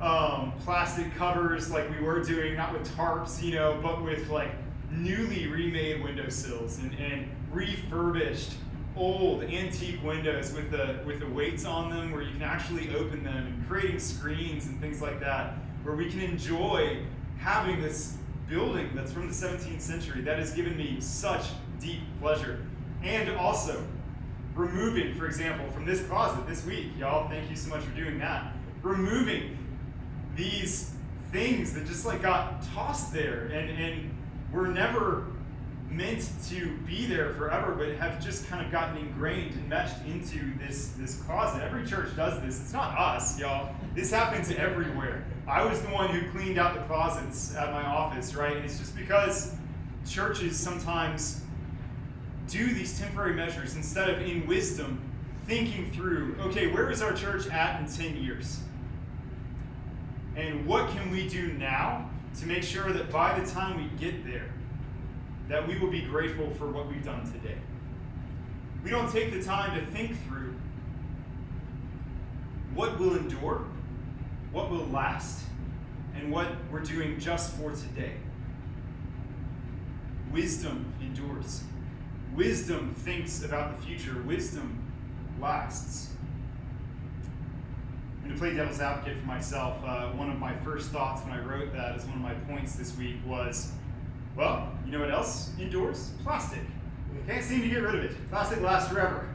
um, 0.02 0.54
plastic 0.64 1.14
covers 1.16 1.72
like 1.72 1.90
we 1.90 2.04
were 2.04 2.22
doing, 2.22 2.56
not 2.56 2.74
with 2.74 2.96
tarps, 2.96 3.42
you 3.42 3.56
know, 3.56 3.80
but 3.82 4.04
with 4.04 4.30
like 4.30 4.52
newly 4.92 5.48
remade 5.48 6.04
windowsills 6.04 6.80
and, 6.80 6.94
and 7.00 7.30
refurbished 7.52 8.54
old 8.96 9.44
antique 9.44 10.02
windows 10.04 10.54
with 10.54 10.72
the 10.72 11.00
with 11.06 11.20
the 11.20 11.30
weights 11.30 11.66
on 11.66 11.90
them 11.90 12.12
where 12.12 12.22
you 12.22 12.32
can 12.32 12.42
actually 12.42 12.94
open 12.96 13.24
them 13.24 13.46
and 13.46 13.68
creating 13.68 14.00
screens 14.00 14.66
and 14.66 14.82
things 14.82 15.02
like 15.02 15.20
that 15.20 15.54
where 15.88 15.96
we 15.96 16.10
can 16.10 16.20
enjoy 16.20 16.98
having 17.40 17.82
this 17.82 18.18
building 18.50 18.90
that's 18.94 19.14
from 19.14 19.26
the 19.26 19.34
17th 19.34 19.80
century 19.80 20.20
that 20.20 20.38
has 20.38 20.54
given 20.54 20.76
me 20.76 20.98
such 21.00 21.46
deep 21.80 22.02
pleasure. 22.20 22.60
And 23.04 23.32
also 23.38 23.82
removing 24.54 25.16
for 25.16 25.28
example 25.28 25.66
from 25.72 25.86
this 25.86 26.02
closet 26.08 26.46
this 26.48 26.66
week 26.66 26.88
y'all 26.98 27.30
thank 27.30 27.50
you 27.50 27.56
so 27.56 27.70
much 27.70 27.84
for 27.84 27.96
doing 27.96 28.20
that. 28.20 28.52
Removing 28.84 29.58
these 30.36 30.94
things 31.32 31.74
that 31.74 31.86
just 31.86 32.06
like 32.06 32.22
got 32.22 32.62
tossed 32.74 33.14
there 33.14 33.46
and 33.54 33.70
and 33.70 34.12
were 34.52 34.68
never 34.68 35.28
meant 35.90 36.30
to 36.50 36.76
be 36.80 37.06
there 37.06 37.34
forever 37.36 37.74
but 37.74 37.96
have 37.96 38.22
just 38.22 38.46
kind 38.50 38.66
of 38.66 38.70
gotten 38.74 38.98
ingrained 38.98 39.54
and 39.54 39.70
meshed 39.70 40.06
into 40.06 40.52
this 40.58 40.90
this 40.98 41.22
closet. 41.22 41.64
Every 41.64 41.86
church 41.86 42.14
does 42.18 42.42
this. 42.42 42.60
It's 42.60 42.74
not 42.74 42.98
us 42.98 43.40
y'all. 43.40 43.74
This 43.96 44.12
happens 44.12 44.52
everywhere 44.52 45.24
i 45.48 45.64
was 45.64 45.82
the 45.82 45.90
one 45.90 46.10
who 46.10 46.30
cleaned 46.32 46.58
out 46.58 46.74
the 46.74 46.82
closets 46.82 47.56
at 47.56 47.72
my 47.72 47.86
office 47.86 48.36
right 48.36 48.58
it's 48.58 48.78
just 48.80 48.96
because 48.96 49.54
churches 50.08 50.58
sometimes 50.58 51.42
do 52.48 52.74
these 52.74 52.98
temporary 53.00 53.34
measures 53.34 53.76
instead 53.76 54.10
of 54.10 54.22
in 54.22 54.46
wisdom 54.48 55.02
thinking 55.46 55.92
through 55.92 56.36
okay 56.40 56.68
where 56.68 56.90
is 56.90 57.02
our 57.02 57.14
church 57.14 57.48
at 57.48 57.80
in 57.82 57.88
10 57.88 58.24
years 58.24 58.60
and 60.38 60.68
what 60.68 60.88
can 60.92 61.10
we 61.10 61.28
do 61.28 61.52
now 61.54 62.08
to 62.40 62.46
make 62.46 62.62
sure 62.62 62.92
that 62.94 63.12
by 63.12 63.38
the 63.40 63.50
time 63.50 63.78
we 63.78 63.90
get 63.98 64.24
there, 64.24 64.54
that 65.50 65.68
we 65.68 65.80
will 65.80 65.90
be 65.90 66.02
grateful 66.02 66.52
for 66.52 66.68
what 66.68 66.88
we've 66.88 67.04
done 67.04 67.26
today? 67.32 67.58
We 68.84 68.92
don't 68.92 69.12
take 69.12 69.34
the 69.34 69.44
time 69.44 69.78
to 69.80 69.86
think 69.88 70.16
through 70.28 70.54
what 72.76 73.00
will 73.00 73.16
endure, 73.16 73.66
what 74.52 74.70
will 74.70 74.88
last, 74.88 75.46
and 76.16 76.32
what 76.32 76.48
we're 76.72 76.80
doing 76.80 77.20
just 77.20 77.54
for 77.54 77.72
today. 77.72 78.14
Wisdom 80.32 80.94
endures. 81.02 81.64
Wisdom 82.36 82.94
thinks 82.96 83.44
about 83.44 83.80
the 83.80 83.86
future. 83.86 84.22
Wisdom 84.26 84.78
lasts. 85.40 86.12
And 88.24 88.34
to 88.34 88.38
play 88.38 88.54
devil's 88.54 88.82
advocate 88.82 89.20
for 89.20 89.26
myself, 89.26 89.78
uh, 89.86 90.10
one 90.10 90.30
of 90.30 90.38
my 90.38 90.54
first 90.58 90.90
thoughts 90.90 91.24
when 91.24 91.34
I 91.34 91.42
wrote 91.42 91.72
that 91.74 91.96
as 91.96 92.06
one 92.06 92.16
of 92.16 92.22
my 92.22 92.34
points 92.34 92.76
this 92.76 92.98
week 92.98 93.16
was, 93.26 93.72
well, 94.36 94.72
you 94.86 94.92
know 94.92 95.00
what 95.00 95.12
else 95.12 95.52
endures? 95.60 96.12
Plastic. 96.24 96.60
You 97.14 97.22
can't 97.26 97.44
seem 97.44 97.62
to 97.62 97.70
get 97.70 97.82
rid 97.82 97.96
of 97.96 98.04
it. 98.04 98.30
Plastic 98.30 98.62
lasts 98.62 98.92
forever, 98.92 99.28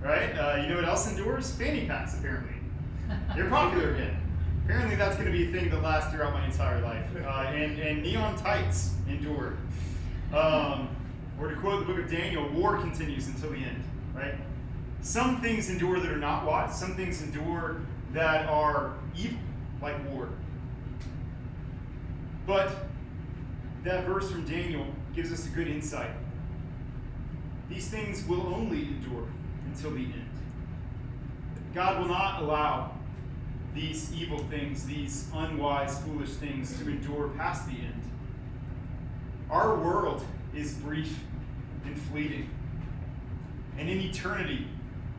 right? 0.00 0.30
Uh, 0.30 0.62
you 0.62 0.68
know 0.68 0.76
what 0.76 0.84
else 0.84 1.10
endures? 1.10 1.50
Fanny 1.56 1.86
packs, 1.86 2.18
apparently. 2.18 2.54
They're 3.34 3.50
popular 3.50 3.94
again. 3.94 4.16
Apparently, 4.66 4.96
that's 4.96 5.14
going 5.14 5.26
to 5.26 5.32
be 5.32 5.48
a 5.48 5.52
thing 5.52 5.70
that 5.70 5.80
lasts 5.80 6.12
throughout 6.12 6.32
my 6.32 6.44
entire 6.44 6.80
life. 6.80 7.06
Uh, 7.24 7.28
and, 7.54 7.78
and 7.78 8.02
neon 8.02 8.36
tights 8.36 8.94
endure. 9.08 9.56
Um, 10.34 10.88
or 11.40 11.48
to 11.48 11.54
quote 11.54 11.86
the 11.86 11.92
book 11.92 12.02
of 12.02 12.10
Daniel, 12.10 12.48
war 12.48 12.76
continues 12.78 13.28
until 13.28 13.50
the 13.50 13.58
end, 13.58 13.84
right? 14.12 14.34
Some 15.02 15.40
things 15.40 15.70
endure 15.70 16.00
that 16.00 16.10
are 16.10 16.18
not 16.18 16.44
wise. 16.44 16.76
Some 16.76 16.96
things 16.96 17.22
endure 17.22 17.82
that 18.12 18.48
are 18.48 18.94
evil, 19.16 19.38
like 19.80 19.94
war. 20.10 20.30
But 22.44 22.72
that 23.84 24.04
verse 24.04 24.28
from 24.28 24.44
Daniel 24.46 24.84
gives 25.14 25.32
us 25.32 25.46
a 25.46 25.50
good 25.50 25.68
insight. 25.68 26.10
These 27.68 27.88
things 27.88 28.26
will 28.26 28.52
only 28.52 28.82
endure 28.82 29.28
until 29.66 29.92
the 29.92 30.06
end. 30.06 30.28
God 31.72 32.00
will 32.00 32.08
not 32.08 32.42
allow 32.42 32.95
these 33.76 34.12
evil 34.14 34.38
things, 34.38 34.86
these 34.86 35.28
unwise, 35.34 36.00
foolish 36.02 36.30
things 36.30 36.78
to 36.78 36.88
endure 36.88 37.28
past 37.36 37.66
the 37.66 37.74
end. 37.74 38.02
Our 39.50 39.76
world 39.76 40.24
is 40.54 40.74
brief 40.74 41.18
and 41.84 42.00
fleeting. 42.00 42.48
And 43.78 43.88
in 43.88 44.00
eternity, 44.00 44.66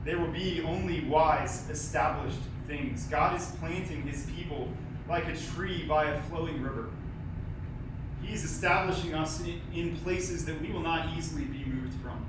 there 0.03 0.17
will 0.17 0.31
be 0.31 0.61
only 0.63 1.05
wise, 1.05 1.69
established 1.69 2.39
things. 2.67 3.05
God 3.05 3.39
is 3.39 3.51
planting 3.59 4.01
his 4.01 4.25
people 4.25 4.67
like 5.07 5.27
a 5.27 5.37
tree 5.37 5.85
by 5.87 6.05
a 6.05 6.21
flowing 6.23 6.61
river. 6.61 6.89
He 8.23 8.33
is 8.33 8.43
establishing 8.43 9.13
us 9.13 9.41
in, 9.73 9.95
places 9.97 10.45
that 10.45 10.59
we 10.59 10.71
will 10.71 10.81
not 10.81 11.15
easily 11.15 11.45
be 11.45 11.63
moved 11.65 11.93
from. 12.01 12.25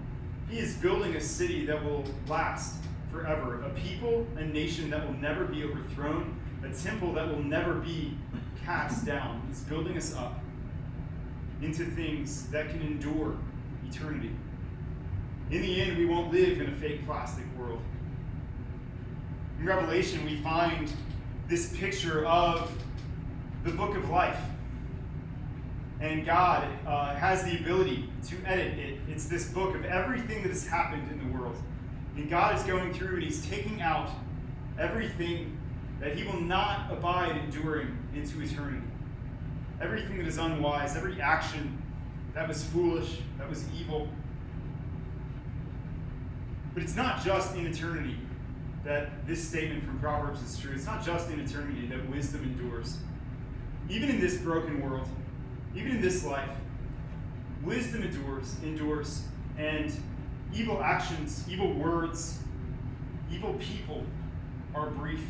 He 0.50 0.58
is 0.58 0.74
building 0.76 1.16
a 1.16 1.20
city 1.20 1.64
that 1.66 1.82
will 1.82 2.04
last 2.28 2.76
forever, 3.12 3.62
a 3.62 3.70
people, 3.70 4.26
a 4.36 4.44
nation 4.44 4.90
that 4.90 5.06
will 5.06 5.14
never 5.14 5.44
be 5.44 5.64
overthrown, 5.64 6.38
a 6.62 6.72
temple 6.72 7.12
that 7.14 7.28
will 7.28 7.42
never 7.42 7.74
be 7.74 8.16
cast 8.64 9.06
down. 9.06 9.42
He's 9.48 9.60
building 9.60 9.96
us 9.96 10.14
up 10.14 10.40
into 11.62 11.84
things 11.84 12.48
that 12.48 12.68
can 12.70 12.80
endure 12.82 13.36
eternity. 13.88 14.30
In 15.50 15.62
the 15.62 15.80
end, 15.80 15.96
we 15.96 16.04
won't 16.04 16.32
live 16.32 16.60
in 16.60 16.68
a 16.68 16.76
fake 16.76 17.06
plastic 17.06 17.44
world. 17.58 17.80
In 19.58 19.66
Revelation, 19.66 20.24
we 20.24 20.36
find 20.36 20.92
this 21.48 21.76
picture 21.76 22.26
of 22.26 22.70
the 23.64 23.72
book 23.72 23.96
of 23.96 24.08
life. 24.10 24.38
And 26.00 26.24
God 26.24 26.68
uh, 26.86 27.14
has 27.16 27.42
the 27.42 27.56
ability 27.56 28.08
to 28.28 28.36
edit 28.46 28.78
it. 28.78 28.98
It's 29.08 29.26
this 29.26 29.48
book 29.48 29.74
of 29.74 29.84
everything 29.84 30.42
that 30.42 30.50
has 30.50 30.66
happened 30.66 31.10
in 31.10 31.18
the 31.18 31.36
world. 31.36 31.56
And 32.18 32.28
God 32.28 32.56
is 32.56 32.64
going 32.64 32.92
through 32.92 33.14
and 33.14 33.22
He's 33.22 33.46
taking 33.46 33.80
out 33.80 34.10
everything 34.76 35.56
that 36.00 36.16
He 36.16 36.24
will 36.24 36.40
not 36.40 36.92
abide 36.92 37.36
enduring 37.36 37.96
into 38.12 38.42
eternity. 38.42 38.84
Everything 39.80 40.18
that 40.18 40.26
is 40.26 40.36
unwise, 40.36 40.96
every 40.96 41.20
action 41.20 41.80
that 42.34 42.48
was 42.48 42.64
foolish, 42.64 43.18
that 43.38 43.48
was 43.48 43.64
evil. 43.72 44.08
But 46.74 46.82
it's 46.82 46.96
not 46.96 47.24
just 47.24 47.54
in 47.54 47.68
eternity 47.68 48.16
that 48.84 49.24
this 49.24 49.46
statement 49.46 49.84
from 49.84 50.00
Proverbs 50.00 50.42
is 50.42 50.58
true. 50.58 50.72
It's 50.74 50.86
not 50.86 51.04
just 51.04 51.30
in 51.30 51.38
eternity 51.38 51.86
that 51.86 52.10
wisdom 52.10 52.42
endures. 52.42 52.98
Even 53.88 54.08
in 54.08 54.20
this 54.20 54.38
broken 54.38 54.82
world, 54.82 55.08
even 55.76 55.92
in 55.92 56.00
this 56.00 56.24
life, 56.24 56.50
wisdom 57.62 58.02
endures, 58.02 58.56
endures, 58.64 59.22
and 59.56 59.92
evil 60.54 60.82
actions, 60.82 61.44
evil 61.50 61.72
words, 61.72 62.40
evil 63.30 63.54
people 63.54 64.04
are 64.74 64.90
brief 64.90 65.20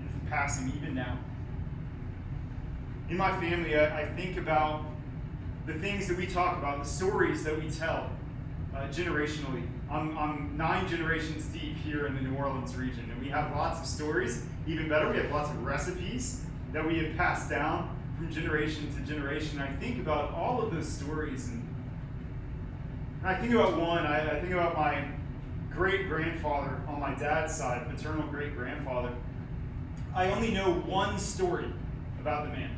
and 0.00 0.30
passing 0.30 0.72
even 0.76 0.94
now. 0.94 1.18
In 3.08 3.16
my 3.16 3.38
family, 3.40 3.76
I, 3.76 4.02
I 4.02 4.06
think 4.14 4.36
about 4.36 4.84
the 5.66 5.74
things 5.74 6.06
that 6.08 6.16
we 6.16 6.26
talk 6.26 6.58
about, 6.58 6.82
the 6.82 6.88
stories 6.88 7.44
that 7.44 7.58
we 7.60 7.70
tell 7.70 8.10
uh, 8.74 8.82
generationally. 8.88 9.66
I'm, 9.90 10.16
I'm 10.16 10.56
nine 10.56 10.88
generations 10.88 11.46
deep 11.46 11.76
here 11.76 12.06
in 12.06 12.14
the 12.14 12.20
New 12.20 12.36
Orleans 12.36 12.76
region, 12.76 13.08
and 13.10 13.20
we 13.20 13.28
have 13.28 13.50
lots 13.56 13.80
of 13.80 13.86
stories. 13.86 14.44
Even 14.66 14.88
better, 14.88 15.10
we 15.10 15.16
have 15.16 15.30
lots 15.30 15.50
of 15.50 15.64
recipes 15.64 16.44
that 16.72 16.86
we 16.86 16.98
have 16.98 17.16
passed 17.16 17.50
down 17.50 17.96
from 18.16 18.30
generation 18.30 18.92
to 18.94 19.00
generation. 19.12 19.60
I 19.60 19.72
think 19.80 19.98
about 19.98 20.32
all 20.32 20.62
of 20.62 20.72
those 20.72 20.88
stories, 20.88 21.48
and, 21.48 21.66
I 23.22 23.34
think 23.34 23.52
about 23.52 23.78
one. 23.78 24.06
I, 24.06 24.36
I 24.36 24.40
think 24.40 24.52
about 24.52 24.76
my 24.76 25.04
great 25.70 26.08
grandfather 26.08 26.80
on 26.88 27.00
my 27.00 27.14
dad's 27.14 27.54
side, 27.54 27.86
paternal 27.94 28.26
great 28.28 28.56
grandfather. 28.56 29.12
I 30.14 30.30
only 30.30 30.52
know 30.52 30.72
one 30.72 31.18
story 31.18 31.66
about 32.20 32.44
the 32.44 32.50
man, 32.50 32.70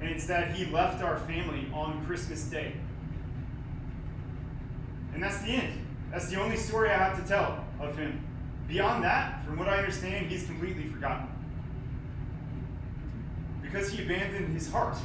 and 0.00 0.08
it's 0.08 0.26
that 0.26 0.52
he 0.52 0.64
left 0.72 1.02
our 1.02 1.18
family 1.20 1.68
on 1.72 2.04
Christmas 2.06 2.44
Day. 2.44 2.72
And 5.12 5.22
that's 5.22 5.40
the 5.42 5.50
end. 5.50 5.86
That's 6.10 6.28
the 6.28 6.40
only 6.40 6.56
story 6.56 6.90
I 6.90 6.96
have 6.96 7.22
to 7.22 7.28
tell 7.28 7.64
of 7.78 7.96
him. 7.96 8.22
Beyond 8.68 9.04
that, 9.04 9.44
from 9.44 9.58
what 9.58 9.68
I 9.68 9.78
understand, 9.78 10.26
he's 10.26 10.46
completely 10.46 10.84
forgotten. 10.84 11.28
Because 13.62 13.90
he 13.90 14.02
abandoned 14.02 14.52
his 14.54 14.70
heart. 14.70 14.96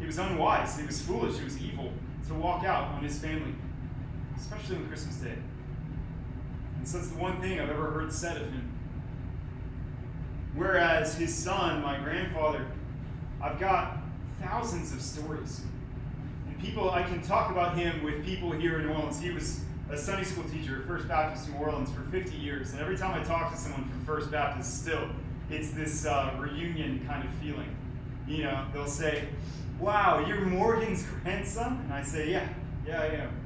He 0.00 0.06
was 0.06 0.18
unwise, 0.18 0.78
he 0.78 0.86
was 0.86 1.00
foolish, 1.02 1.38
he 1.38 1.44
was 1.44 1.58
evil 1.60 1.92
to 2.28 2.34
walk 2.34 2.64
out 2.64 2.88
on 2.92 3.02
his 3.02 3.18
family, 3.18 3.54
especially 4.36 4.76
on 4.76 4.86
Christmas 4.88 5.16
Day. 5.16 5.38
And 6.76 6.86
that's 6.86 7.08
the 7.08 7.18
one 7.18 7.40
thing 7.40 7.60
I've 7.60 7.70
ever 7.70 7.90
heard 7.90 8.12
said 8.12 8.36
of 8.36 8.50
him. 8.50 8.70
Whereas 10.54 11.16
his 11.16 11.34
son, 11.34 11.82
my 11.82 11.98
grandfather, 11.98 12.66
I've 13.42 13.58
got 13.58 13.98
thousands 14.40 14.92
of 14.92 15.00
stories 15.00 15.62
And 16.46 16.60
people, 16.60 16.90
I 16.90 17.02
can 17.02 17.22
talk 17.22 17.50
about 17.50 17.76
him 17.76 18.02
with 18.04 18.24
people 18.24 18.52
here 18.52 18.78
in 18.78 18.86
New 18.86 18.92
Orleans. 18.92 19.20
He 19.20 19.30
was 19.30 19.60
a 19.90 19.96
Sunday 19.96 20.24
school 20.24 20.44
teacher 20.44 20.80
at 20.80 20.86
First 20.86 21.08
Baptist 21.08 21.50
New 21.50 21.58
Orleans 21.58 21.90
for 21.90 22.02
50 22.10 22.36
years. 22.36 22.72
And 22.72 22.80
every 22.80 22.96
time 22.96 23.20
I 23.20 23.24
talk 23.24 23.52
to 23.52 23.58
someone 23.58 23.88
from 23.88 24.04
First 24.04 24.30
Baptist, 24.30 24.82
still, 24.82 25.08
it's 25.50 25.72
this 25.72 26.06
uh, 26.06 26.34
reunion 26.38 27.04
kind 27.06 27.26
of 27.26 27.34
feeling. 27.34 27.74
You 28.26 28.44
know, 28.44 28.66
they'll 28.72 28.86
say, 28.86 29.28
Wow, 29.78 30.24
you're 30.26 30.40
Morgan's 30.40 31.04
grandson? 31.04 31.80
And 31.84 31.92
I 31.92 32.02
say, 32.02 32.30
Yeah, 32.30 32.48
yeah, 32.86 33.00
I 33.00 33.06
am. 33.06 33.40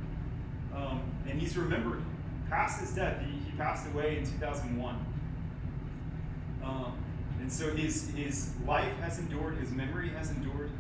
Um, 0.75 1.03
and 1.29 1.41
he's 1.41 1.57
remembered. 1.57 2.03
Past 2.49 2.81
his 2.81 2.93
death, 2.93 3.21
he, 3.23 3.33
he 3.51 3.57
passed 3.57 3.87
away 3.89 4.19
in 4.19 4.25
2001. 4.25 5.07
Um, 6.65 6.93
and 7.41 7.53
so 7.53 7.75
his, 7.75 8.11
his 8.11 8.53
life 8.67 8.93
has 9.01 9.19
endured, 9.19 9.59
his 9.59 9.71
memory 9.71 10.11
has 10.11 10.31
endured. 10.31 10.71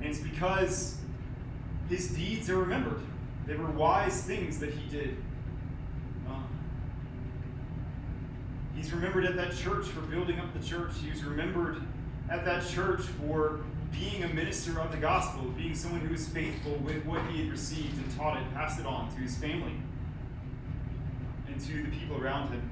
And 0.00 0.08
it's 0.08 0.20
because 0.20 0.98
his 1.88 2.10
deeds 2.10 2.50
are 2.50 2.56
remembered. 2.56 3.00
They 3.46 3.56
were 3.56 3.70
wise 3.70 4.22
things 4.22 4.58
that 4.60 4.72
he 4.72 4.88
did. 4.90 5.16
Um, 6.28 6.46
he's 8.74 8.92
remembered 8.92 9.26
at 9.26 9.36
that 9.36 9.54
church 9.54 9.86
for 9.86 10.00
building 10.00 10.38
up 10.38 10.52
the 10.58 10.66
church. 10.66 10.92
He 11.02 11.10
was 11.10 11.24
remembered 11.24 11.82
at 12.30 12.44
that 12.44 12.66
church 12.66 13.02
for 13.02 13.60
being 13.98 14.24
a 14.24 14.28
minister 14.28 14.80
of 14.80 14.90
the 14.90 14.98
gospel, 14.98 15.42
being 15.56 15.74
someone 15.74 16.00
who 16.00 16.12
was 16.12 16.28
faithful 16.28 16.72
with 16.84 17.04
what 17.04 17.24
he 17.26 17.42
had 17.42 17.50
received 17.50 17.96
and 17.96 18.16
taught 18.16 18.36
it, 18.36 18.54
passed 18.54 18.80
it 18.80 18.86
on 18.86 19.08
to 19.14 19.16
his 19.16 19.36
family 19.36 19.74
and 21.48 21.60
to 21.60 21.82
the 21.82 21.96
people 21.96 22.20
around 22.20 22.48
him. 22.48 22.70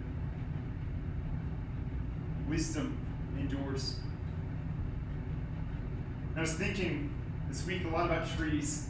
Wisdom 2.48 2.98
endures. 3.38 3.96
I 6.36 6.40
was 6.40 6.54
thinking 6.54 7.12
this 7.48 7.66
week 7.66 7.84
a 7.84 7.88
lot 7.88 8.06
about 8.06 8.28
trees. 8.36 8.88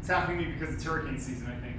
It's 0.00 0.08
happening 0.08 0.38
to 0.38 0.44
me 0.44 0.52
because 0.52 0.74
it's 0.74 0.84
hurricane 0.84 1.18
season, 1.18 1.46
I 1.46 1.60
think. 1.60 1.76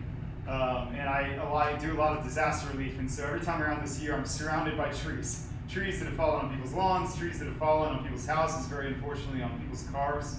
Um, 0.48 0.96
and 0.96 1.10
I, 1.10 1.40
I 1.54 1.78
do 1.78 1.94
a 1.94 1.98
lot 1.98 2.18
of 2.18 2.24
disaster 2.24 2.70
relief, 2.76 2.98
and 3.00 3.10
so 3.10 3.26
every 3.26 3.42
time 3.42 3.62
around 3.62 3.84
this 3.84 4.00
year, 4.00 4.14
I'm 4.16 4.26
surrounded 4.26 4.78
by 4.78 4.92
trees. 4.92 5.48
Trees 5.70 6.00
that 6.00 6.06
have 6.06 6.16
fallen 6.16 6.46
on 6.46 6.54
people's 6.54 6.74
lawns, 6.74 7.16
trees 7.18 7.40
that 7.40 7.46
have 7.46 7.58
fallen 7.58 7.90
on 7.92 8.04
people's 8.04 8.26
houses, 8.26 8.68
very 8.68 8.88
unfortunately 8.88 9.42
on 9.42 9.60
people's 9.60 9.84
cars. 9.92 10.38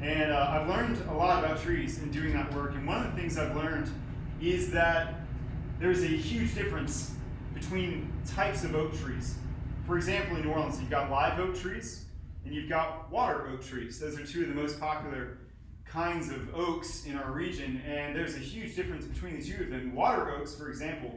And 0.00 0.32
uh, 0.32 0.48
I've 0.50 0.68
learned 0.68 0.98
a 1.08 1.14
lot 1.14 1.44
about 1.44 1.60
trees 1.62 2.02
in 2.02 2.10
doing 2.10 2.32
that 2.32 2.52
work. 2.54 2.72
And 2.74 2.86
one 2.86 3.04
of 3.04 3.14
the 3.14 3.20
things 3.20 3.38
I've 3.38 3.54
learned 3.54 3.90
is 4.40 4.72
that 4.72 5.20
there's 5.78 6.02
a 6.02 6.08
huge 6.08 6.54
difference 6.54 7.14
between 7.54 8.12
types 8.26 8.64
of 8.64 8.74
oak 8.74 8.98
trees. 8.98 9.36
For 9.86 9.96
example, 9.96 10.36
in 10.36 10.42
New 10.44 10.50
Orleans, 10.50 10.80
you've 10.80 10.90
got 10.90 11.10
live 11.10 11.38
oak 11.38 11.56
trees 11.56 12.06
and 12.44 12.54
you've 12.54 12.68
got 12.68 13.10
water 13.10 13.48
oak 13.48 13.64
trees. 13.64 14.00
Those 14.00 14.18
are 14.18 14.26
two 14.26 14.42
of 14.42 14.48
the 14.48 14.54
most 14.54 14.80
popular 14.80 15.38
kinds 15.84 16.30
of 16.30 16.54
oaks 16.54 17.04
in 17.04 17.16
our 17.16 17.30
region, 17.32 17.82
and 17.86 18.16
there's 18.16 18.34
a 18.34 18.38
huge 18.38 18.74
difference 18.74 19.04
between 19.04 19.38
the 19.38 19.44
two 19.44 19.64
of 19.64 19.70
them. 19.70 19.94
Water 19.94 20.34
oaks, 20.34 20.54
for 20.54 20.70
example, 20.70 21.14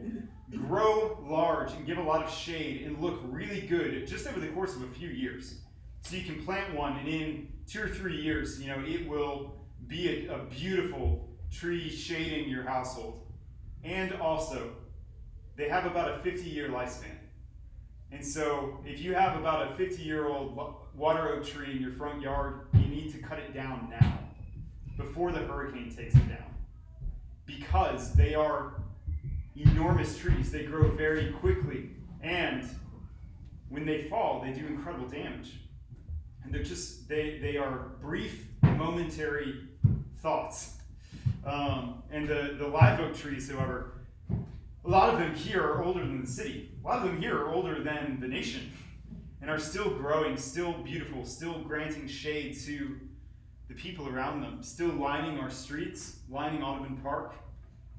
grow 0.52 1.24
large 1.28 1.72
and 1.74 1.86
give 1.86 1.98
a 1.98 2.04
lot 2.04 2.24
of 2.24 2.32
shade 2.32 2.84
and 2.84 3.02
look 3.02 3.20
really 3.24 3.62
good 3.62 4.08
just 4.08 4.28
over 4.28 4.40
the 4.40 4.48
course 4.48 4.76
of 4.76 4.84
a 4.84 4.88
few 4.88 5.10
years. 5.10 5.60
So 6.02 6.16
you 6.16 6.24
can 6.24 6.44
plant 6.46 6.76
one, 6.76 6.98
and 6.98 7.08
in 7.08 7.48
two 7.68 7.82
or 7.82 7.88
three 7.88 8.22
years, 8.22 8.62
you 8.62 8.68
know, 8.68 8.84
it 8.86 9.08
will 9.08 9.56
be 9.88 10.28
a, 10.28 10.36
a 10.36 10.38
beautiful 10.46 11.28
tree 11.52 11.90
shading 11.90 12.48
your 12.48 12.64
household. 12.64 13.26
And 13.84 14.14
also, 14.14 14.72
they 15.56 15.68
have 15.68 15.86
about 15.86 16.20
a 16.20 16.24
50 16.24 16.48
year 16.48 16.70
lifespan. 16.70 17.18
And 18.12 18.24
so, 18.24 18.80
if 18.86 19.00
you 19.00 19.16
have 19.16 19.40
about 19.40 19.72
a 19.72 19.76
50 19.76 20.04
year 20.04 20.28
old 20.28 20.56
water 20.96 21.30
oak 21.30 21.46
tree 21.46 21.72
in 21.72 21.82
your 21.82 21.94
front 21.94 22.22
yard, 22.22 22.68
you 22.74 22.88
need 22.88 23.12
to 23.14 23.18
cut 23.20 23.40
it 23.40 23.54
down 23.54 23.88
now 23.90 24.20
before 24.98 25.32
the 25.32 25.40
hurricane 25.40 25.94
takes 25.94 26.16
it 26.16 26.30
down. 26.30 26.54
Because 27.46 28.14
they 28.14 28.36
are 28.36 28.76
enormous 29.56 30.18
trees, 30.18 30.52
they 30.52 30.64
grow 30.64 30.90
very 30.92 31.32
quickly, 31.34 31.92
and 32.22 32.68
when 33.70 33.86
they 33.86 34.04
fall, 34.04 34.42
they 34.42 34.52
do 34.52 34.66
incredible 34.68 35.08
damage. 35.08 35.54
And 36.44 36.54
they're 36.54 36.64
just, 36.64 37.08
they, 37.10 37.40
they 37.42 37.58
are 37.58 37.90
brief, 38.02 38.48
momentary 38.62 39.68
thoughts. 40.22 40.78
Um, 41.46 42.04
and 42.12 42.28
the, 42.28 42.56
the 42.58 42.68
live 42.68 43.00
oak 43.00 43.16
trees, 43.16 43.50
however, 43.50 43.94
a 44.30 44.90
lot 44.90 45.14
of 45.14 45.20
them 45.20 45.34
here 45.34 45.64
are 45.64 45.84
older 45.84 46.02
than 46.02 46.22
the 46.22 46.28
city. 46.28 46.72
A 46.84 46.88
lot 46.88 46.98
of 47.00 47.04
them 47.04 47.20
here 47.20 47.38
are 47.38 47.52
older 47.52 47.84
than 47.84 48.20
the 48.20 48.28
nation 48.28 48.72
and 49.42 49.50
are 49.50 49.60
still 49.60 49.90
growing, 49.90 50.38
still 50.38 50.74
beautiful, 50.74 51.26
still 51.26 51.60
granting 51.60 52.08
shade 52.08 52.58
to 52.66 53.00
the 53.68 53.74
people 53.74 54.08
around 54.08 54.42
them, 54.42 54.62
still 54.62 54.90
lining 54.90 55.40
our 55.40 55.50
streets, 55.50 56.18
lining 56.30 56.64
Audubon 56.64 56.98
Park, 56.98 57.36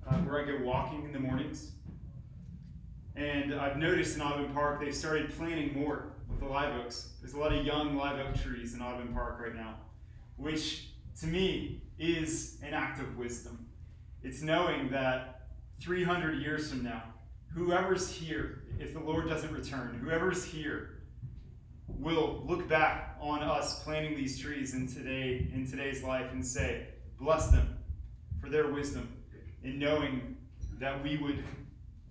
uh, 0.09 0.15
where 0.19 0.43
I 0.43 0.45
go 0.47 0.65
walking 0.65 1.05
in 1.05 1.13
the 1.13 1.19
mornings. 1.19 1.73
And 3.17 3.55
I've 3.55 3.79
noticed 3.79 4.17
in 4.17 4.23
Audubon 4.23 4.53
Park 4.53 4.81
they've 4.81 4.95
started 4.95 5.35
planting 5.37 5.75
more 5.75 6.13
with 6.29 6.41
the 6.41 6.47
live 6.47 6.75
oaks. 6.75 7.11
There's 7.21 7.35
a 7.35 7.39
lot 7.39 7.55
of 7.55 7.65
young 7.65 7.97
live 7.97 8.19
oak 8.19 8.41
trees 8.41 8.75
in 8.75 8.83
Audubon 8.83 9.13
Park 9.13 9.41
right 9.41 9.55
now, 9.55 9.77
which 10.37 10.91
to 11.21 11.27
me 11.27 11.83
is 11.99 12.59
an 12.63 12.75
act 12.75 13.01
of 13.01 13.17
wisdom. 13.17 13.67
It's 14.23 14.43
knowing 14.43 14.91
that 14.91 15.47
300 15.81 16.41
years 16.43 16.71
from 16.71 16.85
now, 16.85 17.03
whoever's 17.55 18.11
here, 18.11 18.65
if 18.79 18.93
the 18.93 19.01
Lord 19.01 19.29
doesn't 19.29 19.53
return, 19.53 19.99
whoever's 20.03 20.45
here 20.45 21.01
will 21.89 22.43
look 22.47 22.69
back 22.69 23.17
on 23.21 23.43
us 23.43 23.83
planting 23.83 24.15
these 24.15 24.39
trees 24.39 24.75
in 24.75 24.87
today 24.87 25.49
in 25.55 25.67
today's 25.67 26.03
life 26.03 26.31
and 26.33 26.45
say, 26.45 26.89
bless 27.19 27.49
them 27.49 27.79
for 28.41 28.51
their 28.51 28.71
wisdom 28.71 29.09
in 29.63 29.79
knowing 29.79 30.37
that 30.79 31.03
we 31.03 31.17
would 31.17 31.43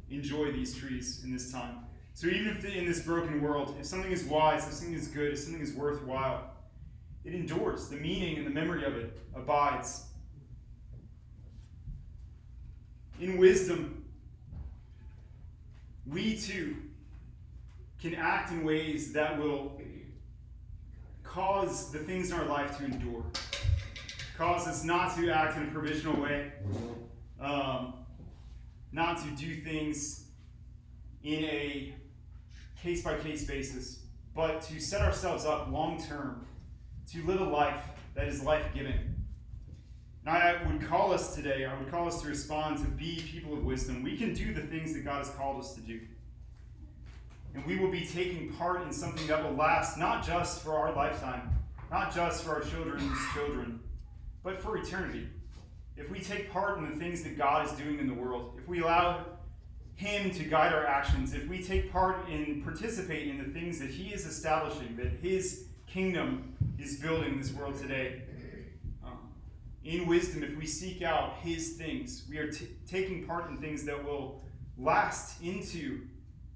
enjoy 0.10 0.52
these 0.52 0.76
trees 0.76 1.22
in 1.24 1.32
this 1.32 1.52
time. 1.52 1.80
So 2.14 2.28
even 2.28 2.48
if 2.48 2.64
in 2.66 2.86
this 2.86 3.02
broken 3.02 3.42
world, 3.42 3.76
if 3.80 3.86
something 3.86 4.12
is 4.12 4.24
wise, 4.24 4.66
if 4.66 4.74
something 4.74 4.96
is 4.96 5.08
good, 5.08 5.34
if 5.34 5.40
something 5.40 5.62
is 5.62 5.74
worthwhile, 5.74 6.52
it 7.26 7.34
endures. 7.34 7.90
The 7.90 7.98
meaning 7.98 8.38
and 8.38 8.46
the 8.46 8.52
memory 8.52 8.86
of 8.86 8.96
it 8.96 9.20
abides. 9.36 10.06
In 13.20 13.38
wisdom, 13.38 14.06
we 16.06 16.38
too 16.38 16.78
can 18.00 18.16
act 18.16 18.52
in 18.52 18.64
ways 18.64 19.12
that 19.14 19.38
will 19.40 19.82
cause 21.24 21.92
the 21.92 22.00
things 22.00 22.32
in 22.32 22.38
our 22.38 22.46
life 22.46 22.78
to 22.78 22.86
endure, 22.86 23.26
cause 24.38 24.68
us 24.68 24.84
not 24.84 25.18
to 25.18 25.30
act 25.30 25.58
in 25.58 25.64
a 25.64 25.72
provisional 25.72 26.22
way, 26.22 26.52
um, 27.40 27.94
not 28.92 29.18
to 29.24 29.30
do 29.32 29.62
things 29.62 30.26
in 31.24 31.44
a 31.44 31.94
case 32.82 33.04
by 33.04 33.18
case 33.18 33.46
basis, 33.46 34.00
but 34.36 34.62
to 34.62 34.80
set 34.80 35.02
ourselves 35.02 35.46
up 35.46 35.72
long 35.72 36.02
term 36.02 36.46
to 37.12 37.26
live 37.26 37.42
a 37.42 37.46
life 37.46 37.82
that 38.16 38.28
is 38.28 38.44
life 38.44 38.66
giving. 38.74 39.00
And 40.26 40.36
I 40.36 40.62
would 40.66 40.82
call 40.82 41.14
us 41.14 41.36
today, 41.36 41.66
I 41.66 41.78
would 41.78 41.92
call 41.92 42.08
us 42.08 42.22
to 42.22 42.28
respond 42.28 42.78
to 42.80 42.86
be 42.86 43.24
people 43.32 43.54
of 43.54 43.64
wisdom. 43.64 44.02
We 44.02 44.18
can 44.18 44.34
do 44.34 44.54
the 44.54 44.62
things 44.62 44.94
that 44.94 45.06
God 45.06 45.20
has 45.20 45.30
called 45.36 45.60
us 45.60 45.76
to 45.76 45.82
do. 45.82 46.00
And 47.54 47.66
we 47.66 47.78
will 47.78 47.92
be 47.92 48.06
taking 48.06 48.52
part 48.54 48.82
in 48.82 48.92
something 48.92 49.28
that 49.28 49.44
will 49.44 49.56
last 49.56 49.98
not 49.98 50.26
just 50.26 50.62
for 50.62 50.74
our 50.74 50.94
lifetime, 50.94 51.54
not 51.92 52.14
just 52.14 52.44
for 52.44 52.56
our 52.56 52.62
children's 52.62 53.18
children, 53.34 53.80
but 54.44 54.62
for 54.62 54.78
eternity. 54.78 55.28
If 55.98 56.10
we 56.10 56.20
take 56.20 56.52
part 56.52 56.78
in 56.78 56.90
the 56.90 56.96
things 56.98 57.24
that 57.24 57.38
God 57.38 57.66
is 57.66 57.72
doing 57.74 58.00
in 58.00 58.08
the 58.08 58.14
world, 58.14 58.56
if 58.58 58.68
we 58.68 58.82
allow 58.82 59.26
Him 59.96 60.30
to 60.32 60.44
guide 60.44 60.74
our 60.74 60.86
actions, 60.86 61.34
if 61.34 61.48
we 61.48 61.64
take 61.64 61.92
part 61.92 62.30
in 62.30 62.62
participate 62.62 63.28
in 63.28 63.38
the 63.38 63.58
things 63.58 63.80
that 63.80 63.90
He 63.90 64.10
is 64.10 64.26
establishing, 64.26 64.98
that 64.98 65.12
His 65.22 65.68
kingdom 65.88 66.54
is 66.78 66.98
building 67.00 67.34
in 67.34 67.40
this 67.40 67.54
world 67.54 67.78
today, 67.78 68.24
um, 69.06 69.20
in 69.86 70.06
wisdom, 70.06 70.44
if 70.44 70.58
we 70.58 70.66
seek 70.66 71.02
out 71.02 71.36
His 71.42 71.74
things, 71.74 72.26
we 72.30 72.40
are 72.40 72.52
t- 72.52 72.68
taking 72.86 73.26
part 73.26 73.50
in 73.50 73.58
things 73.58 73.86
that 73.86 74.04
will 74.04 74.42
last 74.78 75.42
into 75.42 76.02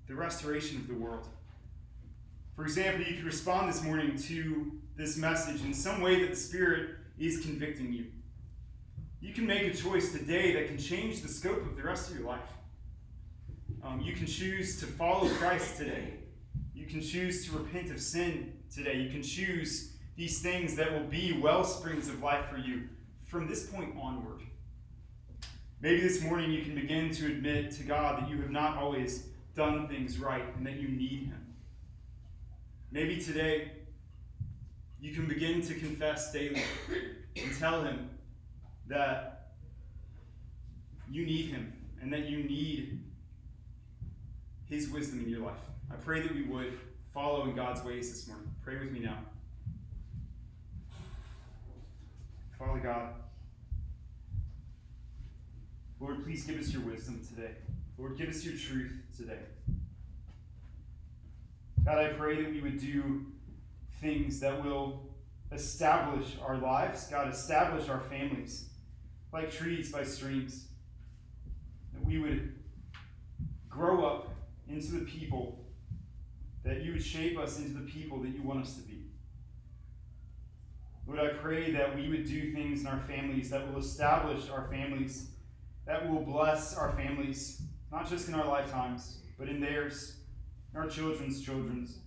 the 0.07 0.15
restoration 0.15 0.77
of 0.77 0.87
the 0.87 0.95
world. 0.95 1.29
For 2.57 2.63
example, 2.63 3.05
you 3.05 3.15
could 3.15 3.25
respond 3.25 3.69
this 3.69 3.81
morning 3.83 4.17
to 4.17 4.73
this 4.97 5.15
message 5.15 5.63
in 5.63 5.73
some 5.73 6.01
way 6.01 6.19
that 6.21 6.29
the 6.29 6.35
Spirit 6.35 6.97
is 7.17 7.39
convicting 7.39 7.93
you. 7.93 8.07
You 9.21 9.33
can 9.33 9.45
make 9.45 9.63
a 9.63 9.75
choice 9.75 10.13
today 10.13 10.53
that 10.53 10.67
can 10.67 10.77
change 10.77 11.21
the 11.21 11.27
scope 11.27 11.61
of 11.65 11.75
the 11.75 11.83
rest 11.83 12.09
of 12.09 12.17
your 12.17 12.25
life. 12.25 12.39
Um, 13.83 13.99
you 13.99 14.13
can 14.13 14.25
choose 14.25 14.79
to 14.79 14.85
follow 14.85 15.27
Christ 15.27 15.77
today. 15.77 16.13
You 16.73 16.85
can 16.85 17.01
choose 17.01 17.45
to 17.45 17.57
repent 17.57 17.91
of 17.91 17.99
sin 17.99 18.53
today. 18.73 18.97
You 18.97 19.09
can 19.09 19.21
choose 19.21 19.93
these 20.15 20.41
things 20.41 20.75
that 20.75 20.91
will 20.91 21.07
be 21.07 21.37
well 21.41 21.63
springs 21.63 22.07
of 22.07 22.21
life 22.23 22.45
for 22.49 22.57
you 22.57 22.87
from 23.25 23.47
this 23.47 23.65
point 23.67 23.95
onward. 24.01 24.41
Maybe 25.81 26.01
this 26.01 26.21
morning 26.21 26.51
you 26.51 26.61
can 26.61 26.75
begin 26.75 27.11
to 27.11 27.25
admit 27.27 27.71
to 27.71 27.83
God 27.83 28.21
that 28.21 28.29
you 28.29 28.37
have 28.41 28.51
not 28.51 28.77
always 28.77 29.27
done 29.55 29.87
things 29.87 30.17
right 30.17 30.43
and 30.55 30.65
that 30.65 30.75
you 30.75 30.87
need 30.87 31.27
Him. 31.27 31.45
Maybe 32.91 33.17
today 33.17 33.71
you 34.99 35.13
can 35.13 35.27
begin 35.27 35.61
to 35.61 35.73
confess 35.73 36.33
daily 36.33 36.61
and 37.35 37.57
tell 37.57 37.83
Him 37.83 38.09
that 38.89 39.51
you 41.09 41.25
need 41.25 41.45
Him 41.45 41.71
and 42.01 42.11
that 42.11 42.25
you 42.25 42.43
need 42.43 42.99
His 44.67 44.89
wisdom 44.89 45.23
in 45.23 45.29
your 45.29 45.41
life. 45.41 45.59
I 45.91 45.95
pray 45.95 46.21
that 46.21 46.33
we 46.33 46.43
would 46.43 46.77
follow 47.13 47.45
in 47.45 47.55
God's 47.55 47.83
ways 47.83 48.09
this 48.11 48.27
morning. 48.27 48.51
Pray 48.63 48.77
with 48.77 48.91
me 48.91 48.99
now. 48.99 49.19
Father 52.57 52.79
God, 52.79 53.13
Lord, 55.99 56.23
please 56.23 56.43
give 56.43 56.59
us 56.59 56.73
your 56.73 56.81
wisdom 56.81 57.21
today. 57.25 57.51
Lord, 57.97 58.17
give 58.17 58.29
us 58.29 58.43
your 58.43 58.55
truth 58.55 58.91
today. 59.15 59.39
God, 61.85 61.97
I 61.97 62.09
pray 62.13 62.41
that 62.41 62.51
we 62.51 62.61
would 62.61 62.79
do 62.79 63.25
things 64.01 64.39
that 64.41 64.63
will 64.63 65.03
establish 65.51 66.35
our 66.45 66.57
lives, 66.57 67.07
God, 67.07 67.31
establish 67.31 67.89
our 67.89 68.01
families 68.01 68.69
like 69.31 69.51
trees 69.51 69.91
by 69.91 70.03
streams. 70.03 70.67
That 71.93 72.05
we 72.05 72.19
would 72.19 72.55
grow 73.69 74.05
up 74.05 74.29
into 74.67 74.91
the 74.91 75.05
people, 75.05 75.59
that 76.63 76.81
you 76.81 76.93
would 76.93 77.03
shape 77.03 77.37
us 77.37 77.57
into 77.59 77.73
the 77.73 77.89
people 77.89 78.19
that 78.19 78.29
you 78.29 78.41
want 78.41 78.61
us 78.61 78.75
to 78.75 78.81
be. 78.81 78.99
Lord, 81.07 81.19
I 81.19 81.29
pray 81.29 81.71
that 81.71 81.95
we 81.95 82.07
would 82.07 82.27
do 82.27 82.53
things 82.53 82.81
in 82.81 82.87
our 82.87 82.99
families 82.99 83.49
that 83.49 83.71
will 83.71 83.79
establish 83.79 84.49
our 84.49 84.67
families, 84.69 85.29
that 85.87 86.07
will 86.07 86.21
bless 86.21 86.77
our 86.77 86.91
families, 86.91 87.63
not 87.91 88.07
just 88.07 88.27
in 88.27 88.35
our 88.35 88.45
lifetimes, 88.45 89.17
but 89.39 89.49
in 89.49 89.59
theirs, 89.59 90.17
in 90.71 90.79
our 90.79 90.87
children's 90.87 91.41
children's. 91.41 91.97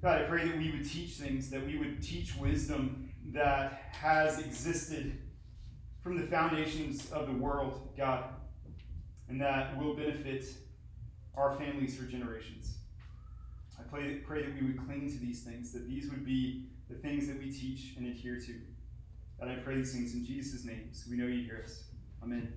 God, 0.00 0.22
I 0.22 0.24
pray 0.24 0.48
that 0.48 0.56
we 0.56 0.70
would 0.70 0.88
teach 0.88 1.12
things, 1.12 1.50
that 1.50 1.64
we 1.66 1.76
would 1.76 2.02
teach 2.02 2.36
wisdom 2.36 3.10
that 3.32 3.82
has 3.92 4.38
existed 4.38 5.18
from 6.04 6.20
the 6.20 6.26
foundations 6.26 7.10
of 7.12 7.26
the 7.26 7.32
world, 7.32 7.88
God, 7.96 8.24
and 9.30 9.40
that 9.40 9.76
will 9.78 9.96
benefit 9.96 10.44
our 11.34 11.56
families 11.56 11.96
for 11.96 12.04
generations. 12.04 12.74
I 13.78 13.82
pray, 13.84 14.16
pray 14.16 14.42
that 14.42 14.54
we 14.54 14.66
would 14.66 14.84
cling 14.84 15.10
to 15.10 15.18
these 15.18 15.42
things, 15.42 15.72
that 15.72 15.88
these 15.88 16.10
would 16.10 16.26
be 16.26 16.66
the 16.90 16.96
things 16.96 17.26
that 17.26 17.38
we 17.38 17.50
teach 17.50 17.94
and 17.96 18.06
adhere 18.06 18.38
to. 18.38 18.54
And 19.40 19.50
I 19.50 19.56
pray 19.56 19.76
these 19.76 19.94
things 19.94 20.12
in 20.12 20.26
Jesus' 20.26 20.66
name, 20.66 20.90
so 20.92 21.10
we 21.10 21.16
know 21.16 21.26
you 21.26 21.42
hear 21.42 21.62
us. 21.64 21.84
Amen. 22.22 22.52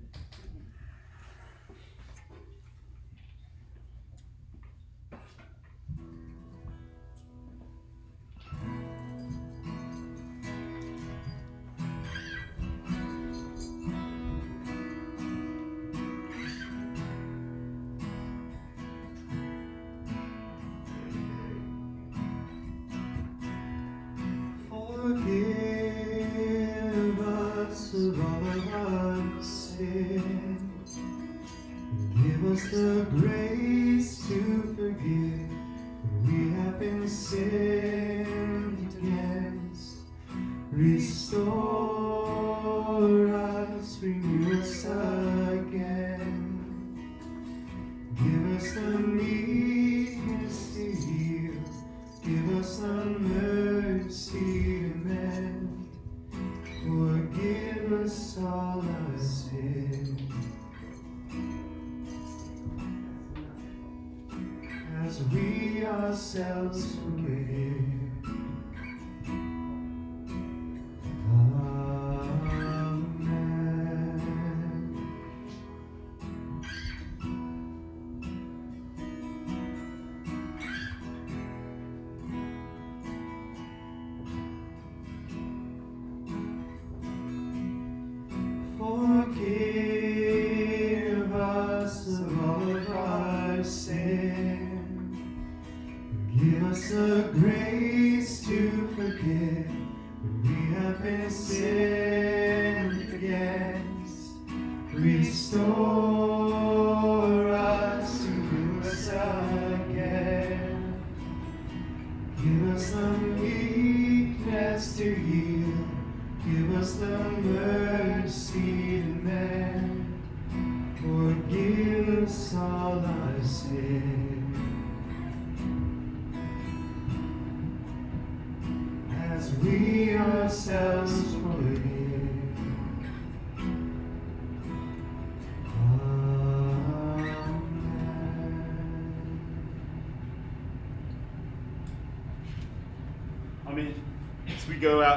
As 65.08 65.22
we 65.32 65.86
ourselves 65.86 66.96
forgive. 66.96 68.07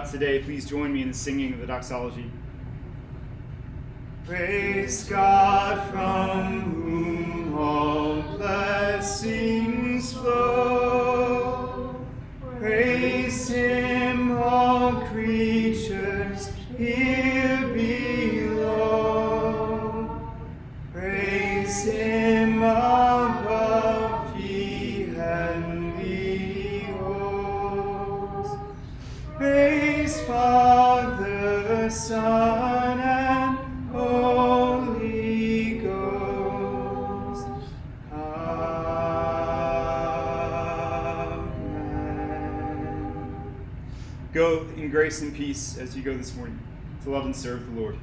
Today, 0.10 0.40
please 0.40 0.66
join 0.66 0.94
me 0.94 1.02
in 1.02 1.10
the 1.10 1.14
singing 1.14 1.54
of 1.54 1.60
the 1.60 1.68
doxology. 1.68 2.32
Praise 4.26 5.04
God 5.04 5.90
from 5.92 6.62
whom 6.72 7.58
all 7.58 8.22
blessings 8.38 10.14
flow. 10.14 11.96
Praise 12.60 13.50
Him, 13.50 13.91
grace 45.12 45.22
and 45.22 45.36
peace 45.36 45.78
as 45.78 45.94
you 45.94 46.02
go 46.02 46.16
this 46.16 46.34
morning 46.38 46.58
to 47.04 47.10
love 47.10 47.26
and 47.26 47.36
serve 47.36 47.66
the 47.76 47.82
Lord. 47.82 47.98